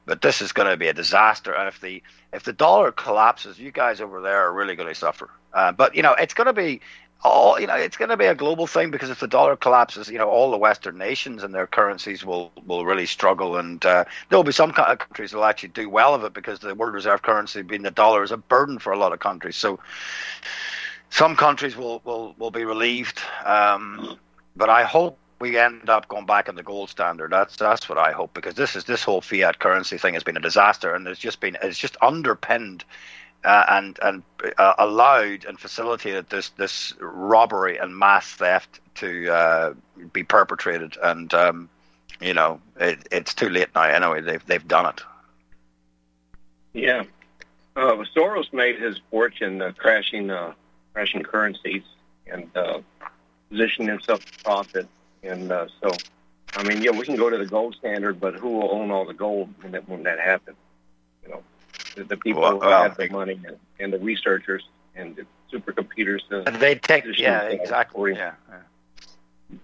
But 0.07 0.21
this 0.21 0.41
is 0.41 0.51
going 0.51 0.69
to 0.69 0.77
be 0.77 0.87
a 0.87 0.93
disaster. 0.93 1.53
And 1.53 1.67
if 1.67 1.81
the 1.81 2.01
if 2.33 2.43
the 2.43 2.53
dollar 2.53 2.91
collapses, 2.91 3.59
you 3.59 3.71
guys 3.71 4.01
over 4.01 4.21
there 4.21 4.47
are 4.47 4.53
really 4.53 4.75
going 4.75 4.89
to 4.89 4.95
suffer. 4.95 5.29
Uh, 5.53 5.71
but 5.71 5.95
you 5.95 6.01
know 6.01 6.13
it's 6.13 6.33
going 6.33 6.47
to 6.47 6.53
be 6.53 6.81
all 7.23 7.59
you 7.59 7.67
know 7.67 7.75
it's 7.75 7.97
going 7.97 8.09
to 8.09 8.17
be 8.17 8.25
a 8.25 8.35
global 8.35 8.67
thing 8.67 8.91
because 8.91 9.09
if 9.09 9.19
the 9.19 9.27
dollar 9.27 9.55
collapses 9.55 10.09
you 10.09 10.17
know 10.17 10.29
all 10.29 10.51
the 10.51 10.57
western 10.57 10.97
nations 10.97 11.43
and 11.43 11.53
their 11.53 11.67
currencies 11.67 12.23
will 12.23 12.51
will 12.65 12.85
really 12.85 13.05
struggle 13.05 13.57
and 13.57 13.85
uh, 13.85 14.03
there'll 14.29 14.43
be 14.43 14.51
some 14.51 14.71
co- 14.71 14.95
countries 14.95 15.31
that 15.31 15.37
will 15.37 15.45
actually 15.45 15.69
do 15.69 15.89
well 15.89 16.13
of 16.13 16.23
it 16.23 16.33
because 16.33 16.59
the 16.59 16.75
world 16.75 16.93
reserve 16.93 17.21
currency 17.21 17.61
being 17.61 17.81
the 17.81 17.91
dollar 17.91 18.23
is 18.23 18.31
a 18.31 18.37
burden 18.37 18.77
for 18.79 18.93
a 18.93 18.97
lot 18.97 19.13
of 19.13 19.19
countries. 19.19 19.55
So 19.55 19.79
some 21.09 21.35
countries 21.35 21.75
will 21.75 22.01
will, 22.03 22.35
will 22.37 22.51
be 22.51 22.65
relieved 22.65 23.21
um, 23.45 24.17
but 24.55 24.69
i 24.69 24.83
hope 24.83 25.17
we 25.39 25.57
end 25.57 25.89
up 25.89 26.07
going 26.07 26.25
back 26.25 26.47
on 26.47 26.55
the 26.55 26.63
gold 26.63 26.89
standard. 26.89 27.31
That's 27.31 27.55
that's 27.57 27.89
what 27.89 27.97
i 27.97 28.11
hope 28.11 28.33
because 28.33 28.55
this 28.55 28.75
is 28.75 28.85
this 28.85 29.03
whole 29.03 29.21
fiat 29.21 29.59
currency 29.59 29.97
thing 29.97 30.13
has 30.13 30.23
been 30.23 30.37
a 30.37 30.41
disaster 30.41 30.93
and 30.93 31.07
it's 31.07 31.19
just 31.19 31.39
been 31.41 31.57
it's 31.61 31.77
just 31.77 31.97
underpinned 32.01 32.85
uh, 33.45 33.63
and 33.69 33.99
and 34.01 34.23
uh, 34.57 34.73
allowed 34.79 35.45
and 35.45 35.59
facilitated 35.59 36.29
this 36.29 36.49
this 36.49 36.93
robbery 36.99 37.77
and 37.77 37.97
mass 37.97 38.27
theft 38.33 38.79
to 38.95 39.31
uh, 39.31 39.73
be 40.11 40.23
perpetrated. 40.23 40.97
And 41.01 41.33
um, 41.33 41.69
you 42.19 42.33
know, 42.33 42.59
it, 42.79 43.07
it's 43.11 43.33
too 43.33 43.49
late 43.49 43.69
now. 43.75 43.83
Anyway, 43.83 44.21
they've 44.21 44.45
they've 44.45 44.67
done 44.67 44.87
it. 44.87 45.01
Yeah. 46.73 47.03
Uh, 47.75 48.03
Soros 48.15 48.51
made 48.53 48.79
his 48.79 48.99
fortune 49.11 49.61
uh, 49.61 49.71
crashing 49.77 50.31
uh, 50.31 50.53
crashing 50.93 51.23
currencies 51.23 51.83
and 52.25 52.49
positioning 53.49 53.89
himself 53.89 54.25
to 54.25 54.43
profit. 54.43 54.87
And 55.21 55.49
so, 55.49 55.91
I 56.55 56.63
mean, 56.63 56.81
yeah, 56.81 56.91
we 56.91 57.05
can 57.05 57.15
go 57.15 57.29
to 57.29 57.37
the 57.37 57.45
gold 57.45 57.75
standard, 57.75 58.19
but 58.19 58.35
who 58.35 58.49
will 58.49 58.71
own 58.71 58.91
all 58.91 59.05
the 59.05 59.13
gold 59.13 59.53
when 59.61 59.73
that, 59.73 59.87
when 59.87 60.03
that 60.03 60.19
happens? 60.19 60.57
You 61.95 62.03
know, 62.03 62.07
the, 62.07 62.15
the 62.15 62.17
people 62.17 62.41
Well, 62.41 62.51
who 62.51 62.59
well, 62.59 62.83
have 62.83 62.97
the 62.97 63.09
money 63.09 63.39
and, 63.45 63.57
and 63.79 63.93
the 63.93 63.99
researchers 63.99 64.63
and 64.95 65.15
the 65.15 65.25
supercomputers. 65.51 66.21
And 66.29 66.55
they 66.57 66.75
take 66.75 67.05
yeah 67.17 67.43
exactly 67.43 68.13
yeah 68.13 68.33
yeah 68.49 69.57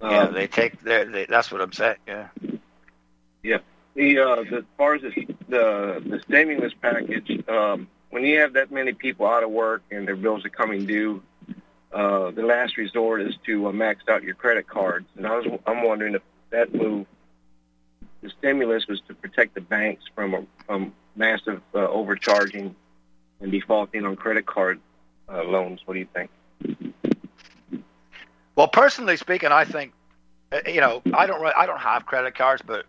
Um, 0.00 0.34
they 0.34 0.46
take 0.46 0.80
their 0.82 1.04
they, 1.04 1.26
that's 1.26 1.50
what 1.50 1.60
I'm 1.60 1.72
saying 1.72 1.96
yeah 2.06 2.28
Yeah. 3.42 3.58
The 3.94 4.18
uh, 4.18 4.36
the, 4.50 4.56
as 4.58 4.64
far 4.76 4.94
as 4.94 5.02
the 5.02 5.26
the, 5.48 6.02
the 6.04 6.20
stimulus 6.26 6.72
package, 6.82 7.42
um, 7.48 7.88
when 8.10 8.24
you 8.24 8.40
have 8.40 8.52
that 8.54 8.70
many 8.70 8.92
people 8.92 9.26
out 9.26 9.42
of 9.42 9.50
work 9.50 9.82
and 9.90 10.06
their 10.06 10.16
bills 10.16 10.44
are 10.44 10.50
coming 10.50 10.84
due, 10.84 11.22
uh, 11.92 12.30
the 12.30 12.42
last 12.42 12.76
resort 12.76 13.22
is 13.22 13.34
to 13.46 13.68
uh, 13.68 13.72
max 13.72 14.02
out 14.08 14.22
your 14.22 14.34
credit 14.34 14.68
cards. 14.68 15.06
And 15.16 15.26
I 15.26 15.36
was 15.38 15.60
I'm 15.66 15.82
wondering 15.82 16.14
if 16.14 16.22
that 16.50 16.74
move, 16.74 17.06
the 18.20 18.30
stimulus 18.38 18.86
was 18.86 19.00
to 19.08 19.14
protect 19.14 19.54
the 19.54 19.62
banks 19.62 20.04
from 20.14 20.34
a, 20.34 20.44
from 20.66 20.92
massive 21.16 21.62
uh, 21.74 21.78
overcharging 21.78 22.74
and 23.40 23.52
defaulting 23.52 24.04
on 24.04 24.16
credit 24.16 24.46
card 24.46 24.80
uh, 25.28 25.42
loans. 25.42 25.80
What 25.84 25.94
do 25.94 26.00
you 26.00 26.08
think? 26.14 26.30
Well, 28.54 28.68
personally 28.68 29.16
speaking, 29.16 29.52
I 29.52 29.64
think 29.64 29.92
uh, 30.52 30.60
you 30.66 30.80
know 30.80 31.02
I 31.12 31.26
don't 31.26 31.44
I 31.44 31.66
don't 31.66 31.80
have 31.80 32.06
credit 32.06 32.34
cards, 32.34 32.62
but 32.64 32.86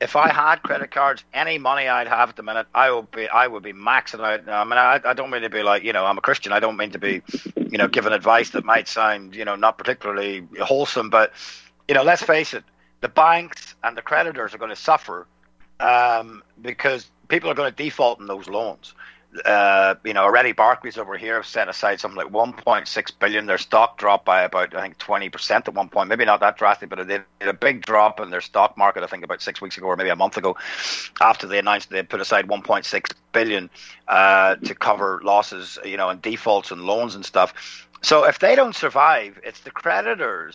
if 0.00 0.14
I 0.14 0.28
had 0.28 0.56
credit 0.62 0.90
cards, 0.90 1.24
any 1.32 1.58
money 1.58 1.88
I'd 1.88 2.08
have 2.08 2.28
at 2.28 2.36
the 2.36 2.42
minute, 2.42 2.66
I 2.74 2.90
would 2.90 3.10
be 3.10 3.28
I 3.28 3.46
would 3.46 3.62
be 3.62 3.72
maxing 3.72 4.20
out. 4.20 4.48
I 4.48 4.64
mean, 4.64 4.74
I, 4.74 5.00
I 5.04 5.14
don't 5.14 5.30
mean 5.30 5.42
to 5.42 5.50
be 5.50 5.62
like 5.62 5.82
you 5.84 5.92
know 5.92 6.04
I'm 6.04 6.18
a 6.18 6.20
Christian. 6.20 6.52
I 6.52 6.60
don't 6.60 6.76
mean 6.76 6.90
to 6.90 6.98
be 6.98 7.22
you 7.56 7.78
know 7.78 7.88
giving 7.88 8.12
advice 8.12 8.50
that 8.50 8.64
might 8.64 8.88
sound 8.88 9.34
you 9.34 9.44
know 9.44 9.56
not 9.56 9.78
particularly 9.78 10.46
wholesome, 10.60 11.10
but 11.10 11.32
you 11.88 11.94
know 11.94 12.02
let's 12.02 12.22
face 12.22 12.52
it, 12.52 12.64
the 13.00 13.08
banks 13.08 13.74
and 13.82 13.96
the 13.96 14.02
creditors 14.02 14.54
are 14.54 14.58
going 14.58 14.70
to 14.70 14.76
suffer 14.76 15.26
um, 15.80 16.42
because 16.60 17.10
people 17.28 17.50
are 17.50 17.54
going 17.54 17.70
to 17.70 17.82
default 17.82 18.20
in 18.20 18.26
those 18.26 18.48
loans 18.48 18.94
uh, 19.44 19.94
you 20.04 20.14
know, 20.14 20.22
already 20.22 20.52
Barclays 20.52 20.96
over 20.98 21.16
here 21.16 21.34
have 21.34 21.46
set 21.46 21.68
aside 21.68 22.00
something 22.00 22.16
like 22.16 22.32
1.6 22.32 23.12
billion. 23.18 23.46
Their 23.46 23.58
stock 23.58 23.98
dropped 23.98 24.24
by 24.24 24.42
about, 24.42 24.74
I 24.74 24.82
think, 24.82 24.98
20% 24.98 25.68
at 25.68 25.74
one 25.74 25.88
point. 25.88 26.08
Maybe 26.08 26.24
not 26.24 26.40
that 26.40 26.56
drastic, 26.56 26.88
but 26.88 27.06
they 27.06 27.14
had 27.14 27.48
a 27.48 27.52
big 27.52 27.84
drop 27.84 28.20
in 28.20 28.30
their 28.30 28.40
stock 28.40 28.76
market, 28.78 29.02
I 29.02 29.06
think, 29.06 29.24
about 29.24 29.42
six 29.42 29.60
weeks 29.60 29.76
ago 29.76 29.86
or 29.86 29.96
maybe 29.96 30.10
a 30.10 30.16
month 30.16 30.36
ago 30.36 30.56
after 31.20 31.46
they 31.46 31.58
announced 31.58 31.90
they 31.90 32.02
put 32.02 32.20
aside 32.20 32.48
1.6 32.48 33.12
billion 33.32 33.70
uh, 34.08 34.56
to 34.56 34.74
cover 34.74 35.20
losses, 35.22 35.78
you 35.84 35.96
know, 35.96 36.08
and 36.08 36.22
defaults 36.22 36.70
and 36.70 36.82
loans 36.82 37.14
and 37.14 37.24
stuff. 37.24 37.86
So 38.02 38.24
if 38.24 38.38
they 38.38 38.54
don't 38.54 38.74
survive, 38.74 39.40
it's 39.42 39.60
the 39.60 39.70
creditors. 39.70 40.54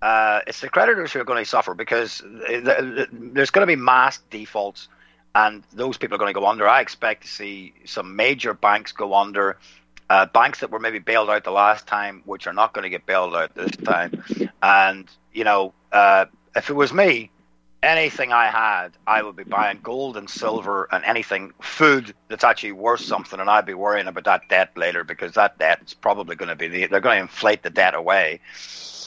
Uh, 0.00 0.40
it's 0.46 0.60
the 0.60 0.68
creditors 0.68 1.12
who 1.12 1.20
are 1.20 1.24
going 1.24 1.42
to 1.42 1.48
suffer 1.48 1.74
because 1.74 2.22
there's 2.24 3.50
going 3.50 3.62
to 3.62 3.66
be 3.66 3.76
mass 3.76 4.18
defaults 4.30 4.88
and 5.34 5.62
those 5.72 5.96
people 5.96 6.16
are 6.16 6.18
going 6.18 6.32
to 6.32 6.38
go 6.38 6.46
under. 6.46 6.68
I 6.68 6.80
expect 6.80 7.22
to 7.22 7.28
see 7.28 7.74
some 7.84 8.16
major 8.16 8.54
banks 8.54 8.92
go 8.92 9.14
under. 9.14 9.58
Uh, 10.10 10.26
banks 10.26 10.60
that 10.60 10.70
were 10.70 10.78
maybe 10.78 10.98
bailed 10.98 11.28
out 11.28 11.44
the 11.44 11.50
last 11.50 11.86
time, 11.86 12.22
which 12.24 12.46
are 12.46 12.52
not 12.52 12.72
going 12.72 12.84
to 12.84 12.88
get 12.88 13.04
bailed 13.04 13.36
out 13.36 13.54
this 13.54 13.76
time. 13.76 14.22
And 14.62 15.08
you 15.32 15.44
know, 15.44 15.74
uh, 15.92 16.24
if 16.56 16.70
it 16.70 16.72
was 16.72 16.92
me, 16.92 17.30
anything 17.82 18.32
I 18.32 18.46
had, 18.46 18.88
I 19.06 19.22
would 19.22 19.36
be 19.36 19.44
buying 19.44 19.80
gold 19.82 20.16
and 20.16 20.28
silver 20.28 20.88
and 20.90 21.04
anything 21.04 21.52
food 21.60 22.14
that's 22.28 22.42
actually 22.42 22.72
worth 22.72 23.00
something, 23.00 23.38
and 23.38 23.50
I'd 23.50 23.66
be 23.66 23.74
worrying 23.74 24.06
about 24.06 24.24
that 24.24 24.48
debt 24.48 24.70
later 24.76 25.04
because 25.04 25.34
that 25.34 25.58
debt 25.58 25.80
is 25.86 25.94
probably 25.94 26.36
going 26.36 26.48
to 26.48 26.56
be 26.56 26.68
the, 26.68 26.86
they're 26.86 27.00
going 27.00 27.18
to 27.18 27.22
inflate 27.22 27.62
the 27.62 27.70
debt 27.70 27.94
away. 27.94 28.40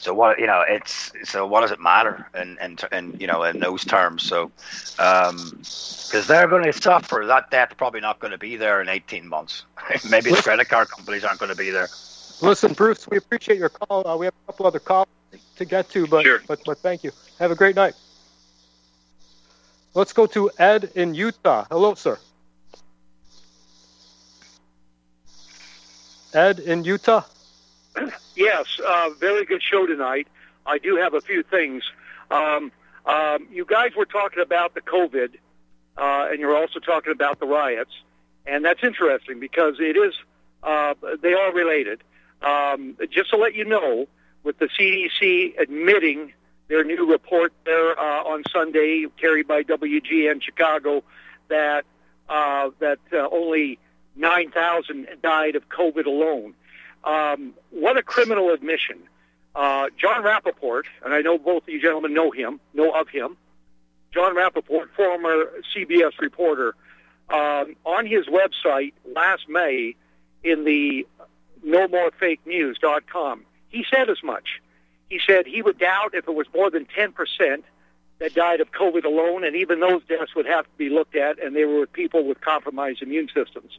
So 0.02 0.12
what 0.12 0.40
you 0.40 0.48
know, 0.48 0.64
it's 0.66 1.12
so 1.22 1.46
what 1.46 1.60
does 1.60 1.70
it 1.70 1.78
matter 1.78 2.26
in 2.34 2.58
in, 2.60 2.76
in 2.90 3.20
you 3.20 3.28
know 3.28 3.44
in 3.44 3.60
those 3.60 3.84
terms? 3.84 4.24
So 4.24 4.50
because 4.96 6.14
um, 6.14 6.26
they're 6.26 6.48
going 6.48 6.64
to 6.64 6.72
suffer, 6.72 7.22
that 7.28 7.52
debt's 7.52 7.74
probably 7.74 8.00
not 8.00 8.18
going 8.18 8.32
to 8.32 8.38
be 8.38 8.56
there 8.56 8.82
in 8.82 8.88
eighteen 8.88 9.28
months. 9.28 9.64
Maybe 10.10 10.32
the 10.32 10.42
credit 10.42 10.68
card 10.68 10.88
companies 10.90 11.22
aren't 11.22 11.38
going 11.38 11.52
to 11.52 11.56
be 11.56 11.70
there. 11.70 11.86
Listen, 12.40 12.72
Bruce, 12.72 13.06
we 13.08 13.16
appreciate 13.16 13.58
your 13.58 13.68
call. 13.68 14.04
Uh, 14.04 14.16
we 14.16 14.26
have 14.26 14.34
a 14.48 14.52
couple 14.52 14.66
other 14.66 14.80
calls 14.80 15.06
to 15.54 15.64
get 15.64 15.88
to, 15.90 16.08
but 16.08 16.24
sure. 16.24 16.42
but 16.48 16.60
but 16.66 16.78
thank 16.78 17.04
you. 17.04 17.12
Have 17.38 17.52
a 17.52 17.54
great 17.54 17.76
night. 17.76 17.94
Let's 19.94 20.12
go 20.12 20.26
to 20.26 20.50
Ed 20.58 20.90
in 20.96 21.14
Utah. 21.14 21.64
Hello, 21.70 21.94
sir. 21.94 22.18
Ed 26.34 26.58
in 26.58 26.82
Utah. 26.82 27.22
Yes, 28.34 28.80
uh, 28.84 29.10
very 29.18 29.44
good 29.44 29.62
show 29.62 29.86
tonight. 29.86 30.26
I 30.64 30.78
do 30.78 30.96
have 30.96 31.14
a 31.14 31.20
few 31.20 31.42
things. 31.42 31.82
Um, 32.30 32.72
um, 33.04 33.48
you 33.50 33.64
guys 33.64 33.90
were 33.96 34.06
talking 34.06 34.42
about 34.42 34.74
the 34.74 34.80
COVID, 34.80 35.34
uh, 35.98 36.28
and 36.30 36.40
you're 36.40 36.56
also 36.56 36.80
talking 36.80 37.12
about 37.12 37.40
the 37.40 37.46
riots, 37.46 37.90
and 38.46 38.64
that's 38.64 38.82
interesting 38.82 39.38
because 39.38 39.76
it 39.80 39.96
is 39.96 40.14
uh, 40.62 40.94
they 41.20 41.34
are 41.34 41.52
related. 41.52 42.02
Um, 42.40 42.96
just 43.10 43.30
to 43.30 43.36
let 43.36 43.54
you 43.54 43.64
know, 43.64 44.08
with 44.44 44.58
the 44.58 44.68
CDC 44.68 45.60
admitting 45.60 46.32
their 46.68 46.84
new 46.84 47.10
report 47.10 47.52
there 47.64 47.98
uh, 47.98 48.22
on 48.24 48.44
Sunday, 48.50 49.06
carried 49.20 49.46
by 49.46 49.62
WGN 49.62 50.42
Chicago, 50.42 51.04
that 51.48 51.84
uh, 52.28 52.70
that 52.78 52.98
uh, 53.12 53.28
only 53.30 53.78
9,000 54.16 55.06
died 55.22 55.56
of 55.56 55.68
COVID 55.68 56.06
alone. 56.06 56.54
Um, 57.04 57.54
what 57.70 57.96
a 57.96 58.02
criminal 58.02 58.50
admission. 58.50 58.98
Uh, 59.54 59.88
Jon 59.98 60.22
Rappoport, 60.22 60.84
and 61.04 61.12
I 61.12 61.20
know 61.20 61.36
both 61.38 61.64
of 61.64 61.68
you 61.68 61.80
gentlemen 61.80 62.14
know 62.14 62.30
him, 62.30 62.60
know 62.72 62.90
of 62.92 63.08
him. 63.08 63.36
Jon 64.12 64.34
Rappoport, 64.34 64.88
former 64.96 65.46
CBS 65.74 66.18
reporter, 66.20 66.74
um, 67.28 67.76
on 67.84 68.06
his 68.06 68.26
website 68.26 68.92
last 69.14 69.48
May 69.48 69.94
in 70.42 70.64
the 70.64 71.06
NoMoreFakeNews.com, 71.66 73.44
he 73.68 73.84
said 73.90 74.10
as 74.10 74.22
much. 74.22 74.60
He 75.08 75.20
said 75.26 75.46
he 75.46 75.62
would 75.62 75.78
doubt 75.78 76.14
if 76.14 76.26
it 76.26 76.34
was 76.34 76.46
more 76.54 76.70
than 76.70 76.86
10% 76.86 77.62
that 78.18 78.34
died 78.34 78.60
of 78.60 78.70
COVID 78.72 79.04
alone, 79.04 79.44
and 79.44 79.56
even 79.56 79.80
those 79.80 80.02
deaths 80.04 80.34
would 80.34 80.46
have 80.46 80.64
to 80.64 80.70
be 80.78 80.88
looked 80.88 81.16
at, 81.16 81.42
and 81.42 81.54
they 81.56 81.64
were 81.64 81.80
with 81.80 81.92
people 81.92 82.24
with 82.24 82.40
compromised 82.40 83.02
immune 83.02 83.28
systems. 83.34 83.78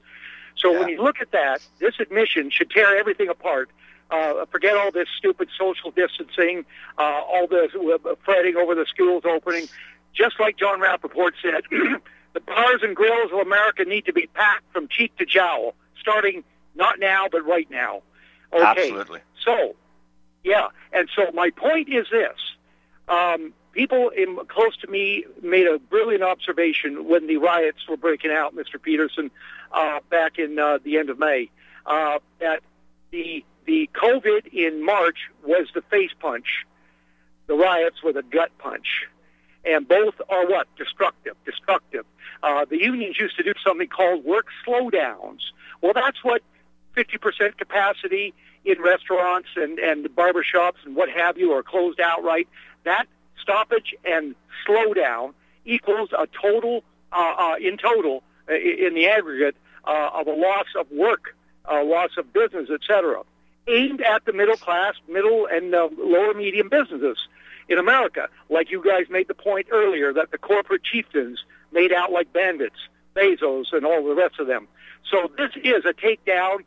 So 0.56 0.72
yeah. 0.72 0.80
when 0.80 0.90
you 0.90 1.02
look 1.02 1.18
at 1.22 1.32
that, 1.32 1.62
this 1.80 1.96
admission 2.00 2.50
should 2.50 2.70
tear 2.70 2.98
everything 2.98 3.30
apart. 3.30 3.70
Uh, 4.12 4.46
forget 4.52 4.78
all 4.78 4.92
this 4.92 5.08
stupid 5.18 5.50
social 5.58 5.92
distancing, 5.92 6.66
uh, 6.98 7.02
all 7.02 7.48
this 7.48 7.72
uh, 7.74 8.16
fretting 8.24 8.56
over 8.56 8.76
the 8.76 8.86
schools 8.86 9.24
opening. 9.26 9.68
Just 10.14 10.40
like 10.40 10.58
Jon 10.58 10.80
Rappoport 10.80 11.32
said, 11.42 11.64
the 12.34 12.40
bars 12.42 12.82
and 12.84 12.96
grills 12.96 13.32
of 13.32 13.40
America 13.40 13.84
need 13.86 14.06
to 14.06 14.14
be 14.14 14.28
packed 14.28 14.72
from 14.72 14.88
cheek 14.88 15.16
to 15.18 15.26
jowl, 15.26 15.74
starting 16.00 16.44
not 16.76 17.00
now, 17.00 17.28
but 17.32 17.46
right 17.46 17.70
now. 17.72 18.04
Okay. 18.52 18.64
Absolutely. 18.64 19.20
So, 19.44 19.76
yeah. 20.44 20.68
And 20.92 21.10
so 21.16 21.32
my 21.34 21.50
point 21.50 21.90
is 21.90 22.06
this. 22.12 22.38
Um, 23.08 23.54
people 23.74 24.10
in, 24.10 24.38
close 24.48 24.78
to 24.78 24.88
me 24.88 25.26
made 25.42 25.68
a 25.68 25.80
brilliant 25.80 26.24
observation 26.24 27.08
when 27.08 27.28
the 27.28 27.38
riots 27.38 27.80
were 27.90 27.98
breaking 27.98 28.32
out, 28.32 28.56
Mr. 28.56 28.82
Peterson, 28.82 29.30
uh, 29.72 30.00
back 30.10 30.40
in 30.40 30.58
uh, 30.58 30.78
the 30.84 30.98
end 30.98 31.10
of 31.10 31.20
May, 31.20 31.50
uh, 31.86 32.20
that 32.40 32.62
the 33.12 33.44
the 33.66 33.90
COVID 33.94 34.48
in 34.48 34.84
March 34.86 35.30
was 35.46 35.68
the 35.74 35.82
face 35.84 36.12
punch, 36.20 36.66
the 37.48 37.56
riots 37.56 38.04
were 38.04 38.14
the 38.14 38.24
gut 38.24 38.52
punch, 38.58 39.06
and 39.64 39.88
both 39.88 40.16
are 40.30 40.48
what 40.48 40.68
destructive, 40.76 41.36
destructive. 41.46 42.06
Uh, 42.42 42.66
the 42.66 42.78
unions 42.78 43.18
used 43.20 43.38
to 43.38 43.44
do 43.44 43.54
something 43.66 43.88
called 43.88 44.26
work 44.26 44.48
slowdowns. 44.68 45.40
Well, 45.82 45.94
that's 45.94 46.24
what 46.24 46.42
50% 46.96 47.58
capacity 47.58 48.34
in 48.66 48.82
restaurants 48.82 49.50
and 49.56 49.80
and 49.80 50.06
barbershops 50.16 50.86
and 50.86 50.96
what 50.96 51.10
have 51.10 51.38
you 51.38 51.52
are 51.54 51.64
closed 51.64 52.00
outright. 52.00 52.48
That 52.84 53.08
stoppage 53.44 53.94
and 54.04 54.36
slowdown 54.66 55.34
equals 55.66 56.10
a 56.18 56.28
total, 56.42 56.84
uh, 57.12 57.36
uh, 57.38 57.56
in 57.62 57.78
total, 57.78 58.24
uh, 58.50 58.56
in 58.56 58.96
the 58.96 59.08
aggregate, 59.08 59.56
uh, 59.86 60.10
of 60.14 60.28
a 60.28 60.34
loss 60.34 60.68
of 60.80 60.90
work, 60.92 61.36
a 61.66 61.84
loss 61.84 62.12
of 62.18 62.34
business, 62.34 62.70
etc., 62.70 63.22
aimed 63.68 64.02
at 64.02 64.26
the 64.26 64.34
middle 64.34 64.58
class, 64.58 64.96
middle 65.08 65.46
and 65.46 65.74
uh, 65.74 65.88
lower 65.98 66.34
medium 66.34 66.70
businesses 66.70 67.18
in 67.70 67.78
America. 67.78 68.28
Like 68.50 68.72
you 68.72 68.84
guys 68.84 69.06
made 69.10 69.28
the 69.28 69.34
point 69.34 69.68
earlier 69.72 70.14
that 70.14 70.32
the 70.32 70.38
corporate 70.38 70.84
chieftains 70.84 71.44
made 71.72 71.94
out 71.94 72.12
like 72.12 72.34
bandits, 72.34 72.76
Bezos 73.16 73.72
and 73.72 73.86
all 73.86 74.04
the 74.04 74.16
rest 74.16 74.40
of 74.40 74.48
them. 74.48 74.68
So 75.10 75.32
this 75.38 75.52
is 75.64 75.86
a 75.86 75.94
takedown 75.94 76.60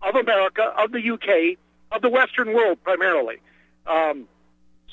of 0.00 0.16
America, 0.16 0.62
of 0.76 0.92
the 0.92 1.10
UK, 1.10 1.58
of 1.92 2.02
the 2.02 2.08
Western 2.08 2.52
world 2.52 2.78
primarily. 2.82 3.36
Um, 3.86 4.26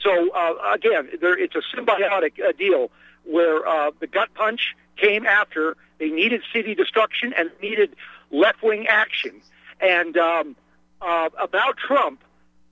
so 0.01 0.31
uh, 0.31 0.73
again, 0.73 1.09
there, 1.19 1.37
it's 1.37 1.55
a 1.55 1.61
symbiotic 1.75 2.39
uh, 2.43 2.51
deal 2.57 2.91
where 3.25 3.67
uh, 3.67 3.91
the 3.99 4.07
gut 4.07 4.33
punch 4.33 4.75
came 4.97 5.25
after 5.25 5.75
they 5.99 6.09
needed 6.09 6.41
city 6.53 6.75
destruction 6.75 7.33
and 7.37 7.51
needed 7.61 7.95
left-wing 8.31 8.87
action. 8.87 9.41
And 9.79 10.17
um, 10.17 10.55
uh, 11.01 11.29
about 11.37 11.77
Trump, 11.77 12.23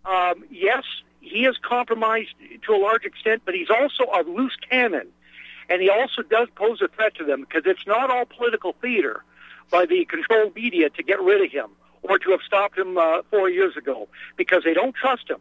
um, 0.05 0.43
yes, 0.49 0.83
he 1.19 1.45
is 1.45 1.57
compromised 1.61 2.33
to 2.65 2.73
a 2.73 2.77
large 2.77 3.03
extent, 3.03 3.41
but 3.45 3.53
he's 3.53 3.69
also 3.69 4.05
a 4.05 4.23
loose 4.23 4.55
cannon. 4.69 5.07
And 5.69 5.81
he 5.81 5.89
also 5.89 6.21
does 6.21 6.47
pose 6.55 6.81
a 6.81 6.87
threat 6.87 7.15
to 7.15 7.25
them 7.25 7.41
because 7.41 7.63
it's 7.65 7.85
not 7.85 8.09
all 8.09 8.25
political 8.25 8.73
theater 8.81 9.23
by 9.69 9.85
the 9.85 10.05
controlled 10.05 10.55
media 10.55 10.89
to 10.91 11.03
get 11.03 11.21
rid 11.21 11.43
of 11.43 11.51
him 11.51 11.69
or 12.03 12.17
to 12.19 12.31
have 12.31 12.39
stopped 12.45 12.77
him 12.77 12.97
uh, 12.97 13.21
four 13.29 13.49
years 13.49 13.75
ago 13.75 14.07
because 14.37 14.63
they 14.63 14.73
don't 14.73 14.95
trust 14.95 15.29
him 15.29 15.39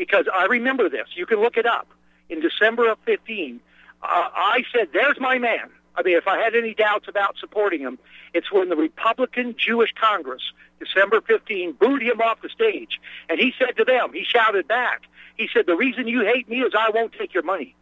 because 0.00 0.24
I 0.34 0.46
remember 0.46 0.88
this. 0.88 1.08
You 1.14 1.26
can 1.26 1.40
look 1.40 1.58
it 1.58 1.66
up. 1.66 1.86
In 2.30 2.40
December 2.40 2.90
of 2.90 2.98
15, 3.04 3.60
uh, 4.02 4.06
I 4.06 4.64
said, 4.72 4.88
there's 4.94 5.20
my 5.20 5.38
man. 5.38 5.68
I 5.94 6.02
mean, 6.02 6.16
if 6.16 6.26
I 6.26 6.38
had 6.38 6.54
any 6.54 6.72
doubts 6.72 7.06
about 7.06 7.36
supporting 7.36 7.80
him, 7.80 7.98
it's 8.32 8.50
when 8.50 8.70
the 8.70 8.76
Republican 8.76 9.54
Jewish 9.58 9.92
Congress, 9.92 10.40
December 10.78 11.20
15, 11.20 11.72
booed 11.72 12.00
him 12.00 12.22
off 12.22 12.40
the 12.40 12.48
stage. 12.48 12.98
And 13.28 13.38
he 13.38 13.52
said 13.58 13.76
to 13.76 13.84
them, 13.84 14.14
he 14.14 14.24
shouted 14.24 14.66
back, 14.66 15.02
he 15.36 15.50
said, 15.52 15.66
the 15.66 15.76
reason 15.76 16.08
you 16.08 16.24
hate 16.24 16.48
me 16.48 16.60
is 16.62 16.72
I 16.74 16.88
won't 16.94 17.12
take 17.12 17.34
your 17.34 17.42
money. 17.42 17.76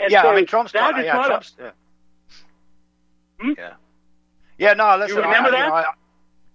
And 0.00 0.10
yeah, 0.10 0.22
so 0.22 0.30
I 0.30 0.36
mean, 0.36 0.46
Trump's 0.46 0.72
that 0.72 0.92
not, 0.92 1.00
is 1.00 1.04
yeah, 1.04 1.12
not 1.12 1.26
Trump's, 1.26 1.54
a, 1.58 1.62
yeah. 1.62 1.70
Hmm? 3.40 3.52
Yeah. 3.58 3.72
Yeah, 4.56 4.72
no, 4.72 4.96
listen. 4.96 5.18
You 5.18 5.22
remember 5.22 5.50
I, 5.50 5.52
that? 5.52 5.64
You 5.64 5.68
know, 5.68 5.74
I, 5.74 5.84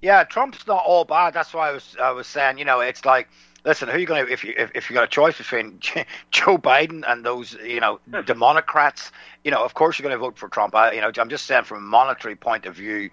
yeah, 0.01 0.23
Trump's 0.23 0.65
not 0.65 0.83
all 0.87 1.05
bad. 1.05 1.35
That's 1.35 1.53
why 1.53 1.69
I 1.69 1.71
was 1.71 1.95
I 2.01 2.11
was 2.11 2.25
saying, 2.25 2.57
you 2.57 2.65
know, 2.65 2.79
it's 2.79 3.05
like 3.05 3.29
listen, 3.63 3.87
who 3.87 3.95
are 3.95 3.99
you 3.99 4.05
going 4.05 4.25
to 4.25 4.31
if 4.31 4.43
you 4.43 4.53
if, 4.57 4.71
if 4.75 4.89
you 4.89 4.93
got 4.93 5.03
a 5.03 5.07
choice 5.07 5.37
between 5.37 5.79
Joe 6.31 6.57
Biden 6.57 7.03
and 7.07 7.25
those 7.25 7.53
you 7.53 7.79
know 7.79 7.99
hmm. 8.09 8.21
Democrats, 8.21 9.11
you 9.43 9.51
know, 9.51 9.63
of 9.63 9.73
course 9.73 9.97
you're 9.97 10.07
going 10.07 10.17
to 10.17 10.23
vote 10.23 10.37
for 10.37 10.49
Trump. 10.49 10.75
I, 10.75 10.93
you 10.93 11.01
know, 11.01 11.11
I'm 11.17 11.29
just 11.29 11.45
saying 11.45 11.63
from 11.63 11.77
a 11.77 11.81
monetary 11.81 12.35
point 12.35 12.65
of 12.65 12.75
view. 12.75 13.09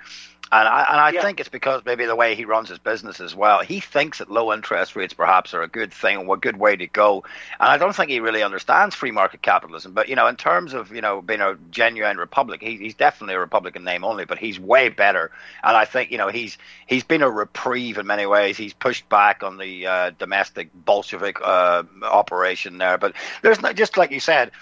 And 0.51 0.67
I, 0.67 0.87
and 0.91 1.01
I 1.01 1.11
Yeah. 1.13 1.21
think 1.23 1.41
it's 1.41 1.49
because 1.49 1.83
maybe 1.85 2.07
the 2.07 2.17
way 2.17 2.35
he 2.35 2.45
runs 2.45 2.69
his 2.71 2.79
business 2.79 3.21
as 3.21 3.35
well. 3.35 3.61
He 3.61 3.81
thinks 3.81 4.19
that 4.19 4.31
low 4.31 4.53
interest 4.53 4.97
rates 4.97 5.13
perhaps 5.13 5.53
are 5.53 5.63
a 5.63 5.69
good 5.69 5.93
thing, 5.93 6.31
a 6.31 6.37
good 6.37 6.57
way 6.57 6.75
to 6.77 6.87
go. 6.87 7.25
And 7.61 7.69
I 7.69 7.77
don't 7.77 7.95
think 7.95 8.11
he 8.11 8.21
really 8.21 8.43
understands 8.43 8.95
free 8.95 9.11
market 9.11 9.43
capitalism. 9.43 9.93
But 9.93 10.09
you 10.09 10.17
know, 10.17 10.27
in 10.27 10.37
terms 10.37 10.73
of 10.73 10.93
you 10.93 11.03
know 11.03 11.21
being 11.21 11.41
a 11.41 11.57
genuine 11.71 12.17
republic, 12.17 12.63
he, 12.63 12.77
he's 12.77 12.95
definitely 12.95 13.35
a 13.35 13.41
Republican 13.41 13.85
name 13.85 14.05
only. 14.05 14.25
But 14.25 14.39
he's 14.39 14.59
way 14.59 14.89
better. 14.89 15.31
And 15.63 15.77
I 15.77 15.85
think 15.85 16.11
you 16.11 16.19
know 16.19 16.29
he's 16.29 16.57
he's 16.87 17.05
been 17.05 17.23
a 17.23 17.31
reprieve 17.31 17.99
in 17.99 18.07
many 18.07 18.27
ways. 18.27 18.57
He's 18.57 18.73
pushed 18.73 19.09
back 19.09 19.43
on 19.43 19.59
the 19.59 19.87
uh, 19.87 20.11
domestic 20.19 20.71
Bolshevik 20.75 21.39
uh, 21.43 21.83
operation 22.03 22.79
there. 22.79 22.97
But 22.99 23.15
there's 23.43 23.61
not 23.61 23.77
just 23.77 23.97
like 23.97 24.11
you 24.11 24.21
said. 24.21 24.53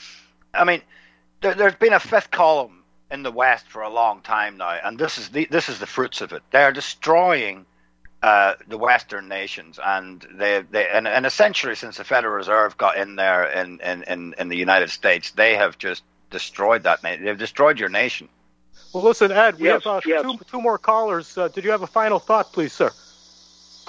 I 0.52 0.64
mean, 0.64 0.82
there, 1.42 1.54
there's 1.54 1.74
been 1.74 1.92
a 1.92 2.00
fifth 2.00 2.30
column 2.30 2.75
in 3.10 3.22
the 3.22 3.30
West 3.30 3.68
for 3.68 3.82
a 3.82 3.90
long 3.90 4.20
time 4.20 4.56
now, 4.56 4.70
and 4.84 4.98
this 4.98 5.18
is 5.18 5.28
the 5.30 5.46
this 5.50 5.68
is 5.68 5.78
the 5.78 5.86
fruits 5.86 6.20
of 6.20 6.32
it. 6.32 6.42
They're 6.50 6.72
destroying 6.72 7.66
uh, 8.22 8.54
the 8.66 8.78
Western 8.78 9.28
nations, 9.28 9.78
and 9.84 10.26
they 10.34 10.62
they 10.70 10.88
and, 10.88 11.06
and 11.06 11.24
essentially 11.26 11.74
since 11.74 11.98
the 11.98 12.04
Federal 12.04 12.34
Reserve 12.34 12.76
got 12.76 12.96
in 12.96 13.14
there 13.16 13.44
in, 13.44 13.80
in, 13.80 14.02
in, 14.04 14.34
in 14.38 14.48
the 14.48 14.56
United 14.56 14.90
States, 14.90 15.30
they 15.32 15.54
have 15.54 15.78
just 15.78 16.02
destroyed 16.30 16.82
that. 16.84 17.02
na- 17.02 17.16
They've 17.22 17.38
destroyed 17.38 17.78
your 17.78 17.88
nation. 17.90 18.28
Well, 18.92 19.04
listen, 19.04 19.30
Ed, 19.30 19.58
we 19.58 19.66
Yes, 19.66 19.84
have 19.84 19.96
uh, 19.96 20.00
yes. 20.06 20.22
two, 20.22 20.38
two 20.50 20.60
more 20.60 20.78
callers. 20.78 21.36
Uh, 21.38 21.48
did 21.48 21.64
you 21.64 21.70
have 21.70 21.82
a 21.82 21.86
final 21.86 22.18
thought, 22.18 22.52
please, 22.52 22.72
sir? 22.72 22.90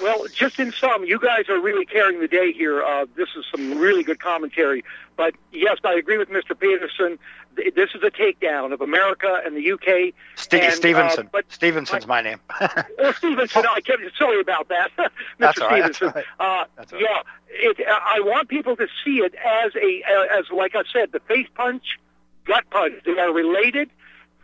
Well, 0.00 0.26
just 0.32 0.60
in 0.60 0.70
sum, 0.70 1.04
you 1.04 1.18
guys 1.18 1.48
are 1.48 1.58
really 1.60 1.84
carrying 1.84 2.20
the 2.20 2.28
day 2.28 2.52
here. 2.52 2.84
Uh, 2.84 3.06
this 3.16 3.28
is 3.36 3.44
some 3.50 3.78
really 3.78 4.04
good 4.04 4.20
commentary. 4.20 4.84
But 5.16 5.34
yes, 5.52 5.78
I 5.82 5.94
agree 5.94 6.18
with 6.18 6.28
Mr. 6.30 6.56
Peterson. 6.58 7.18
Th- 7.58 7.74
This 7.74 7.90
is 7.94 8.02
a 8.02 8.10
takedown 8.10 8.72
of 8.72 8.80
America 8.80 9.40
and 9.44 9.56
the 9.56 9.72
UK. 9.72 10.14
Steve, 10.36 10.62
and, 10.62 10.72
Stevenson. 10.72 11.26
Uh, 11.26 11.30
but 11.32 11.44
Stevenson's 11.50 12.06
my 12.06 12.22
name. 12.22 12.40
or 12.98 13.12
Stevenson, 13.14 13.64
I 13.68 13.80
kept 13.80 14.02
sorry 14.16 14.40
about 14.40 14.68
that, 14.68 14.90
Mr. 14.98 15.10
That's 15.38 15.60
right, 15.60 15.94
Stevenson. 15.94 16.24
Uh, 16.38 16.64
That's 16.76 16.92
yeah, 16.92 17.22
it, 17.50 17.76
I 17.88 18.20
want 18.20 18.48
people 18.48 18.76
to 18.76 18.86
see 19.04 19.18
it 19.18 19.34
as 19.34 19.72
a 19.76 20.02
as 20.38 20.44
like 20.54 20.74
I 20.74 20.82
said, 20.92 21.12
the 21.12 21.20
face 21.20 21.48
punch, 21.54 21.98
gut 22.44 22.64
punch. 22.70 22.94
They 23.04 23.18
are 23.18 23.32
related, 23.32 23.90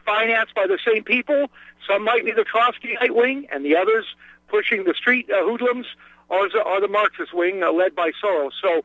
financed 0.05 0.55
by 0.55 0.67
the 0.67 0.79
same 0.87 1.05
people. 1.05 1.51
Some 1.89 2.05
might 2.05 2.25
be 2.25 2.33
the 2.33 2.45
Trotskyite 2.45 3.15
wing, 3.15 3.47
and 3.53 3.65
the 3.65 3.77
others 3.77 4.07
pushing 4.49 4.85
the 4.85 4.95
street 4.95 5.29
uh, 5.31 5.45
hoodlums 5.45 5.87
are 6.31 6.49
the, 6.49 6.63
are 6.63 6.81
the 6.81 6.89
Marxist 6.89 7.35
wing, 7.35 7.63
uh, 7.63 7.73
led 7.73 7.95
by 7.95 8.11
Soros. 8.23 8.53
So 8.61 8.83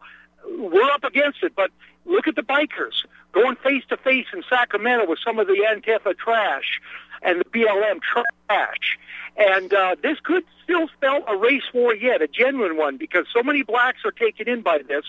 we're 0.48 0.90
up 0.92 1.04
against 1.04 1.44
it. 1.44 1.54
But 1.56 1.72
look 2.06 2.28
at 2.28 2.36
the 2.36 2.42
bikers 2.44 3.06
going 3.32 3.56
face 3.58 3.84
to 3.90 3.98
face 3.98 4.28
in 4.34 4.44
Sacramento 4.50 5.08
with 5.08 5.20
some 5.24 5.40
of 5.40 5.48
the 5.48 5.66
Antifa 5.70 6.18
trash 6.18 6.82
and 7.22 7.40
the 7.40 7.46
BLM 7.46 8.00
trash. 8.02 8.98
And 9.38 9.74
uh, 9.74 9.96
this 10.02 10.20
could 10.22 10.44
still 10.64 10.88
spell 10.90 11.24
a 11.28 11.36
race 11.36 11.64
war 11.74 11.94
yet, 11.94 12.22
a 12.22 12.28
genuine 12.28 12.78
one, 12.78 12.98
because 12.98 13.26
so 13.34 13.44
many 13.44 13.64
blacks 13.64 14.00
are 14.06 14.12
taken 14.12 14.48
in 14.48 14.62
by 14.62 14.80
this. 14.80 15.06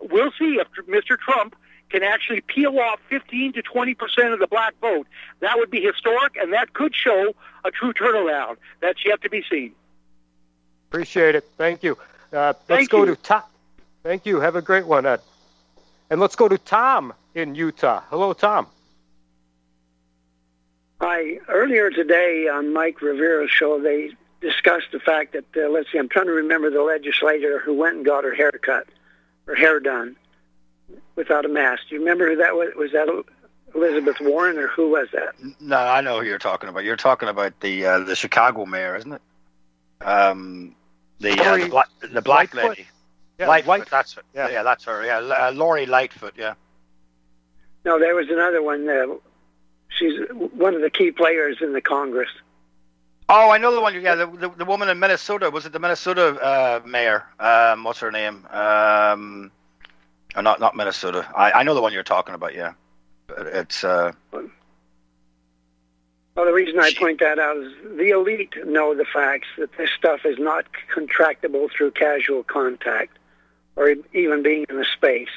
We'll 0.00 0.32
see 0.38 0.60
if 0.60 0.68
Mr. 0.86 1.18
Trump 1.18 1.56
can 1.90 2.02
actually 2.02 2.40
peel 2.42 2.78
off 2.78 3.00
15 3.08 3.54
to 3.54 3.62
20 3.62 3.94
percent 3.94 4.32
of 4.32 4.40
the 4.40 4.46
black 4.46 4.74
vote. 4.80 5.06
That 5.40 5.58
would 5.58 5.70
be 5.70 5.80
historic, 5.80 6.36
and 6.36 6.52
that 6.52 6.74
could 6.74 6.94
show 6.94 7.34
a 7.64 7.70
true 7.70 7.92
turnaround. 7.92 8.56
That's 8.80 9.04
yet 9.04 9.22
to 9.22 9.30
be 9.30 9.42
seen. 9.50 9.72
Appreciate 10.90 11.34
it. 11.34 11.44
Thank 11.56 11.82
you. 11.82 11.96
Uh, 12.32 12.36
let's 12.46 12.60
Thank 12.66 12.90
go 12.90 13.04
you. 13.04 13.14
to 13.14 13.16
Tom. 13.16 13.42
Thank 14.02 14.26
you. 14.26 14.40
Have 14.40 14.56
a 14.56 14.62
great 14.62 14.86
one, 14.86 15.06
Ed. 15.06 15.20
And 16.10 16.20
let's 16.20 16.36
go 16.36 16.48
to 16.48 16.58
Tom 16.58 17.12
in 17.34 17.54
Utah. 17.54 18.02
Hello, 18.08 18.32
Tom. 18.32 18.66
Hi. 21.00 21.38
Earlier 21.48 21.90
today 21.90 22.48
on 22.48 22.72
Mike 22.72 23.02
Rivero's 23.02 23.50
show, 23.50 23.80
they 23.80 24.12
discussed 24.40 24.88
the 24.92 25.00
fact 25.00 25.34
that, 25.34 25.44
uh, 25.56 25.68
let's 25.68 25.90
see, 25.92 25.98
I'm 25.98 26.08
trying 26.08 26.26
to 26.26 26.32
remember 26.32 26.70
the 26.70 26.82
legislator 26.82 27.58
who 27.58 27.74
went 27.74 27.96
and 27.96 28.04
got 28.04 28.24
her 28.24 28.34
hair 28.34 28.52
cut, 28.52 28.86
her 29.46 29.54
hair 29.54 29.80
done, 29.80 30.16
without 31.14 31.44
a 31.44 31.48
mask. 31.48 31.84
Do 31.88 31.96
you 31.96 32.00
remember 32.00 32.28
who 32.28 32.36
that 32.36 32.54
was? 32.54 32.68
Was 32.76 32.92
that 32.92 33.08
Elizabeth 33.74 34.16
Warren, 34.20 34.56
or 34.58 34.68
who 34.68 34.90
was 34.90 35.08
that? 35.12 35.34
No, 35.60 35.76
I 35.76 36.00
know 36.00 36.20
who 36.20 36.26
you're 36.26 36.38
talking 36.38 36.68
about. 36.68 36.84
You're 36.84 36.96
talking 36.96 37.28
about 37.28 37.60
the 37.60 37.84
uh, 37.84 37.98
the 38.00 38.16
Chicago 38.16 38.64
mayor, 38.64 38.96
isn't 38.96 39.12
it? 39.12 39.22
Um, 40.00 40.74
the 41.20 41.32
uh, 41.32 41.56
the, 41.58 41.68
black, 41.68 41.88
the 42.00 42.22
black 42.22 42.54
Lightfoot? 42.54 42.78
lady. 42.78 42.88
Yeah, 43.38 43.46
Lightfoot. 43.48 43.68
Light- 43.68 43.90
That's 43.90 44.14
her. 44.14 44.22
Yeah. 44.34 44.48
Yeah. 44.50 44.62
that's 44.62 44.84
her. 44.84 45.04
Yeah, 45.04 45.18
uh, 45.18 45.52
Lori 45.52 45.86
Lightfoot. 45.86 46.34
Yeah. 46.36 46.54
No, 47.84 47.98
there 47.98 48.14
was 48.14 48.28
another 48.28 48.60
one. 48.62 48.88
Uh, 48.88 49.14
she's 49.88 50.18
one 50.30 50.74
of 50.74 50.80
the 50.82 50.90
key 50.90 51.12
players 51.12 51.58
in 51.60 51.72
the 51.72 51.80
Congress. 51.80 52.30
Oh, 53.28 53.50
I 53.50 53.58
know 53.58 53.74
the 53.74 53.80
one. 53.80 54.00
Yeah, 54.00 54.14
the, 54.14 54.26
the 54.26 54.48
the 54.48 54.64
woman 54.64 54.88
in 54.88 54.98
Minnesota. 54.98 55.50
Was 55.50 55.66
it 55.66 55.72
the 55.72 55.78
Minnesota 55.78 56.28
uh, 56.42 56.80
mayor? 56.86 57.24
Um, 57.38 57.84
what's 57.84 58.00
her 58.00 58.10
name? 58.10 58.46
Um, 58.50 59.52
oh, 60.34 60.40
not 60.40 60.60
not 60.60 60.74
Minnesota. 60.74 61.28
I, 61.36 61.52
I 61.52 61.62
know 61.62 61.74
the 61.74 61.82
one 61.82 61.92
you're 61.92 62.02
talking 62.02 62.34
about. 62.34 62.54
Yeah, 62.54 62.72
but 63.26 63.46
it's 63.46 63.84
uh, 63.84 64.12
Well, 64.32 64.48
the 66.46 66.52
reason 66.54 66.80
I 66.80 66.92
point 66.94 67.20
that 67.20 67.38
out 67.38 67.58
is 67.58 67.72
the 67.98 68.10
elite 68.10 68.54
know 68.66 68.94
the 68.94 69.04
facts 69.04 69.48
that 69.58 69.76
this 69.76 69.90
stuff 69.90 70.20
is 70.24 70.38
not 70.38 70.64
contractable 70.94 71.70
through 71.70 71.90
casual 71.92 72.42
contact 72.44 73.17
or 73.78 73.94
even 74.12 74.42
being 74.42 74.66
in 74.68 74.78
a 74.78 74.84
space. 74.84 75.28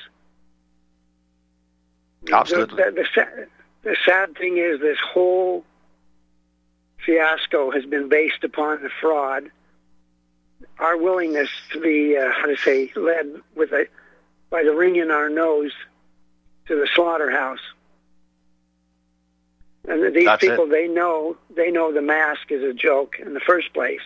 Absolutely. 2.31 2.75
The, 2.75 2.91
the, 2.91 2.91
the, 2.91 3.07
sa- 3.13 3.45
the 3.83 3.95
sad 4.03 4.35
thing 4.35 4.57
is 4.57 4.79
this 4.79 4.97
whole 5.13 5.63
fiasco 7.05 7.69
has 7.69 7.85
been 7.85 8.09
based 8.09 8.43
upon 8.43 8.81
the 8.81 8.89
fraud. 8.99 9.51
Our 10.79 10.97
willingness 10.97 11.49
to 11.73 11.79
be, 11.79 12.17
uh, 12.17 12.31
how 12.31 12.47
to 12.47 12.57
say, 12.57 12.91
led 12.95 13.41
with 13.55 13.71
a, 13.73 13.85
by 14.49 14.63
the 14.63 14.73
ring 14.73 14.95
in 14.95 15.11
our 15.11 15.29
nose 15.29 15.71
to 16.67 16.75
the 16.75 16.87
slaughterhouse. 16.95 17.59
And 19.87 20.15
these 20.15 20.25
That's 20.25 20.43
it. 20.43 20.49
people, 20.49 20.67
they 20.67 20.87
know, 20.87 21.37
they 21.55 21.69
know 21.69 21.91
the 21.93 22.01
mask 22.01 22.51
is 22.51 22.63
a 22.63 22.73
joke 22.73 23.17
in 23.19 23.33
the 23.35 23.39
first 23.39 23.71
place. 23.73 24.01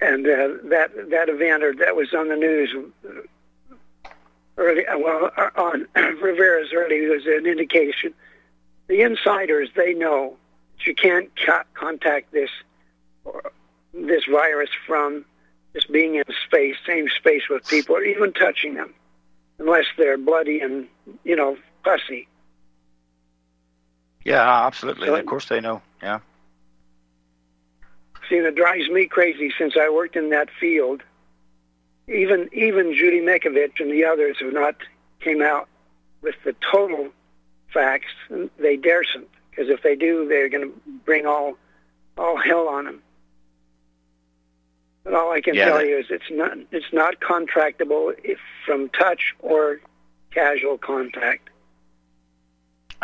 And 0.00 0.26
uh, 0.26 0.48
that 0.70 1.10
that 1.10 1.28
event, 1.28 1.62
or 1.62 1.74
that 1.74 1.94
was 1.94 2.14
on 2.14 2.28
the 2.28 2.36
news 2.36 2.74
early. 4.56 4.86
uh, 4.86 4.98
Well, 4.98 5.30
uh, 5.36 5.50
on 5.56 5.86
Rivero's 6.22 6.72
early 6.72 7.06
was 7.06 7.26
an 7.26 7.46
indication. 7.46 8.14
The 8.86 9.02
insiders, 9.02 9.68
they 9.76 9.92
know 9.94 10.36
that 10.78 10.86
you 10.86 10.94
can't 10.94 11.30
co- 11.44 11.62
contact 11.74 12.32
this 12.32 12.50
or 13.24 13.52
this 13.92 14.24
virus 14.30 14.70
from 14.86 15.24
just 15.74 15.90
being 15.92 16.14
in 16.14 16.24
space, 16.46 16.76
same 16.86 17.08
space 17.18 17.42
with 17.50 17.66
people, 17.68 17.96
or 17.96 18.02
even 18.04 18.32
touching 18.32 18.74
them, 18.74 18.94
unless 19.58 19.84
they're 19.98 20.16
bloody 20.18 20.60
and 20.60 20.86
you 21.24 21.36
know 21.36 21.58
fussy. 21.84 22.26
yeah, 24.24 24.66
absolutely. 24.66 25.08
So- 25.08 25.16
of 25.16 25.26
course 25.26 25.46
they 25.46 25.60
know. 25.60 25.82
Yeah. 26.02 26.20
See, 28.28 28.38
and 28.38 28.46
it 28.46 28.54
drives 28.54 28.88
me 28.88 29.06
crazy 29.06 29.52
since 29.58 29.76
I 29.76 29.88
worked 29.90 30.16
in 30.16 30.30
that 30.30 30.48
field. 30.60 31.02
Even 32.08 32.48
even 32.52 32.94
Judy 32.94 33.20
Mikovits 33.20 33.80
and 33.80 33.90
the 33.90 34.04
others 34.04 34.36
have 34.40 34.52
not 34.52 34.76
came 35.20 35.42
out 35.42 35.68
with 36.22 36.34
the 36.44 36.54
total 36.70 37.08
facts. 37.72 38.12
They 38.58 38.76
daresn't, 38.76 39.28
because 39.50 39.68
if 39.70 39.82
they 39.82 39.96
do, 39.96 40.28
they're 40.28 40.48
going 40.48 40.70
to 40.70 40.74
bring 41.04 41.26
all 41.26 41.56
all 42.18 42.36
hell 42.36 42.68
on 42.68 42.84
them. 42.84 43.02
But 45.02 45.14
all 45.14 45.32
I 45.32 45.40
can 45.40 45.54
Yeah, 45.54 45.66
tell 45.66 45.78
that- 45.78 45.86
you 45.86 45.98
is 45.98 46.06
it's 46.10 46.30
not 46.30 46.56
it's 46.72 46.92
not 46.92 47.20
contractable 47.20 48.14
if 48.22 48.38
from 48.64 48.88
touch 48.90 49.34
or 49.40 49.80
casual 50.30 50.78
contact. 50.78 51.50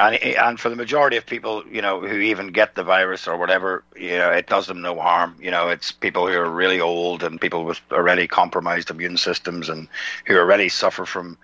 And 0.01 0.17
and 0.17 0.59
for 0.59 0.71
the 0.71 0.77
majority 0.77 1.19
of 1.19 1.27
people, 1.27 1.63
you 1.71 1.83
know, 1.83 2.01
who 2.01 2.17
even 2.17 2.49
get 2.49 2.75
the 2.75 2.83
virus 2.83 3.29
or 3.29 3.37
whatever, 3.37 3.85
you 3.95 4.17
know, 4.17 4.31
it 4.31 4.47
does 4.47 4.67
them 4.67 4.81
no 4.81 4.99
harm. 4.99 5.37
You 5.39 5.51
know, 5.51 5.69
it's 5.69 5.93
people 5.93 6.27
who 6.27 6.33
are 6.39 6.49
really 6.49 6.81
old 6.81 7.23
and 7.23 7.39
people 7.39 7.65
with 7.67 7.81
already 7.93 8.27
compromised 8.27 8.89
immune 8.89 9.19
systems 9.19 9.69
and 9.69 9.89
who 10.25 10.39
already 10.39 10.71
suffer 10.71 11.05
from, 11.05 11.37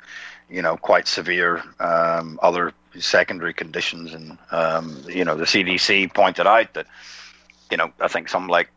you 0.48 0.62
know, 0.62 0.78
quite 0.78 1.07
severe 1.07 1.62
um, 1.80 2.38
other 2.42 2.72
secondary 2.98 3.52
conditions. 3.52 4.14
And 4.14 4.38
um, 4.50 5.02
you 5.07 5.26
know, 5.26 5.36
the 5.36 5.44
CDC 5.44 6.14
pointed 6.14 6.46
out 6.46 6.72
that, 6.72 6.86
you 7.70 7.76
know, 7.76 7.92
I 8.00 8.09
think 8.09 8.30
some 8.30 8.48
like 8.48 8.70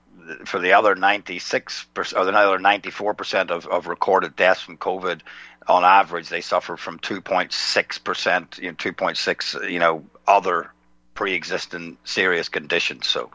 for 0.44 0.60
the 0.60 0.74
other 0.74 0.94
96 0.94 1.86
percent 1.94 2.20
or 2.22 2.26
the 2.26 2.38
other 2.38 2.60
94 2.60 3.14
percent 3.14 3.50
of, 3.50 3.66
of 3.68 3.88
recorded 3.88 4.36
deaths 4.36 4.62
from 4.62 4.78
COVID, 4.78 5.22
on 5.68 5.84
average, 5.84 6.30
they 6.30 6.42
suffer 6.42 6.78
from 6.78 7.00
2.6 7.00 8.04
percent, 8.04 8.60
you 8.62 8.70
know, 8.70 8.76
2.6, 8.76 9.70
you 9.72 9.80
know, 9.80 10.04
other 10.28 10.72
pre-existing 11.14 11.98
serious 12.06 12.50
conditions. 12.50 13.08
So, 13.08 13.30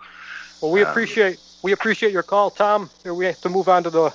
Well, 0.60 0.70
we 0.72 0.82
Um, 0.82 0.90
appreciate 0.90 1.38
we 1.62 1.72
appreciate 1.72 2.12
your 2.12 2.22
call, 2.22 2.50
Tom. 2.50 2.90
Here 3.02 3.14
We 3.14 3.26
have 3.26 3.40
to 3.42 3.48
move 3.48 3.68
on 3.68 3.84
to 3.84 3.90
the 3.90 4.12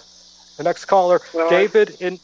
The 0.58 0.64
next 0.64 0.86
caller, 0.86 1.22
Well, 1.34 1.50
David 1.50 1.96
in. 2.02 2.20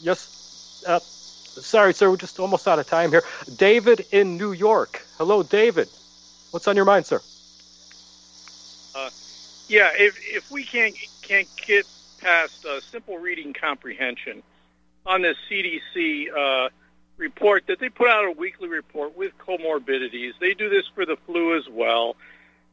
Yes. 0.00 0.84
Uh, 0.86 1.00
sorry, 1.00 1.92
sir. 1.94 2.10
We're 2.10 2.16
just 2.16 2.38
almost 2.38 2.68
out 2.68 2.78
of 2.78 2.86
time 2.86 3.10
here. 3.10 3.22
David 3.56 4.06
in 4.12 4.36
New 4.36 4.52
York. 4.52 5.02
Hello, 5.18 5.42
David. 5.42 5.88
What's 6.52 6.68
on 6.68 6.76
your 6.76 6.84
mind, 6.84 7.06
sir? 7.06 7.20
Uh, 8.94 9.10
yeah, 9.68 9.90
if 9.96 10.16
if 10.22 10.50
we 10.50 10.64
can't 10.64 10.94
can't 11.22 11.48
get 11.66 11.86
past 12.20 12.64
uh, 12.64 12.80
simple 12.80 13.18
reading 13.18 13.52
comprehension 13.52 14.42
on 15.06 15.22
this 15.22 15.36
CDC 15.50 16.26
uh, 16.36 16.68
report 17.16 17.64
that 17.68 17.78
they 17.80 17.88
put 17.88 18.08
out 18.08 18.24
a 18.24 18.32
weekly 18.32 18.68
report 18.68 19.16
with 19.16 19.32
comorbidities. 19.38 20.32
They 20.40 20.54
do 20.54 20.68
this 20.68 20.84
for 20.94 21.06
the 21.06 21.16
flu 21.26 21.56
as 21.56 21.68
well. 21.68 22.16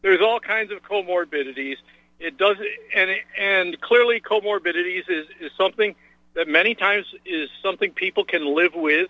There's 0.01 0.21
all 0.21 0.39
kinds 0.39 0.71
of 0.71 0.82
comorbidities. 0.84 1.75
It 2.19 2.38
does, 2.38 2.57
and 2.95 3.11
and 3.38 3.80
clearly 3.82 4.19
comorbidities 4.19 5.09
is 5.09 5.27
is 5.39 5.51
something 5.57 5.95
that 6.34 6.47
many 6.47 6.75
times 6.75 7.05
is 7.25 7.49
something 7.61 7.91
people 7.91 8.25
can 8.25 8.55
live 8.55 8.75
with, 8.75 9.09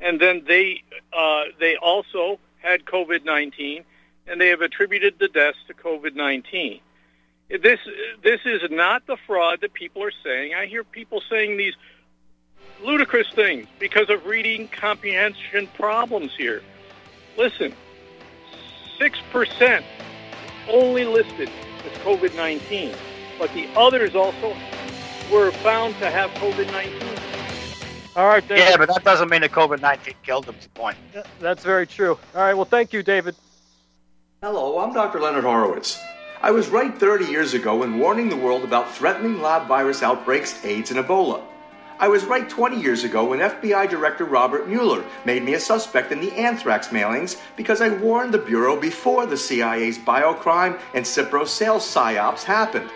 and 0.00 0.20
then 0.20 0.44
they 0.46 0.82
uh, 1.12 1.44
they 1.58 1.76
also 1.76 2.38
had 2.58 2.84
COVID 2.84 3.24
nineteen, 3.24 3.84
and 4.26 4.40
they 4.40 4.48
have 4.48 4.60
attributed 4.60 5.18
the 5.18 5.28
deaths 5.28 5.58
to 5.68 5.74
COVID 5.74 6.14
nineteen. 6.14 6.80
This 7.48 7.80
this 8.22 8.40
is 8.44 8.62
not 8.70 9.06
the 9.06 9.16
fraud 9.26 9.60
that 9.60 9.72
people 9.72 10.02
are 10.02 10.12
saying. 10.24 10.54
I 10.54 10.66
hear 10.66 10.84
people 10.84 11.22
saying 11.28 11.56
these 11.56 11.74
ludicrous 12.84 13.28
things 13.30 13.66
because 13.78 14.10
of 14.10 14.24
reading 14.26 14.68
comprehension 14.68 15.66
problems 15.74 16.34
here. 16.36 16.62
Listen, 17.36 17.72
six 18.98 19.18
percent 19.30 19.84
only 20.68 21.04
listed 21.04 21.50
as 21.84 21.98
COVID 21.98 22.34
nineteen, 22.36 22.94
but 23.38 23.52
the 23.54 23.68
others 23.76 24.14
also 24.14 24.56
were 25.32 25.50
found 25.50 25.94
to 25.98 26.10
have 26.10 26.30
COVID 26.32 26.70
nineteen. 26.72 27.18
All 28.14 28.26
right, 28.26 28.46
David. 28.46 28.64
Yeah, 28.64 28.76
but 28.76 28.88
that 28.88 29.04
doesn't 29.04 29.30
mean 29.30 29.40
that 29.40 29.52
COVID 29.52 29.80
19 29.80 30.14
killed 30.22 30.44
them, 30.44 30.54
is 30.58 30.64
the 30.64 30.70
point. 30.70 30.98
That's 31.40 31.64
very 31.64 31.86
true. 31.86 32.18
All 32.34 32.42
right. 32.42 32.52
Well, 32.52 32.66
thank 32.66 32.92
you, 32.92 33.02
David. 33.02 33.34
Hello, 34.42 34.80
I'm 34.80 34.92
Dr. 34.92 35.18
Leonard 35.18 35.44
Horowitz. 35.44 35.98
I 36.42 36.50
was 36.50 36.68
right 36.68 36.94
30 36.98 37.26
years 37.26 37.54
ago 37.54 37.76
when 37.76 37.98
warning 37.98 38.28
the 38.28 38.36
world 38.36 38.64
about 38.64 38.92
threatening 38.92 39.40
lab 39.40 39.66
virus 39.66 40.02
outbreaks, 40.02 40.62
AIDS, 40.64 40.90
and 40.90 40.98
Ebola. 40.98 41.42
I 42.02 42.08
was 42.08 42.24
right 42.24 42.48
20 42.50 42.80
years 42.80 43.04
ago 43.04 43.26
when 43.26 43.38
FBI 43.38 43.88
Director 43.88 44.24
Robert 44.24 44.66
Mueller 44.66 45.04
made 45.24 45.44
me 45.44 45.54
a 45.54 45.60
suspect 45.60 46.10
in 46.10 46.20
the 46.20 46.32
anthrax 46.32 46.88
mailings 46.88 47.40
because 47.54 47.80
I 47.80 47.90
warned 47.90 48.34
the 48.34 48.38
Bureau 48.38 48.74
before 48.74 49.24
the 49.24 49.36
CIA's 49.36 49.98
biocrime 49.98 50.80
and 50.94 51.04
Cipro 51.04 51.46
sales 51.46 51.84
psyops 51.84 52.42
happened. 52.42 52.90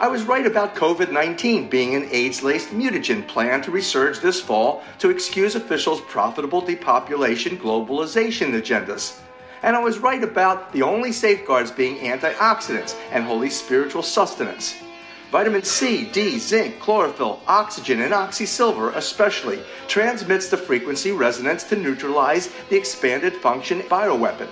I 0.00 0.08
was 0.08 0.24
right 0.24 0.44
about 0.44 0.74
COVID 0.74 1.12
19 1.12 1.70
being 1.70 1.94
an 1.94 2.08
AIDS 2.10 2.42
laced 2.42 2.70
mutagen 2.70 3.24
plan 3.28 3.62
to 3.62 3.70
resurge 3.70 4.20
this 4.20 4.40
fall 4.40 4.82
to 4.98 5.10
excuse 5.10 5.54
officials' 5.54 6.00
profitable 6.00 6.60
depopulation 6.60 7.56
globalization 7.56 8.50
agendas. 8.60 9.20
And 9.62 9.76
I 9.76 9.80
was 9.80 10.00
right 10.00 10.24
about 10.24 10.72
the 10.72 10.82
only 10.82 11.12
safeguards 11.12 11.70
being 11.70 11.98
antioxidants 11.98 12.96
and 13.12 13.22
holy 13.22 13.50
spiritual 13.50 14.02
sustenance. 14.02 14.82
Vitamin 15.30 15.62
C, 15.62 16.06
D, 16.06 16.40
zinc, 16.40 16.80
chlorophyll, 16.80 17.40
oxygen, 17.46 18.02
and 18.02 18.12
oxysilver 18.12 18.96
especially 18.96 19.60
transmits 19.86 20.48
the 20.48 20.56
frequency 20.56 21.12
resonance 21.12 21.62
to 21.64 21.76
neutralize 21.76 22.50
the 22.68 22.76
expanded 22.76 23.34
function 23.36 23.80
bioweapon. 23.82 24.48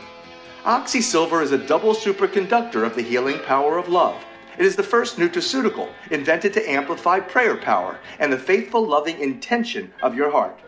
Oxysilver 0.63 1.43
is 1.43 1.51
a 1.51 1.59
double 1.59 1.95
superconductor 1.95 2.87
of 2.87 2.95
the 2.95 3.03
healing 3.03 3.41
power 3.41 3.77
of 3.77 3.89
love. 3.89 4.25
It 4.57 4.65
is 4.65 4.77
the 4.77 4.83
first 4.85 5.17
nutraceutical 5.17 5.89
invented 6.13 6.53
to 6.53 6.71
amplify 6.71 7.19
prayer 7.21 7.57
power 7.57 7.99
and 8.21 8.33
the 8.33 8.39
faithful, 8.39 8.87
loving 8.87 9.21
intention 9.21 9.93
of 10.03 10.15
your 10.15 10.31
heart. 10.31 10.61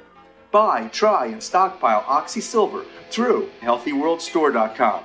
Buy, 0.50 0.88
try, 0.88 1.26
and 1.26 1.40
stockpile 1.40 2.02
Oxysilver 2.02 2.84
through 3.10 3.48
HealthyWorldStore.com. 3.62 5.04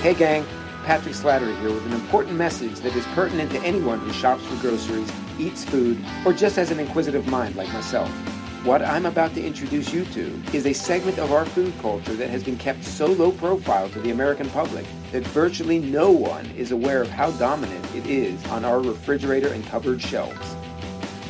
Hey 0.00 0.14
gang, 0.14 0.46
Patrick 0.86 1.14
Slattery 1.14 1.54
here 1.60 1.70
with 1.70 1.84
an 1.84 1.92
important 1.92 2.34
message 2.34 2.80
that 2.80 2.96
is 2.96 3.04
pertinent 3.08 3.50
to 3.50 3.60
anyone 3.60 3.98
who 3.98 4.10
shops 4.14 4.42
for 4.46 4.58
groceries, 4.62 5.12
eats 5.38 5.62
food, 5.62 6.02
or 6.24 6.32
just 6.32 6.56
has 6.56 6.70
an 6.70 6.80
inquisitive 6.80 7.26
mind 7.26 7.54
like 7.54 7.70
myself. 7.74 8.08
What 8.64 8.80
I'm 8.80 9.04
about 9.04 9.34
to 9.34 9.44
introduce 9.44 9.92
you 9.92 10.06
to 10.06 10.42
is 10.54 10.64
a 10.64 10.72
segment 10.72 11.18
of 11.18 11.32
our 11.32 11.44
food 11.44 11.74
culture 11.82 12.14
that 12.14 12.30
has 12.30 12.42
been 12.42 12.56
kept 12.56 12.82
so 12.82 13.08
low 13.08 13.30
profile 13.30 13.90
to 13.90 14.00
the 14.00 14.10
American 14.10 14.48
public 14.48 14.86
that 15.12 15.22
virtually 15.26 15.78
no 15.78 16.10
one 16.10 16.46
is 16.52 16.72
aware 16.72 17.02
of 17.02 17.10
how 17.10 17.32
dominant 17.32 17.84
it 17.94 18.06
is 18.06 18.42
on 18.46 18.64
our 18.64 18.80
refrigerator 18.80 19.52
and 19.52 19.66
cupboard 19.66 20.00
shelves. 20.00 20.54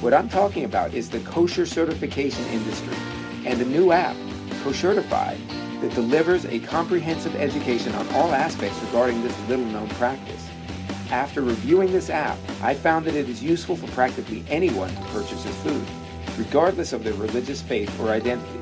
What 0.00 0.14
I'm 0.14 0.28
talking 0.28 0.62
about 0.62 0.94
is 0.94 1.10
the 1.10 1.18
kosher 1.20 1.66
certification 1.66 2.44
industry 2.46 2.96
and 3.44 3.60
a 3.60 3.64
new 3.64 3.90
app, 3.90 4.14
Koshertified, 4.62 5.40
that 5.80 5.94
delivers 5.94 6.44
a 6.44 6.60
comprehensive 6.60 7.34
education 7.36 7.94
on 7.94 8.08
all 8.14 8.32
aspects 8.32 8.80
regarding 8.82 9.22
this 9.22 9.38
little 9.48 9.64
known 9.66 9.88
practice. 9.90 10.48
After 11.10 11.42
reviewing 11.42 11.90
this 11.92 12.10
app, 12.10 12.38
I 12.62 12.74
found 12.74 13.04
that 13.06 13.14
it 13.14 13.28
is 13.28 13.42
useful 13.42 13.76
for 13.76 13.86
practically 13.88 14.44
anyone 14.48 14.90
who 14.90 15.20
purchases 15.20 15.54
food, 15.56 15.84
regardless 16.38 16.92
of 16.92 17.02
their 17.02 17.14
religious 17.14 17.62
faith 17.62 17.98
or 18.00 18.10
identity. 18.10 18.60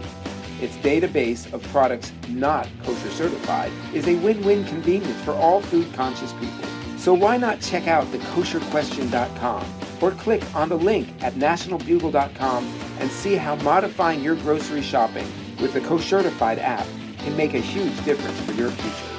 Its 0.60 0.76
database 0.76 1.52
of 1.52 1.62
products 1.64 2.12
not 2.28 2.68
kosher 2.84 3.10
certified 3.10 3.70
is 3.92 4.08
a 4.08 4.16
win-win 4.16 4.64
convenience 4.64 5.20
for 5.22 5.32
all 5.32 5.60
food 5.60 5.92
conscious 5.94 6.32
people. 6.34 6.64
So 6.96 7.14
why 7.14 7.36
not 7.36 7.60
check 7.60 7.86
out 7.86 8.10
the 8.10 8.18
kosherquestion.com 8.18 9.64
or 10.00 10.10
click 10.12 10.42
on 10.54 10.68
the 10.68 10.76
link 10.76 11.08
at 11.22 11.34
nationalbugle.com 11.34 12.64
and 12.98 13.10
see 13.10 13.36
how 13.36 13.56
modifying 13.56 14.22
your 14.22 14.36
grocery 14.36 14.82
shopping 14.82 15.26
with 15.60 15.72
the 15.72 15.80
Koshertified 15.80 16.58
app 16.58 16.86
can 17.18 17.36
make 17.36 17.54
a 17.54 17.60
huge 17.60 18.04
difference 18.04 18.38
for 18.40 18.52
your 18.52 18.70
future. 18.70 19.17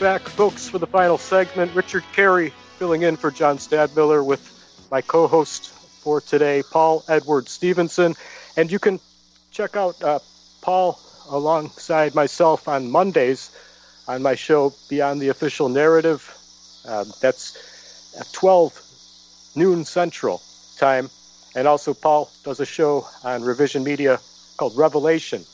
Back, 0.00 0.22
folks, 0.22 0.66
for 0.66 0.78
the 0.78 0.86
final 0.86 1.18
segment. 1.18 1.74
Richard 1.74 2.04
Kary 2.14 2.54
filling 2.78 3.02
in 3.02 3.16
for 3.16 3.30
John 3.30 3.58
Stadtmiller 3.58 4.24
with 4.24 4.88
my 4.90 5.02
co 5.02 5.26
host 5.26 5.68
for 5.68 6.22
today, 6.22 6.62
Paul 6.72 7.04
Edward 7.06 7.50
Stevenson. 7.50 8.14
And 8.56 8.72
you 8.72 8.78
can 8.78 8.98
check 9.50 9.76
out 9.76 10.02
uh, 10.02 10.20
Paul 10.62 10.98
alongside 11.28 12.14
myself 12.14 12.66
on 12.66 12.90
Mondays 12.90 13.54
on 14.08 14.22
my 14.22 14.36
show, 14.36 14.72
Beyond 14.88 15.20
the 15.20 15.28
Official 15.28 15.68
Narrative. 15.68 16.34
Uh, 16.88 17.04
that's 17.20 18.16
at 18.18 18.32
12 18.32 19.52
noon 19.54 19.84
Central, 19.84 20.40
time. 20.78 21.10
And 21.54 21.68
also, 21.68 21.92
Paul 21.92 22.30
does 22.42 22.60
a 22.60 22.66
show 22.66 23.06
on 23.22 23.42
Revision 23.42 23.84
Media 23.84 24.18
called 24.56 24.78
Revelation, 24.78 25.44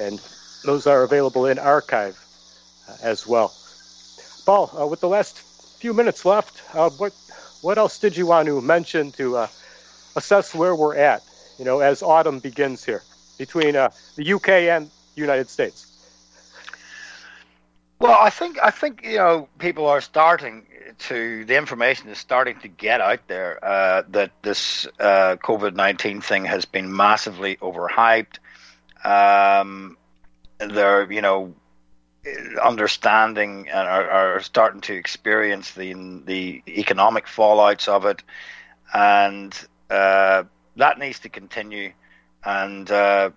and 0.00 0.20
those 0.64 0.88
are 0.88 1.04
available 1.04 1.46
in 1.46 1.60
archive 1.60 2.18
uh, 2.88 2.96
as 3.00 3.24
well. 3.24 3.54
Paul, 4.44 4.70
uh, 4.78 4.86
with 4.86 5.00
the 5.00 5.08
last 5.08 5.38
few 5.78 5.94
minutes 5.94 6.24
left, 6.24 6.62
uh, 6.74 6.90
what 6.90 7.12
what 7.62 7.78
else 7.78 7.98
did 7.98 8.16
you 8.16 8.26
want 8.26 8.46
to 8.46 8.60
mention 8.60 9.10
to 9.12 9.36
uh, 9.36 9.46
assess 10.16 10.54
where 10.54 10.74
we're 10.74 10.96
at? 10.96 11.22
You 11.58 11.64
know, 11.64 11.80
as 11.80 12.02
autumn 12.02 12.40
begins 12.40 12.84
here 12.84 13.02
between 13.38 13.76
uh, 13.76 13.90
the 14.16 14.32
UK 14.34 14.48
and 14.48 14.90
United 15.14 15.48
States. 15.48 15.90
Well, 17.98 18.18
I 18.20 18.30
think 18.30 18.58
I 18.62 18.70
think 18.70 19.02
you 19.04 19.16
know 19.16 19.48
people 19.58 19.86
are 19.86 20.00
starting 20.00 20.66
to 21.08 21.44
the 21.44 21.56
information 21.56 22.08
is 22.08 22.18
starting 22.18 22.58
to 22.60 22.68
get 22.68 23.00
out 23.00 23.26
there 23.28 23.64
uh, 23.64 24.02
that 24.08 24.30
this 24.42 24.86
uh, 25.00 25.36
COVID 25.42 25.74
nineteen 25.74 26.20
thing 26.20 26.44
has 26.44 26.64
been 26.64 26.94
massively 26.94 27.56
overhyped. 27.56 28.38
Um, 29.04 29.96
they're 30.58 31.10
you 31.10 31.22
know 31.22 31.54
understanding 32.62 33.68
and 33.68 33.88
are, 33.88 34.10
are 34.10 34.40
starting 34.40 34.80
to 34.82 34.94
experience 34.94 35.72
the 35.72 35.92
the 36.24 36.62
economic 36.66 37.26
fallouts 37.26 37.88
of 37.88 38.06
it, 38.06 38.22
and 38.92 39.52
uh, 39.90 40.44
that 40.76 40.98
needs 40.98 41.20
to 41.20 41.28
continue. 41.28 41.92
And 42.44 42.90
uh, 42.90 43.30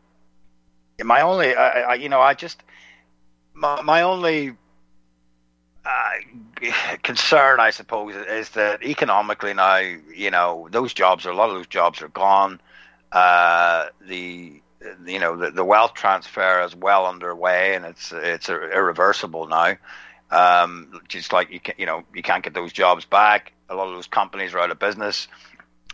my 1.03 1.21
only, 1.21 1.55
I, 1.55 1.81
I, 1.81 1.93
you 1.95 2.09
know, 2.09 2.21
I 2.21 2.33
just 2.33 2.61
my, 3.53 3.81
my 3.81 4.01
only 4.01 4.55
uh, 5.85 6.11
concern, 7.03 7.59
I 7.59 7.71
suppose, 7.71 8.15
is 8.15 8.49
that 8.49 8.83
economically 8.83 9.53
now, 9.53 9.77
you 9.77 10.31
know, 10.31 10.67
those 10.71 10.93
jobs, 10.93 11.25
a 11.25 11.33
lot 11.33 11.49
of 11.49 11.55
those 11.55 11.67
jobs 11.67 12.01
are 12.01 12.09
gone. 12.09 12.59
Uh, 13.11 13.87
the 14.05 14.61
you 15.05 15.19
know 15.19 15.35
the, 15.35 15.51
the 15.51 15.63
wealth 15.63 15.93
transfer 15.93 16.61
is 16.63 16.75
well 16.75 17.05
underway 17.05 17.75
and 17.75 17.85
it's 17.85 18.11
it's 18.11 18.49
irreversible 18.49 19.47
now. 19.47 19.75
Um, 20.29 21.01
just 21.07 21.31
like 21.31 21.51
you 21.51 21.59
can, 21.59 21.75
you 21.77 21.85
know 21.85 22.03
you 22.13 22.21
can't 22.21 22.43
get 22.43 22.53
those 22.53 22.73
jobs 22.73 23.05
back. 23.05 23.53
A 23.69 23.75
lot 23.75 23.87
of 23.87 23.95
those 23.95 24.07
companies 24.07 24.53
are 24.53 24.59
out 24.59 24.71
of 24.71 24.79
business. 24.79 25.27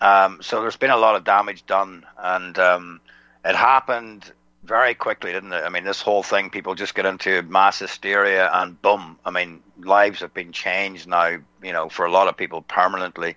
Um, 0.02 0.40
so 0.42 0.62
there's 0.62 0.76
been 0.76 0.90
a 0.92 0.98
lot 0.98 1.16
of 1.16 1.24
damage 1.24 1.66
done, 1.66 2.06
and 2.18 2.58
um, 2.60 3.02
it 3.46 3.56
happened 3.56 4.32
very 4.64 4.96
quickly, 4.96 5.32
didn't 5.32 5.54
it? 5.54 5.64
I 5.64 5.70
mean, 5.70 5.84
this 5.84 6.02
whole 6.02 6.24
thing, 6.24 6.50
people 6.50 6.76
just 6.76 6.96
get 6.96 7.06
into 7.06 7.42
mass 7.44 7.80
hysteria, 7.80 8.50
and 8.52 8.82
boom! 8.82 9.18
I 9.24 9.32
mean, 9.32 9.62
lives 9.78 10.22
have 10.22 10.34
been 10.34 10.52
changed 10.52 11.08
now. 11.08 11.38
You 11.62 11.74
know, 11.74 11.90
for 11.90 12.06
a 12.06 12.12
lot 12.12 12.28
of 12.28 12.36
people 12.36 12.64
permanently, 12.64 13.36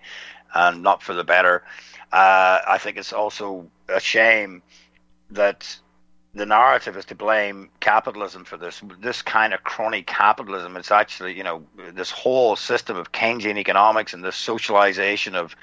and 0.55 0.83
not 0.83 1.03
for 1.03 1.15
the 1.15 1.25
better. 1.25 1.63
Uh, 2.13 2.61
I 2.67 2.79
think 2.79 2.97
it's 2.97 3.13
also 3.13 3.69
a 3.89 4.01
shame 4.01 4.63
that 5.31 5.79
the 6.37 6.47
narrative 6.47 6.97
is 6.99 7.07
to 7.07 7.15
blame 7.15 7.71
capitalism 7.81 8.45
for 8.45 8.59
this. 8.59 8.83
This 9.01 9.23
kind 9.23 9.55
of 9.55 9.65
crony 9.65 10.03
capitalism. 10.03 10.77
It's 10.77 10.91
actually, 10.91 11.35
you 11.35 11.43
know, 11.43 11.65
this 11.95 12.11
whole 12.11 12.57
system 12.57 12.97
of 12.97 13.11
Keynesian 13.11 13.57
economics 13.57 14.13
and 14.13 14.23
this 14.23 14.37
socialization 14.37 15.35
of, 15.35 15.57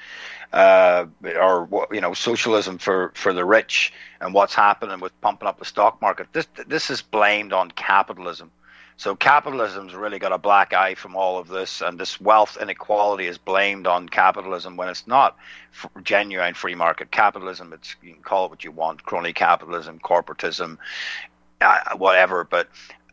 uh, 0.52 1.06
or 1.24 1.88
you 1.92 2.00
know, 2.00 2.12
socialism 2.12 2.78
for 2.78 3.12
for 3.14 3.32
the 3.32 3.44
rich 3.44 3.92
and 4.20 4.34
what's 4.34 4.54
happening 4.54 4.98
with 4.98 5.18
pumping 5.20 5.46
up 5.46 5.60
the 5.60 5.64
stock 5.64 6.02
market. 6.02 6.26
This 6.32 6.48
this 6.66 6.90
is 6.90 7.02
blamed 7.02 7.52
on 7.52 7.70
capitalism. 7.70 8.50
So 8.96 9.16
capitalism's 9.16 9.94
really 9.94 10.18
got 10.18 10.32
a 10.32 10.38
black 10.38 10.72
eye 10.72 10.94
from 10.94 11.16
all 11.16 11.38
of 11.38 11.48
this, 11.48 11.80
and 11.80 11.98
this 11.98 12.20
wealth 12.20 12.56
inequality 12.60 13.26
is 13.26 13.38
blamed 13.38 13.86
on 13.86 14.08
capitalism 14.08 14.76
when 14.76 14.88
it's 14.88 15.06
not 15.06 15.36
genuine 16.02 16.54
free 16.54 16.76
market 16.76 17.10
capitalism. 17.10 17.72
It's 17.72 17.96
you 18.02 18.14
can 18.14 18.22
call 18.22 18.46
it 18.46 18.50
what 18.50 18.62
you 18.62 18.70
want, 18.70 19.02
crony 19.02 19.32
capitalism, 19.32 19.98
corporatism, 19.98 20.78
uh, 21.60 21.96
whatever. 21.96 22.44
But 22.44 22.68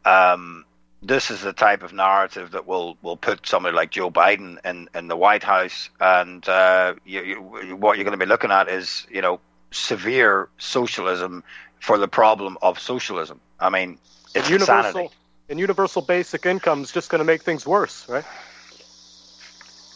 um, 0.05 0.65
this 1.01 1.31
is 1.31 1.41
the 1.41 1.53
type 1.53 1.81
of 1.81 1.93
narrative 1.93 2.51
that 2.51 2.67
will 2.67 2.95
will 3.01 3.17
put 3.17 3.47
somebody 3.47 3.75
like 3.75 3.89
Joe 3.89 4.11
Biden 4.11 4.63
in 4.63 4.87
in 4.93 5.07
the 5.07 5.17
White 5.17 5.43
House, 5.43 5.89
and 5.99 6.47
uh, 6.47 6.93
you, 7.05 7.23
you, 7.23 7.75
what 7.75 7.97
you're 7.97 8.05
going 8.05 8.17
to 8.17 8.23
be 8.23 8.29
looking 8.29 8.51
at 8.51 8.69
is 8.69 9.07
you 9.09 9.23
know 9.23 9.39
severe 9.71 10.47
socialism 10.59 11.43
for 11.79 11.97
the 11.97 12.07
problem 12.07 12.59
of 12.61 12.79
socialism. 12.79 13.39
I 13.59 13.71
mean, 13.71 13.97
it's 14.35 14.47
universal. 14.47 14.85
insanity 14.85 15.15
and 15.49 15.59
universal 15.59 16.01
basic 16.01 16.45
income 16.45 16.81
is 16.81 16.91
just 16.91 17.09
going 17.09 17.19
to 17.19 17.25
make 17.25 17.43
things 17.43 17.65
worse, 17.65 18.07
right? 18.07 18.25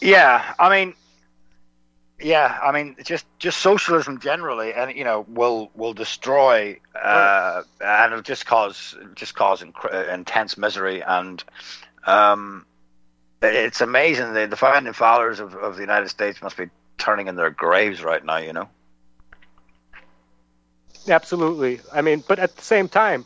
Yeah, 0.02 0.54
I 0.60 0.70
mean, 0.70 0.94
yeah, 2.20 2.60
I 2.64 2.72
mean, 2.72 2.96
just 3.04 3.26
just 3.40 3.58
socialism 3.58 4.20
generally, 4.20 4.74
and 4.74 4.96
you 4.96 5.04
know, 5.04 5.26
will 5.28 5.70
will 5.76 5.94
destroy, 5.94 6.80
uh, 7.02 7.64
and 7.82 8.14
it'll 8.14 8.24
just 8.24 8.46
cause 8.46 8.96
just 9.16 9.36
cause 9.36 9.62
inc- 9.62 10.14
intense 10.14 10.58
misery, 10.58 11.02
and 11.02 11.44
um, 12.06 12.66
it's 13.42 13.82
amazing 13.82 14.34
the 14.34 14.48
the 14.48 14.56
founding 14.56 14.94
fathers 14.94 15.40
of, 15.40 15.56
of 15.56 15.76
the 15.76 15.82
United 15.82 16.10
States 16.10 16.42
must 16.42 16.56
be 16.56 16.70
turning 16.98 17.28
in 17.28 17.36
their 17.36 17.50
graves 17.50 18.04
right 18.04 18.24
now, 18.24 18.38
you 18.38 18.54
know. 18.54 18.70
Absolutely, 21.08 21.82
I 21.94 22.02
mean, 22.02 22.24
but 22.26 22.40
at 22.40 22.56
the 22.56 22.64
same 22.64 22.88
time, 22.88 23.26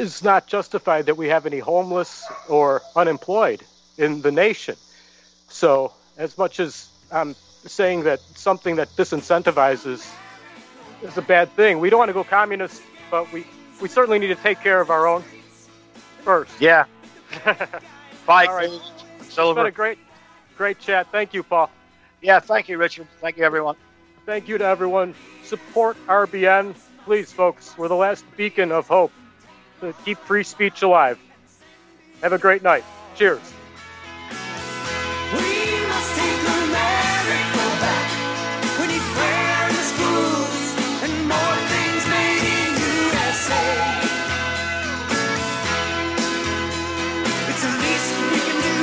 is 0.00 0.24
not 0.24 0.46
justified 0.46 1.06
that 1.06 1.16
we 1.16 1.28
have 1.28 1.46
any 1.46 1.58
homeless 1.58 2.26
or 2.48 2.82
unemployed 2.96 3.62
in 3.98 4.22
the 4.22 4.32
nation. 4.32 4.76
So, 5.48 5.92
as 6.16 6.38
much 6.38 6.58
as 6.58 6.88
I'm 7.12 7.36
saying 7.66 8.04
that 8.04 8.20
something 8.34 8.76
that 8.76 8.88
disincentivizes 8.96 10.10
is 11.02 11.18
a 11.18 11.22
bad 11.22 11.50
thing, 11.50 11.80
we 11.80 11.90
don't 11.90 11.98
want 11.98 12.08
to 12.08 12.14
go 12.14 12.24
communist, 12.24 12.82
but 13.10 13.30
we, 13.30 13.46
we 13.82 13.88
certainly 13.88 14.18
need 14.18 14.28
to 14.28 14.36
take 14.36 14.60
care 14.60 14.80
of 14.80 14.90
our 14.90 15.06
own 15.06 15.22
first. 16.22 16.52
Yeah. 16.60 16.86
Bye, 18.26 18.46
All 18.46 18.54
right. 18.54 18.70
It's 19.20 19.36
been 19.36 19.58
a 19.66 19.70
great, 19.70 19.98
great 20.56 20.78
chat. 20.78 21.08
Thank 21.12 21.34
you, 21.34 21.42
Paul. 21.42 21.70
Yeah, 22.22 22.40
thank 22.40 22.68
you, 22.68 22.78
Richard. 22.78 23.06
Thank 23.20 23.36
you, 23.36 23.44
everyone. 23.44 23.76
Thank 24.24 24.48
you 24.48 24.58
to 24.58 24.64
everyone. 24.64 25.14
Support 25.44 25.96
RBN. 26.06 26.74
Please, 27.04 27.32
folks, 27.32 27.76
we're 27.76 27.88
the 27.88 27.96
last 27.96 28.24
beacon 28.36 28.72
of 28.72 28.88
hope 28.88 29.12
to 29.80 29.94
keep 30.04 30.18
free 30.18 30.42
speech 30.42 30.82
alive. 30.82 31.18
Have 32.22 32.32
a 32.32 32.38
great 32.38 32.62
night. 32.62 32.84
Cheers. 33.16 33.40
We 35.32 35.48
must 35.88 36.10
take 36.16 36.40
the 36.44 36.58
back. 36.72 38.08
We 38.78 38.86
need 38.92 39.06
fairness 39.16 39.90
foods 39.96 40.68
and 41.04 41.12
more 41.28 41.56
things 41.72 42.02
made 42.12 42.44
in 42.44 42.70
USA. 43.08 43.64
It's 47.48 47.62
the 47.64 47.74
least 47.80 48.10
we 48.32 48.40
can 48.44 48.58
do 48.60 48.80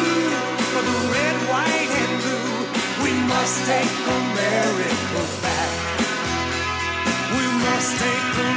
for 0.73 0.81
the 0.81 0.97
red, 1.13 1.37
white, 1.53 1.91
and 2.01 2.13
blue. 2.25 3.05
We 3.05 3.13
must 3.29 3.55
take 3.69 3.93
America 4.17 5.21
back. 5.45 5.73
We 7.37 7.45
must 7.61 7.91
take 8.01 8.33
America 8.33 8.56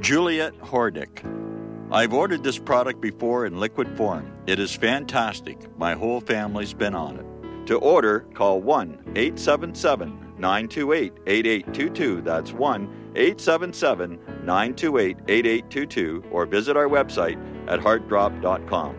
Juliet 0.00 0.58
Hordick. 0.60 1.24
I've 1.92 2.12
ordered 2.12 2.42
this 2.42 2.58
product 2.58 3.00
before 3.00 3.46
in 3.46 3.60
liquid 3.60 3.96
form. 3.96 4.32
It 4.46 4.58
is 4.58 4.74
fantastic. 4.74 5.58
My 5.78 5.94
whole 5.94 6.20
family's 6.20 6.74
been 6.74 6.94
on 6.94 7.18
it. 7.18 7.26
To 7.66 7.78
order, 7.78 8.20
call 8.34 8.60
1 8.60 9.12
877 9.14 10.34
928 10.38 11.12
8822. 11.26 12.20
That's 12.22 12.52
1 12.52 13.12
877 13.14 14.18
928 14.44 15.16
8822. 15.28 16.24
Or 16.30 16.46
visit 16.46 16.76
our 16.76 16.88
website 16.88 17.38
at 17.68 17.80
heartdrop.com. 17.80 18.96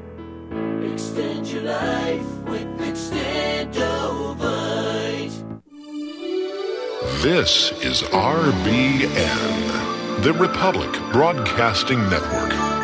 Extend 0.92 1.48
your 1.48 1.64
life 1.64 2.26
with 2.46 2.66
Extendovite. 2.80 4.16
This 7.22 7.72
is 7.84 8.02
RBN, 8.04 9.85
the 10.26 10.34
Republic 10.34 10.92
Broadcasting 11.12 12.00
Network. 12.10 12.75